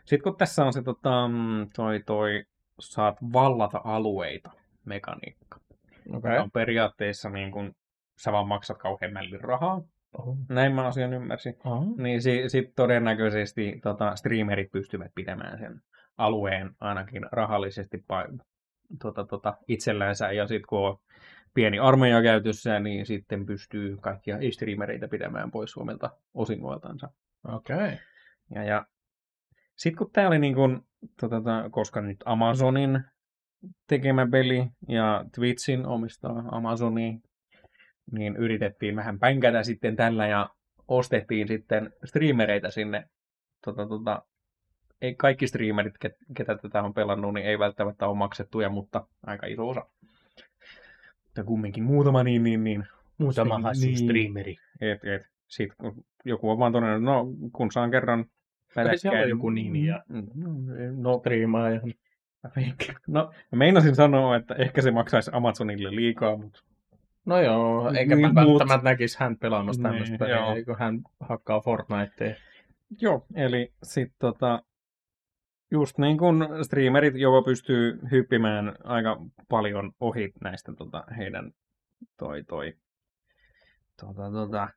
[0.04, 2.44] Sitten kun tässä on se tota, mm, toi, toi,
[2.80, 4.50] saat vallata alueita
[4.84, 5.60] mekaniikka.
[6.06, 6.18] Okei.
[6.18, 6.38] Okay.
[6.38, 7.74] On periaatteessa niin kun,
[8.16, 9.82] sä vaan maksat kauhean mällin rahaa.
[10.18, 10.36] Oho.
[10.48, 11.56] Näin mä asian ymmärsin.
[11.64, 11.84] Oho.
[11.96, 15.80] Niin si- sitten todennäköisesti tota, streamerit pystyvät pitämään sen
[16.18, 18.44] alueen ainakin rahallisesti pa-
[19.02, 20.32] tota, tota, itsellänsä.
[20.32, 20.98] Ja sitten kun on
[21.54, 27.08] pieni armeija käytössä, niin sitten pystyy kaikkia ei-streamereitä pitämään pois Suomelta osingoiltansa.
[27.48, 27.98] Okei.
[28.54, 28.86] Ja, ja
[29.76, 30.84] sitten kun tämä oli niin kun,
[31.20, 33.00] tota, tota, koska nyt Amazonin
[33.86, 37.22] tekemä peli ja Twitchin omistaa Amazoni,
[38.12, 40.50] niin yritettiin vähän pänkätä sitten tällä ja
[40.88, 43.08] ostettiin sitten streamereitä sinne.
[43.64, 44.22] Tota, tota,
[45.02, 49.46] ei kaikki streamerit, ket, ketä tätä on pelannut, niin ei välttämättä ole maksettuja, mutta aika
[49.46, 49.86] iso osa.
[51.24, 52.84] Mutta kumminkin muutama, niin, niin, niin.
[53.18, 53.98] Muutama Niin, hassu niin.
[53.98, 54.56] streameri.
[54.80, 55.22] Et, et.
[55.48, 58.24] Sitten kun joku on vaan todennut, no kun saan kerran
[58.74, 61.80] pätäkkää, joku nimi ja Mm, No, striimaaja.
[63.06, 66.60] no, mä meinasin sanoa, että ehkä se maksaisi Amazonille liikaa, mutta
[67.26, 70.54] No joo, eikä mä Mut- välttämättä näkisi hän pelaamassa Niin, tämmöistä peliä, joo.
[70.66, 72.34] kun hän hakkaa Fortnitea.
[73.00, 74.62] joo, eli sitten tota,
[75.70, 79.16] just niin kuin streamerit joko pystyy hyppimään aika
[79.48, 81.52] paljon ohi näistä tota, heidän
[82.18, 82.74] toi toi
[84.00, 84.68] tota, tota,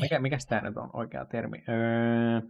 [0.00, 1.64] mikä, mikäs tää nyt on oikea termi?
[1.68, 2.40] Öö,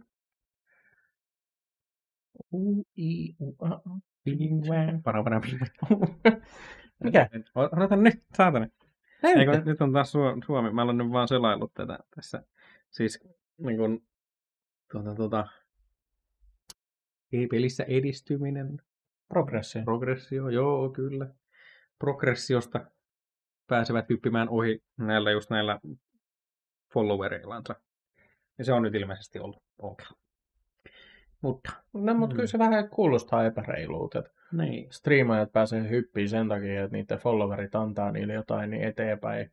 [2.53, 3.79] U, I, U, A,
[7.03, 7.29] Mikä?
[7.55, 8.67] Odota nyt, saatana.
[9.23, 9.39] Näytä.
[9.39, 10.71] Eikö, nyt on taas Su- Suomi.
[10.71, 12.43] Mä olen nyt vaan selaillut tätä tässä.
[12.89, 13.19] Siis
[13.57, 14.03] niin kun,
[14.91, 15.47] tuota, tuota,
[17.33, 18.81] ei pelissä edistyminen.
[19.27, 19.83] Progressio.
[19.83, 21.33] Progressio, joo, kyllä.
[21.99, 22.91] Progressiosta
[23.67, 25.79] pääsevät hyppimään ohi näillä just näillä
[26.93, 27.75] followereillansa.
[28.57, 30.01] Ja se on nyt ilmeisesti ollut ok.
[31.41, 32.35] Mutta, No, mutta Mm.
[32.35, 34.87] kyllä se vähän kuulostaa epäreilulta, että niin.
[34.91, 39.51] striimaajat pääsee hyppiin sen takia, että niiden followerit antaa niille jotain niin eteenpäin.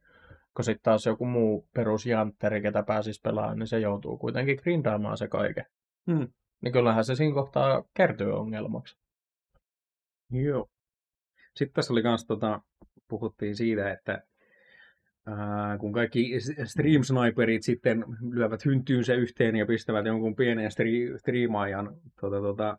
[0.56, 5.28] Kun sitten taas joku muu perusjantteri, ketä pääsisi pelaamaan, niin se joutuu kuitenkin grindaamaan se
[5.28, 5.64] kaiken.
[6.10, 6.28] Hmm.
[6.62, 8.98] Niin kyllähän se siinä kohtaa kertyy ongelmaksi.
[10.30, 10.68] Joo.
[11.56, 12.60] Sitten tässä oli kans, tota,
[13.08, 14.22] puhuttiin siitä, että
[15.26, 16.32] ää, kun kaikki
[16.64, 22.78] stream sniperit sitten lyövät hyntyynsä yhteen ja pistävät jonkun pienen stri- striimaajan tota, tota,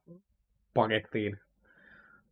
[0.74, 1.40] pakettiin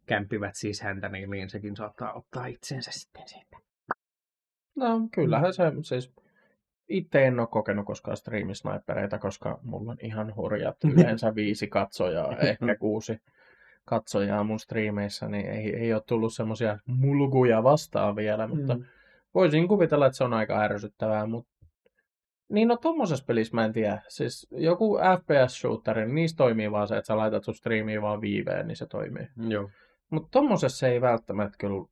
[0.05, 3.57] kämpivät sisäntä, niin, niin sekin saattaa ottaa itsensä sitten siitä.
[4.75, 6.13] No kyllähän se siis
[6.89, 12.75] itse en ole kokenut koskaan striimisnipereitä, koska mulla on ihan hurjat yleensä viisi katsojaa, ehkä
[12.75, 13.21] kuusi
[13.85, 18.83] katsojaa mun striimeissä, niin ei, ei ole tullut semmoisia mulkuja vastaan vielä, mutta mm.
[19.35, 21.55] Voisin kuvitella, että se on aika ärsyttävää, mutta
[22.49, 24.01] niin no tommosessa pelissä mä en tiedä.
[24.07, 28.67] Siis joku FPS-shooteri, niin niissä toimii vaan se, että sä laitat sun striimiin vaan viiveen,
[28.67, 29.27] niin se toimii.
[29.47, 29.69] Joo.
[30.09, 31.85] Mutta tommosessa ei välttämättä kyllä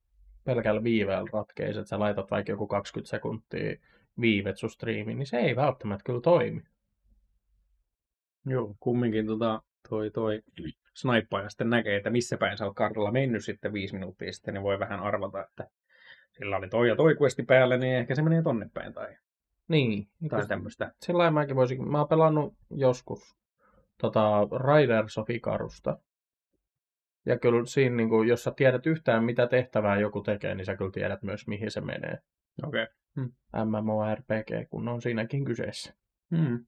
[0.43, 3.75] pelkällä viiveellä ratkeisi, että sä laitat vaikka joku 20 sekuntia
[4.21, 6.61] viivet sun striimiin, niin se ei välttämättä kyllä toimi.
[8.45, 10.41] Joo, kumminkin tota, toi, toi
[10.93, 14.63] snaippaaja sitten näkee, että missä päin sä oot kartalla mennyt sitten viisi minuuttia sitten, niin
[14.63, 15.69] voi vähän arvata, että
[16.37, 19.17] sillä oli toi ja toi questi päällä, niin ehkä se menee tonne päin tai,
[19.67, 20.07] Niin.
[20.29, 20.91] tai tämmöistä.
[20.99, 23.37] Sillä mäkin voisin, mä oon pelannut joskus
[23.97, 25.97] tota, Riders of Icarusta.
[27.25, 30.75] Ja kyllä siinä, niin kuin, jos sä tiedät yhtään, mitä tehtävää joku tekee, niin sä
[30.75, 32.17] kyllä tiedät myös, mihin se menee.
[32.63, 32.83] Okei.
[33.17, 33.65] Okay.
[33.65, 35.93] MMORPG, kun on siinäkin kyseessä.
[36.37, 36.65] Hmm.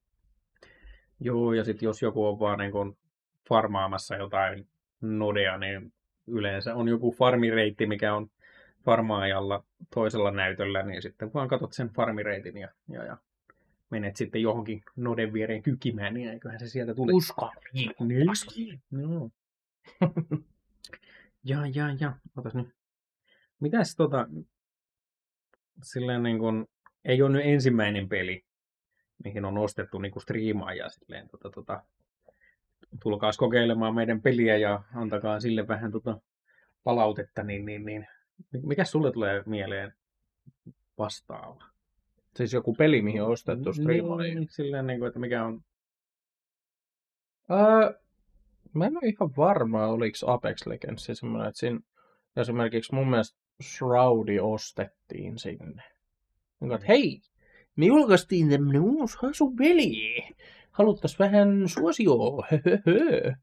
[1.20, 2.98] Joo, ja sitten jos joku on vaan niin kun
[3.50, 4.68] farmaamassa jotain
[5.02, 5.94] nodea, niin
[6.28, 8.30] yleensä on joku farmireitti, mikä on
[8.86, 9.64] farmaajalla
[9.94, 13.18] toisella näytöllä, niin sitten vaan katsot sen farmireitin ja, ja, ja
[13.90, 17.12] menet sitten johonkin noden viereen kykimään, niin eiköhän se sieltä tule.
[17.14, 17.52] Usko.
[17.74, 17.92] Niin.
[18.92, 19.30] No.
[21.44, 22.14] ja, ja, ja.
[22.38, 22.68] Otas nyt.
[23.60, 24.28] Mitäs tota,
[25.84, 26.68] silleen niin kun,
[27.06, 28.46] ei ole nyt ensimmäinen peli,
[29.24, 31.84] mihin on ostettu niin striimaaja silleen, tota, tota,
[33.04, 36.22] tulkaas kokeilemaan meidän peliä ja antakaa sille vähän tota,
[36.84, 38.08] palautetta, niin, niin, niin
[38.64, 39.94] mikä sulle tulee mieleen
[40.98, 41.64] vastaava?
[42.36, 44.36] Siis joku peli, mihin on ostettu striimaaja.
[44.36, 45.62] Niin, silleen, niin kuin, että mikä on...
[47.52, 48.00] Öö,
[48.74, 51.80] mä en ole ihan varma, oliko Apex Legends semmoinen, että siinä
[52.36, 55.84] esimerkiksi mun mielestä Shroudi ostettiin sinne.
[56.60, 57.22] Niin, että hei,
[57.76, 60.24] me julkaistiin tämmönen uusi hasupeli.
[60.72, 62.48] Haluttais vähän suosioa.
[62.52, 63.34] Höhöhö.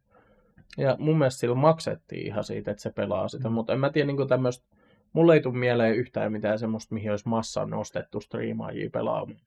[0.79, 3.55] Ja mun mielestä sillä maksettiin ihan siitä, että se pelaa sitä, mm.
[3.55, 4.67] mutta en mä tiedä niin tämmöistä,
[5.13, 9.41] mulle ei tule mieleen yhtään mitään semmoista, mihin olisi massan nostettu striimaajia pelaamaan.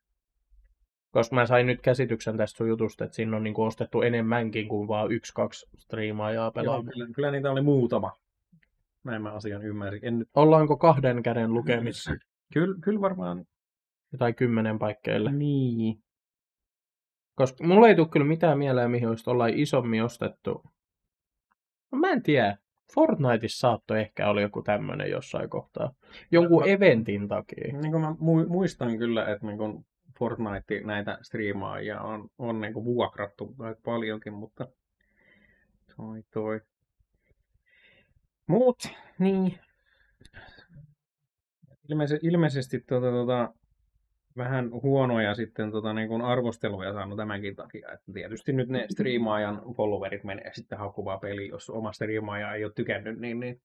[1.11, 4.87] Koska mä sain nyt käsityksen tästä sun jutusta, että siinä on niin ostettu enemmänkin kuin
[4.87, 6.93] vaan yksi, kaksi striimaajaa pelaamaan.
[6.93, 8.11] Kyllä, kyllä niitä oli muutama.
[9.03, 10.05] Näin mä asian ymmärsin.
[10.05, 10.29] En nyt...
[10.35, 12.11] Ollaanko kahden käden lukemissa?
[12.53, 13.45] Kyllä, kyllä varmaan.
[14.17, 15.31] Tai kymmenen paikkeille.
[15.31, 16.03] Niin.
[17.35, 20.63] Koska mulla ei tule kyllä mitään mieleen, mihin olisi olla isommin ostettu.
[21.91, 22.57] No, mä en tiedä.
[22.93, 25.93] Fortniteissa saattoi ehkä olla joku tämmöinen jossain kohtaa.
[26.31, 27.77] Jonkun no, eventin takia.
[27.77, 28.15] Niin kuin mä
[28.47, 29.85] muistan kyllä, että niin kuin
[30.19, 34.67] Fortnite näitä striimaajia on, on niin kuin vuokrattu aika paljonkin, mutta
[35.97, 36.61] toi toi.
[38.47, 38.77] Mut,
[39.19, 39.59] niin.
[41.89, 43.53] Ilmeise, ilmeisesti tuota, tuota,
[44.37, 47.91] vähän huonoja sitten tota, niin kuin arvosteluja saanut tämänkin takia.
[47.93, 52.73] Että tietysti nyt ne striimaajan followerit menee sitten hakuvaa peliin, jos oma striimaaja ei ole
[52.75, 53.39] tykännyt, niin...
[53.39, 53.61] niin...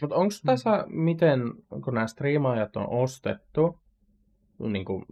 [0.00, 1.40] Mutta onko tässä, miten,
[1.84, 3.78] kun nämä striimaajat on ostettu,
[4.58, 5.04] niin kuin,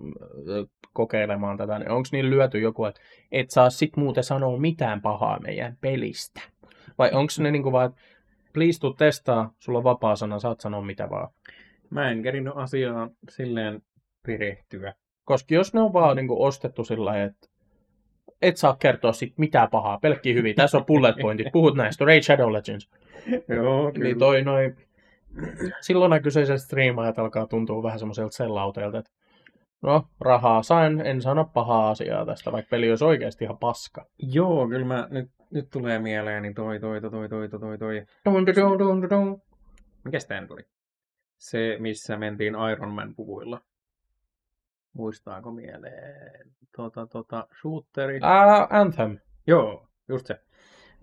[0.92, 3.00] kokeilemaan tätä, niin onko niin lyöty joku, että
[3.32, 6.40] et saa sit muuten sanoa mitään pahaa meidän pelistä?
[6.98, 8.00] Vai onko ne niin kuin vaan, että
[8.52, 11.28] please tuu testaa, sulla on vapaa sana, saat sanoa mitä vaan.
[11.90, 13.82] Mä en kerinyt asiaan silleen
[14.26, 14.94] perehtyä.
[15.24, 17.48] Koska jos ne on vaan niin kuin, ostettu sillä että
[18.42, 20.54] et saa kertoa sit mitään pahaa, pelkki hyvin.
[20.54, 22.90] Tässä on bullet pointit, puhut näistä, Raid Shadow Legends.
[23.48, 24.04] Joo, kyllä.
[24.04, 24.76] Niin toi noin,
[25.80, 29.10] silloin nämä kyseiset striimaajat alkaa tuntua vähän semmoiselta sellauteelta, että
[29.82, 34.06] no, rahaa sain, en sano pahaa asiaa tästä, vaikka peli olisi oikeasti ihan paska.
[34.18, 38.02] Joo, kyllä mä, nyt, nyt tulee mieleeni toi, toi, toi, toi, toi, toi, toi.
[38.24, 39.42] Dun, dun, dun, dun, dun.
[40.04, 40.62] Mikäs tää nyt oli?
[41.38, 43.60] Se, missä mentiin Iron Man puvuilla.
[44.96, 46.50] Muistaako mieleen?
[46.76, 48.16] Tota, tota, shooteri.
[48.16, 49.18] Uh, Anthem.
[49.46, 50.40] Joo, just se.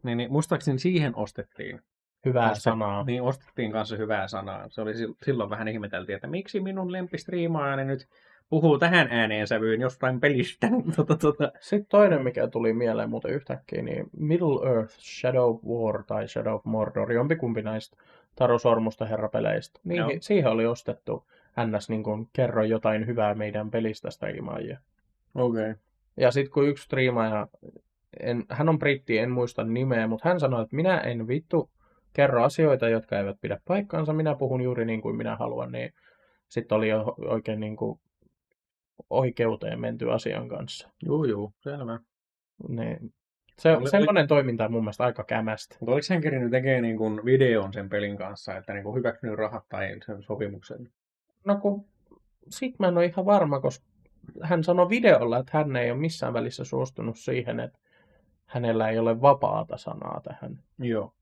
[0.04, 1.82] Niin, niin muistaakseni siihen ostettiin.
[2.26, 3.04] Hyvää Ostet, sanaa.
[3.04, 4.70] Niin, ostettiin kanssa hyvää sanaa.
[4.70, 4.94] Se oli
[5.26, 8.08] silloin vähän ihmeteltiin, että miksi minun lempistriimaajani nyt
[8.50, 10.68] puhuu tähän ääneensävyyn jostain pelistä.
[10.96, 11.52] tota, tota.
[11.60, 16.54] Sitten toinen, mikä tuli mieleen muuten yhtäkkiä, niin Middle Earth, Shadow of War tai Shadow
[16.54, 17.98] of Mordor, jompikumpi näistä
[18.36, 19.80] Taro Sormusta herrapeleistä.
[19.84, 20.10] Niin, no.
[20.20, 21.26] siihen oli ostettu
[21.68, 21.90] ns.
[21.90, 24.80] Niin kuin, kerro jotain hyvää meidän pelistä striimaajia.
[25.36, 25.72] Okei.
[25.72, 25.76] Okay.
[26.18, 27.48] Ja sitten kun yksi striimaaja,
[28.20, 31.70] en, hän on britti, en muista nimeä, mutta hän sanoi, että minä en vittu
[32.14, 35.94] kerro asioita, jotka eivät pidä paikkaansa, minä puhun juuri niin kuin minä haluan, niin
[36.50, 38.00] sitten oli jo oikein niin kuin
[39.10, 40.90] oikeuteen menty asian kanssa.
[41.04, 42.00] Joo, joo, selvä.
[42.68, 43.14] Niin,
[43.60, 45.76] Se, Oli- semmoinen toiminta on mun mielestä aika kämästä.
[45.80, 49.36] Mutta oliko hän kerinyt tekemään niin kuin videon sen pelin kanssa, että niin kuin hyväksynyt
[49.36, 50.90] rahat tai sen sopimuksen?
[51.46, 51.86] No kun,
[52.50, 53.86] sit mä en ole ihan varma, koska
[54.42, 57.80] hän sanoi videolla, että hän ei ole missään välissä suostunut siihen, että
[58.46, 60.60] hänellä ei ole vapaata sanaa tähän.
[60.80, 61.14] Joo.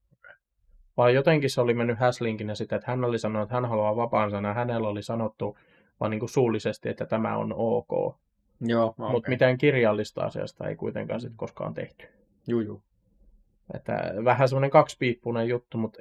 [0.97, 4.31] Vaan jotenkin se oli mennyt häslinkinä sitä, että hän oli sanonut, että hän haluaa vapaan
[4.31, 4.55] sanan.
[4.55, 5.57] Hänellä oli sanottu
[5.99, 8.15] vaan niin kuin suullisesti, että tämä on ok.
[8.61, 9.11] Joo, Okay.
[9.11, 12.07] Mutta mitään kirjallista asiasta ei kuitenkaan sit koskaan tehty.
[12.47, 12.81] Juu, juu.
[13.73, 15.99] Että vähän semmoinen kaksipiippunen juttu, mutta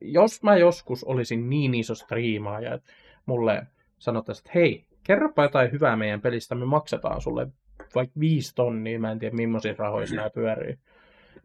[0.00, 2.90] jos mä joskus olisin niin iso striimaaja, että
[3.26, 3.66] mulle
[3.98, 7.48] sanottaisiin, että hei, kerropa jotain hyvää meidän pelistä, me maksetaan sulle
[7.94, 10.78] vaikka viisi tonnia, mä en tiedä millaisissa rahoissa nämä pyörii,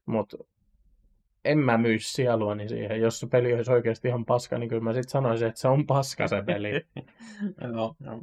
[0.06, 0.38] mutta
[1.46, 3.02] en mä myy sieluani siihen.
[3.02, 5.86] Jos se peli olisi oikeasti ihan paska, niin kyllä mä sitten sanoisin, että se on
[5.86, 6.86] paska se peli.
[7.74, 8.22] Joo, joo.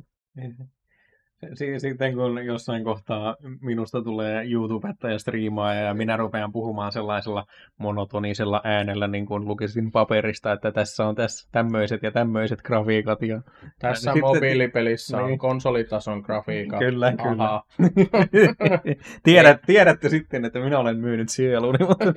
[1.55, 7.47] Si- Sitten kun jossain kohtaa minusta tulee YouTubetta ja striimaaja ja minä rupean puhumaan sellaisella
[7.79, 13.23] monotonisella äänellä, niin kuin lukisin paperista, että tässä on tässä tämmöiset ja tämmöiset grafiikat.
[13.23, 13.43] Ja...
[13.79, 15.39] Tässä Sitten- mobiilipelissä on Niin.
[15.39, 16.79] konsolitason grafiikat.
[16.79, 17.45] Kyllä, kyllä.
[17.45, 17.63] Ahaa.
[19.23, 21.79] Tiedät, tiedätte sitten, että minä olen myynyt sieluni.
[21.89, 22.05] Mutta...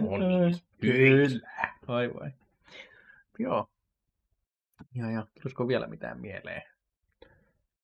[0.00, 0.54] No niin.
[0.80, 1.50] Kyllä.
[1.88, 2.30] Vai vai.
[3.38, 3.66] Joo.
[4.94, 5.26] Ja, ja.
[5.42, 6.62] Tulisiko vielä mitään mieleen?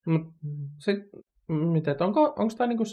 [0.07, 0.21] Mut
[0.79, 0.99] sit,
[1.47, 2.83] miten, et onko, onko tämä niinku,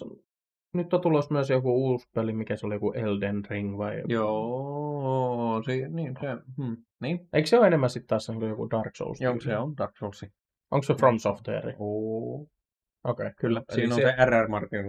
[0.74, 4.02] nyt on tulossa myös joku uusi peli, mikä se oli, joku Elden Ring vai?
[4.08, 6.26] Joo, si- niin se,
[6.56, 6.76] hmm.
[7.00, 7.28] niin.
[7.32, 9.20] Eikö se ole enemmän sitten taas niinku joku Dark Souls?
[9.20, 10.24] Joo, se on Dark Souls.
[10.70, 11.76] Onko se From Software?
[11.78, 12.40] Oo.
[13.04, 13.62] Okei, okay, kyllä.
[13.68, 14.86] Eli Siinä on se, se RR Martin.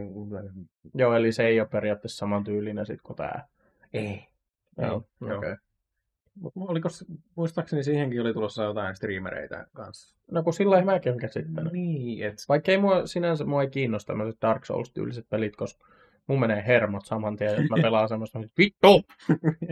[0.93, 3.43] Joo, eli se ei ole periaatteessa samantyylinen sitten kuin tämä.
[3.93, 4.27] Ei.
[4.77, 5.49] Joo, okei.
[5.49, 5.60] Mut
[6.56, 7.06] Oliko, se-
[7.36, 10.16] muistaakseni siihenkin oli tulossa jotain streamereitä kanssa.
[10.32, 11.74] No kun sillä ei mäkin ole käsittänyt.
[11.74, 15.86] Niin, et Vaikka ei mua, sinänsä mua ei kiinnosta tämmöiset Dark Souls-tyyliset pelit, koska
[16.28, 19.03] mun menee hermot saman tien, jos mä pelaan semmoista, että vittu,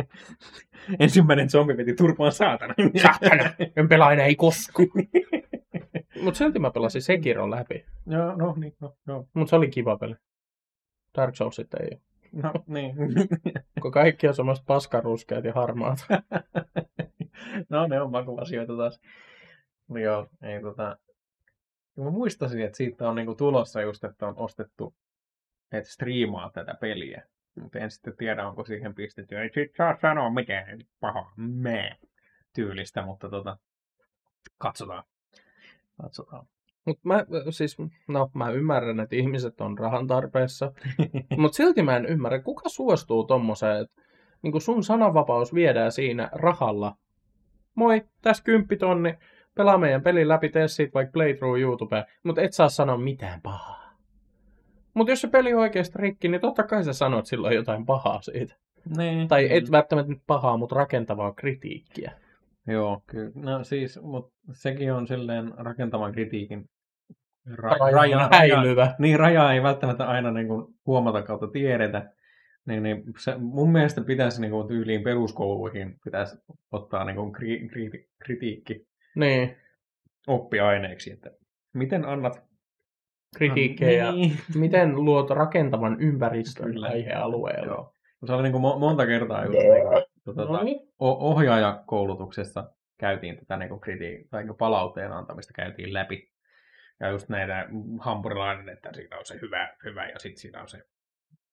[1.00, 2.74] ensimmäinen zombi veti turpaan saatana.
[3.04, 4.88] saatana, en pelaa enää ei koskaan.
[6.24, 7.86] Mutta silti mä pelasin Sekiron läpi.
[8.08, 10.16] Joo, no niin, no, no, Mutta se oli kiva peli.
[11.18, 12.02] Dark Souls sitten ei ole.
[12.34, 12.96] No niin.
[13.82, 16.06] Kun kaikki on semmoista paskaruskeat ja harmaat.
[17.70, 19.00] no ne on makuasioita taas.
[19.88, 20.98] No joo, ei tota...
[21.96, 24.96] Mä muistasin, että siitä on niinku tulossa just, että on ostettu,
[25.72, 27.24] että striimaa tätä peliä.
[27.62, 29.38] Mutta en sitten tiedä, onko siihen pistetty.
[29.38, 31.98] Ei sit saa sanoa mitään pahaa me
[32.56, 33.58] tyylistä, mutta tota,
[34.58, 35.04] katsotaan.
[36.02, 36.48] Katsotaan.
[36.86, 37.78] Mutta mä, siis,
[38.08, 40.72] no, mä ymmärrän, että ihmiset on rahan tarpeessa.
[41.38, 44.02] Mutta silti mä en ymmärrä, kuka suostuu tommoseen, että
[44.42, 46.96] niin sun sananvapaus viedään siinä rahalla.
[47.76, 49.18] Moi, tässä kymppitonni,
[49.56, 53.94] pelaa meidän pelin läpi, tee siitä vaikka playthrough YouTube, mutta et saa sanoa mitään pahaa.
[54.94, 58.22] Mutta jos se peli on oikeasti rikki, niin totta kai sä sanot silloin jotain pahaa
[58.22, 58.56] siitä.
[58.98, 59.28] niin.
[59.28, 62.12] Tai et välttämättä nyt pahaa, mutta rakentavaa kritiikkiä.
[62.68, 63.32] Joo, kyllä.
[63.36, 66.70] No siis, mutta sekin on silleen rakentavan kritiikin
[67.50, 68.96] ra- Raja, häilyvä.
[69.00, 72.12] Niin rajaa ei välttämättä aina niin kuin huomata kautta tiedetä.
[72.66, 76.38] Niin, niin se, mun mielestä pitäisi niin kuin tyyliin peruskouluihin pitäisi
[76.72, 79.56] ottaa niin kuin kri, kri, kritiikki Niin,
[80.28, 81.32] oppiaineeksi, että
[81.74, 82.44] miten annat...
[83.38, 84.12] kritiikkejä.
[84.12, 84.38] Niin.
[84.56, 86.88] Miten luot rakentavan ympäristön Kyllä.
[86.88, 87.66] aihealueella.
[87.74, 87.94] Joo.
[88.26, 90.80] Se oli niin kuin mo- monta kertaa just, niin kuin, No tuota, niin.
[91.00, 96.33] ohjaajakoulutuksessa käytiin tätä niin kriti- tai niin palautteen antamista käytiin läpi.
[97.04, 97.66] Ja just näitä
[98.00, 100.82] hampurilainen, että siinä on se hyvä, hyvä ja sitten siinä on se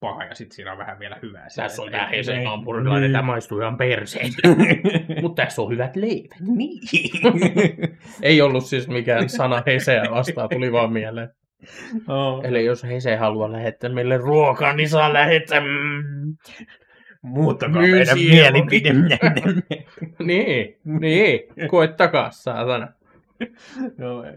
[0.00, 1.42] paha ja sitten siinä on vähän vielä hyvää.
[1.56, 2.48] Tässä on Silleen, vähän niin.
[2.48, 4.32] hampurilainen, tämä maistuu ihan perseen.
[5.22, 6.40] Mutta tässä on hyvät leivät.
[6.40, 6.80] niin.
[8.22, 11.28] Ei ollut siis mikään sana heseä vastaan, tuli vaan mieleen.
[12.08, 12.44] oh.
[12.44, 15.60] Eli jos hese haluaa lähettää meille ruokaa, niin saa lähettää.
[15.60, 16.36] Mm.
[17.22, 18.90] Muuttakaa Myy meidän mielipide.
[20.24, 22.88] Niin, niin, koettakaa saatana.
[23.98, 24.32] Joo, ei.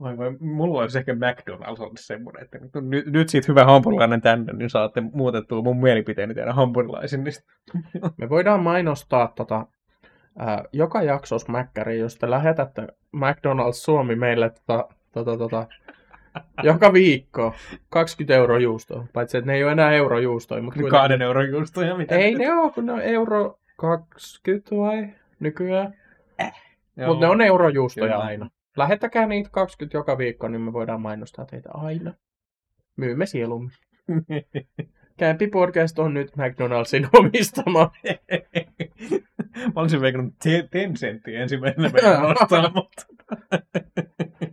[0.00, 4.20] Vai vai, mulla olisi ehkä McDonald's ollut semmoinen, että nyt, nyt, nyt siitä hyvä hampurilainen
[4.20, 7.24] tänne, niin saatte muutettua mun mielipiteeni teidän hampurilaisin.
[7.24, 7.34] Niin
[8.18, 9.66] Me voidaan mainostaa tota,
[10.38, 15.66] ää, joka jaksos Mäkkäriin, jos te lähetätte McDonald's Suomi meille tota, tota, tota,
[16.62, 17.54] joka viikko
[17.88, 19.06] 20 euro juustoa.
[19.12, 20.62] Paitsi, että ne ei ole enää eurojuustoja.
[20.62, 22.14] Mutta kuitenkin- Kahden euron juustoja, mitä?
[22.14, 25.08] Ei ne ole, kun ne on euro 20 vai
[25.40, 25.94] nykyään.
[26.96, 27.08] Joo.
[27.08, 28.24] Mutta ne on eurojuustoja Kyllä.
[28.24, 28.50] aina.
[28.76, 32.14] Lähettäkää niitä 20 joka viikko, niin me voidaan mainostaa teitä aina.
[32.96, 33.70] Myymme sielumme.
[35.18, 37.90] Kämpi Podcast on nyt McDonaldsin omistama.
[39.56, 43.06] Mä olisin veikannut te- Tencentin ensimmäisenä meidän nostaa, mutta...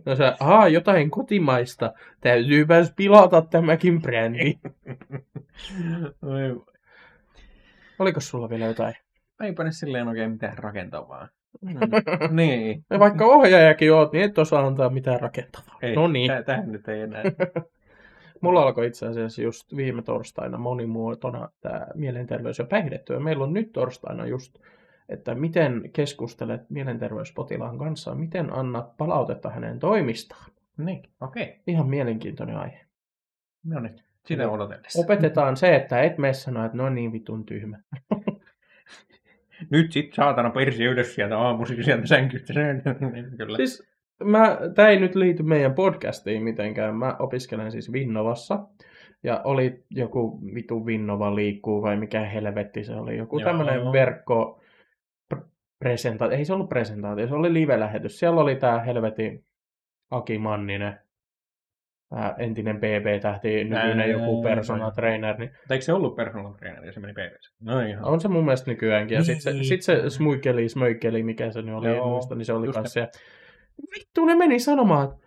[0.06, 1.92] No No se, aa, jotain kotimaista.
[2.20, 4.54] Täytyypäs pilata tämäkin brändi.
[6.22, 6.64] Oi,
[7.98, 8.94] Oliko sulla vielä jotain?
[9.42, 11.28] Eipä ne silleen oikein mitään rakentavaa.
[12.30, 12.84] niin.
[12.90, 15.78] Ja vaikka ohjaajakin oot, niin et osaa antaa mitään rakentavaa.
[15.82, 16.28] Ei, no niin.
[16.30, 17.22] tä- Tähän nyt ei enää.
[18.40, 23.20] Mulla alkoi itse asiassa just viime torstaina monimuotona tämä mielenterveys- ja päihdetyö.
[23.20, 24.58] Meillä on nyt torstaina just,
[25.08, 30.50] että miten keskustelet mielenterveyspotilaan kanssa, miten annat palautetta hänen toimistaan.
[30.76, 31.42] niin, okei.
[31.42, 31.54] Okay.
[31.66, 32.80] Ihan mielenkiintoinen aihe.
[33.64, 33.94] No niin,
[34.26, 35.00] sitä odotellessa.
[35.00, 37.78] Opetetaan se, että et mene sanoa, että no niin vitun tyhmä.
[39.70, 42.54] Nyt sit saatana persi ylös sieltä aamuisin sieltä sänkystä.
[43.38, 43.56] Kyllä.
[43.56, 43.92] Siis
[44.24, 46.96] mä, tämä ei nyt liity meidän podcastiin mitenkään.
[46.96, 48.58] Mä opiskelen siis Vinnovassa.
[49.22, 53.16] Ja oli joku vitu Vinnova liikkuu vai mikä helvetti se oli.
[53.16, 53.50] Joku Joo.
[53.50, 54.60] tämmönen verkko
[55.34, 55.44] pr-
[55.78, 56.38] presentaatio.
[56.38, 58.18] Ei se ollut presentaatio, se oli live-lähetys.
[58.18, 59.44] Siellä oli tää helvetin
[60.10, 60.98] Aki Manninen.
[62.38, 64.94] Entinen BB-tähti, nykyinen Ää, joku ää, personal ää.
[64.94, 65.38] trainer.
[65.38, 67.52] Niin Mutta eikö se ollut personal trainer ja se meni PVC?
[67.60, 68.04] No ihan.
[68.04, 69.14] on se mun mielestä nykyäänkin.
[69.14, 69.64] Ja sit se, Niin.
[69.64, 72.92] sit se smuikeli, smöikeli, mikä se nyt oli, en Joo, muista, niin se oli kanssa
[72.92, 73.10] siellä.
[73.98, 75.26] Vittu, ne meni sanomaan, että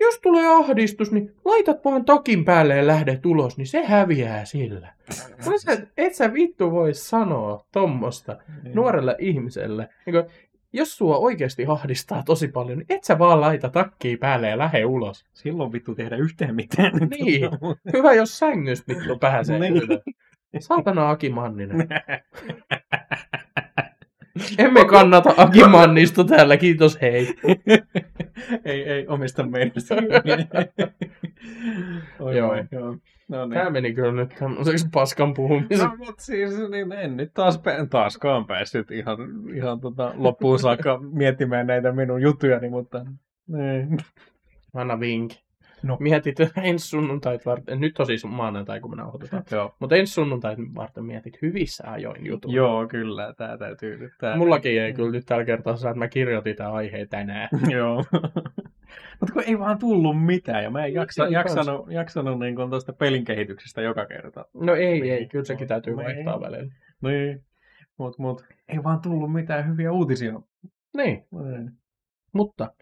[0.00, 4.92] jos tulee ahdistus, niin laitat vaan takin päälle ja lähdet ulos, niin se häviää sillä.
[5.40, 8.74] Sanoin, et sä vittu voi sanoa tommosta Niin.
[8.74, 9.88] nuorelle ihmiselle.
[10.06, 10.30] Niin kun,
[10.74, 14.84] jos sua oikeasti ahdistaa tosi paljon, niin et sä vaan laita takkiin päälle ja lähde
[14.84, 15.24] ulos.
[15.32, 16.92] Silloin vittu tehdä yhtään mitään.
[17.10, 17.50] Niin.
[17.92, 19.82] Hyvä, jos sängystä vittu pääsee Niin.
[20.58, 21.88] Saatana Aki Manninen.
[24.58, 27.34] Emme kannata Aki Mannista täällä, kiitos hei.
[28.64, 29.72] ei, ei omista meidän
[32.20, 32.54] Oi, Joo.
[32.70, 32.96] Joo.
[33.28, 33.54] No niin.
[33.54, 35.84] Tämä meni kyllä nyt tämmöiseksi paskan puhumiseksi.
[35.84, 37.60] No, mutta siis niin en nyt taas,
[37.90, 39.18] taaskaan päässyt ihan,
[39.54, 43.06] ihan tota, loppuun saakka miettimään näitä minun jutujani, mutta
[43.48, 43.98] niin.
[44.74, 45.44] Anna vinkki.
[45.84, 45.96] No.
[46.00, 49.74] Mietit ensi sunnuntait varten, nyt on siis maanantai kun me nauhoitetaan, Joo.
[49.78, 52.52] mutta ensi sunnuntait varten mietit hyvissä ajoin jutun.
[52.52, 54.12] Joo, kyllä, tää täytyy nyt.
[54.20, 54.36] Tää...
[54.36, 57.48] Mullakin ei kyllä nyt tällä kertaa saa, että mä kirjoitin tämän aiheen tänään.
[57.76, 58.04] Joo.
[59.24, 63.24] Mutta kun ei vaan tullut mitään, ja mä en jaksa, jaksanut, jaksanut niin tuosta pelin
[63.24, 64.44] kehityksestä joka kerta.
[64.54, 65.14] No ei, Niin.
[65.14, 66.04] ei, kyllä sekin täytyy Niin.
[66.04, 66.72] vaihtaa välillä.
[67.02, 67.44] Niin.
[67.98, 70.40] Mut, mut, ei vaan tullut mitään hyviä uutisia.
[70.96, 71.70] Niin, Niin.
[72.32, 72.72] mutta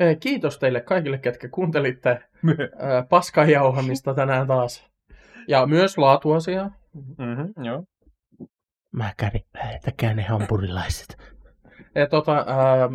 [0.00, 2.54] eh, kiitos teille kaikille, ketkä kuuntelitte Myö.
[2.64, 4.90] eh, paskan jauhamista tänään taas.
[5.48, 6.70] Ja myös laatuasiaa.
[7.18, 7.84] Mm-hmm, joo.
[8.92, 11.16] Mäkäri, lähetäkää ne hampurilaiset.
[11.94, 12.88] Ja tota, ää,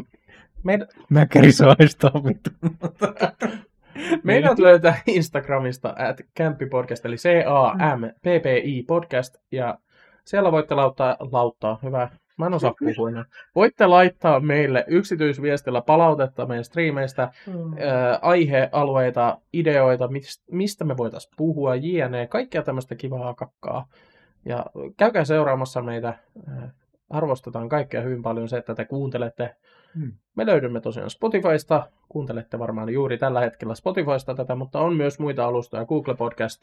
[0.66, 2.50] meidän, Mäkäri saistaa vittu.
[4.24, 9.78] meidät löytää Instagramista at Kämppipodcast, eli C-A-M-P-P-I podcast, ja
[10.26, 13.26] siellä voitte lauttaa, lauttaa, hyvä, mä en osaa puhua enää.
[13.56, 17.22] Voitte laittaa meille yksityisviestillä palautetta meidän striimeistä,
[17.80, 22.28] ää, aihealueita, ideoita, mist- mistä me voitaisiin puhua, jne.
[22.28, 23.88] Kaikkea tämmöistä kivaa kakkaa.
[24.46, 24.66] Ja
[24.98, 26.14] käykää seuraamassa meitä.
[27.10, 29.56] Arvostetaan kaikkea hyvin paljon se, että te kuuntelette.
[29.96, 30.12] Mm.
[30.36, 31.90] Me löydymme tosiaan Spotifysta.
[32.10, 35.86] Kuuntelette varmaan juuri tällä hetkellä Spotifysta tätä, mutta on myös muita alustoja.
[35.86, 36.62] Google Podcast,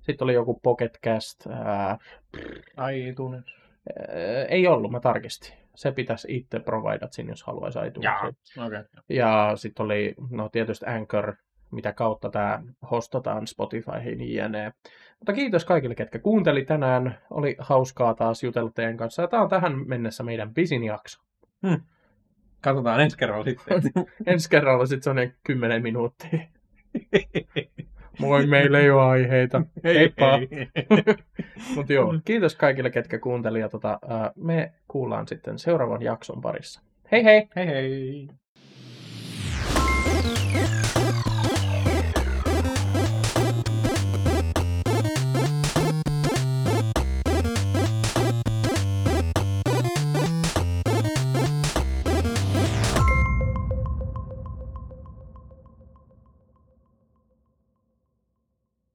[0.00, 1.46] sitten oli joku Pocket Cast.
[1.46, 1.98] Ää,
[2.76, 3.42] Ai, tunne.
[4.48, 5.52] ei ollut, mä tarkistin.
[5.74, 8.18] Se pitäisi itse providat sinne, jos haluaisi iTunesia.
[8.66, 8.66] Okei.
[8.66, 8.84] Okay.
[9.08, 11.34] Ja sitten oli, no tietysti Anchor,
[11.70, 14.72] mitä kautta tämä hostataan Spotifyhin jne.
[15.18, 17.18] Mutta kiitos kaikille, ketkä kuunteli tänään.
[17.30, 19.22] Oli hauskaa taas jutella teidän kanssa.
[19.22, 21.22] Ja tämä on tähän mennessä meidän pisin jakso.
[22.60, 23.82] Katsotaan ensi kerralla sitten.
[24.26, 26.38] Ensi kerralla sitten se on ne 10 minuuttia.
[28.18, 29.62] Moi, meillä ei ole aiheita.
[29.84, 30.38] Heippa.
[31.74, 33.60] Mutta joo, kiitos kaikille, ketkä kuunteli.
[33.60, 34.00] Ja tota,
[34.36, 36.80] me kuullaan sitten seuraavan jakson parissa.
[37.12, 37.48] Hei hei!
[37.56, 38.28] hei hei.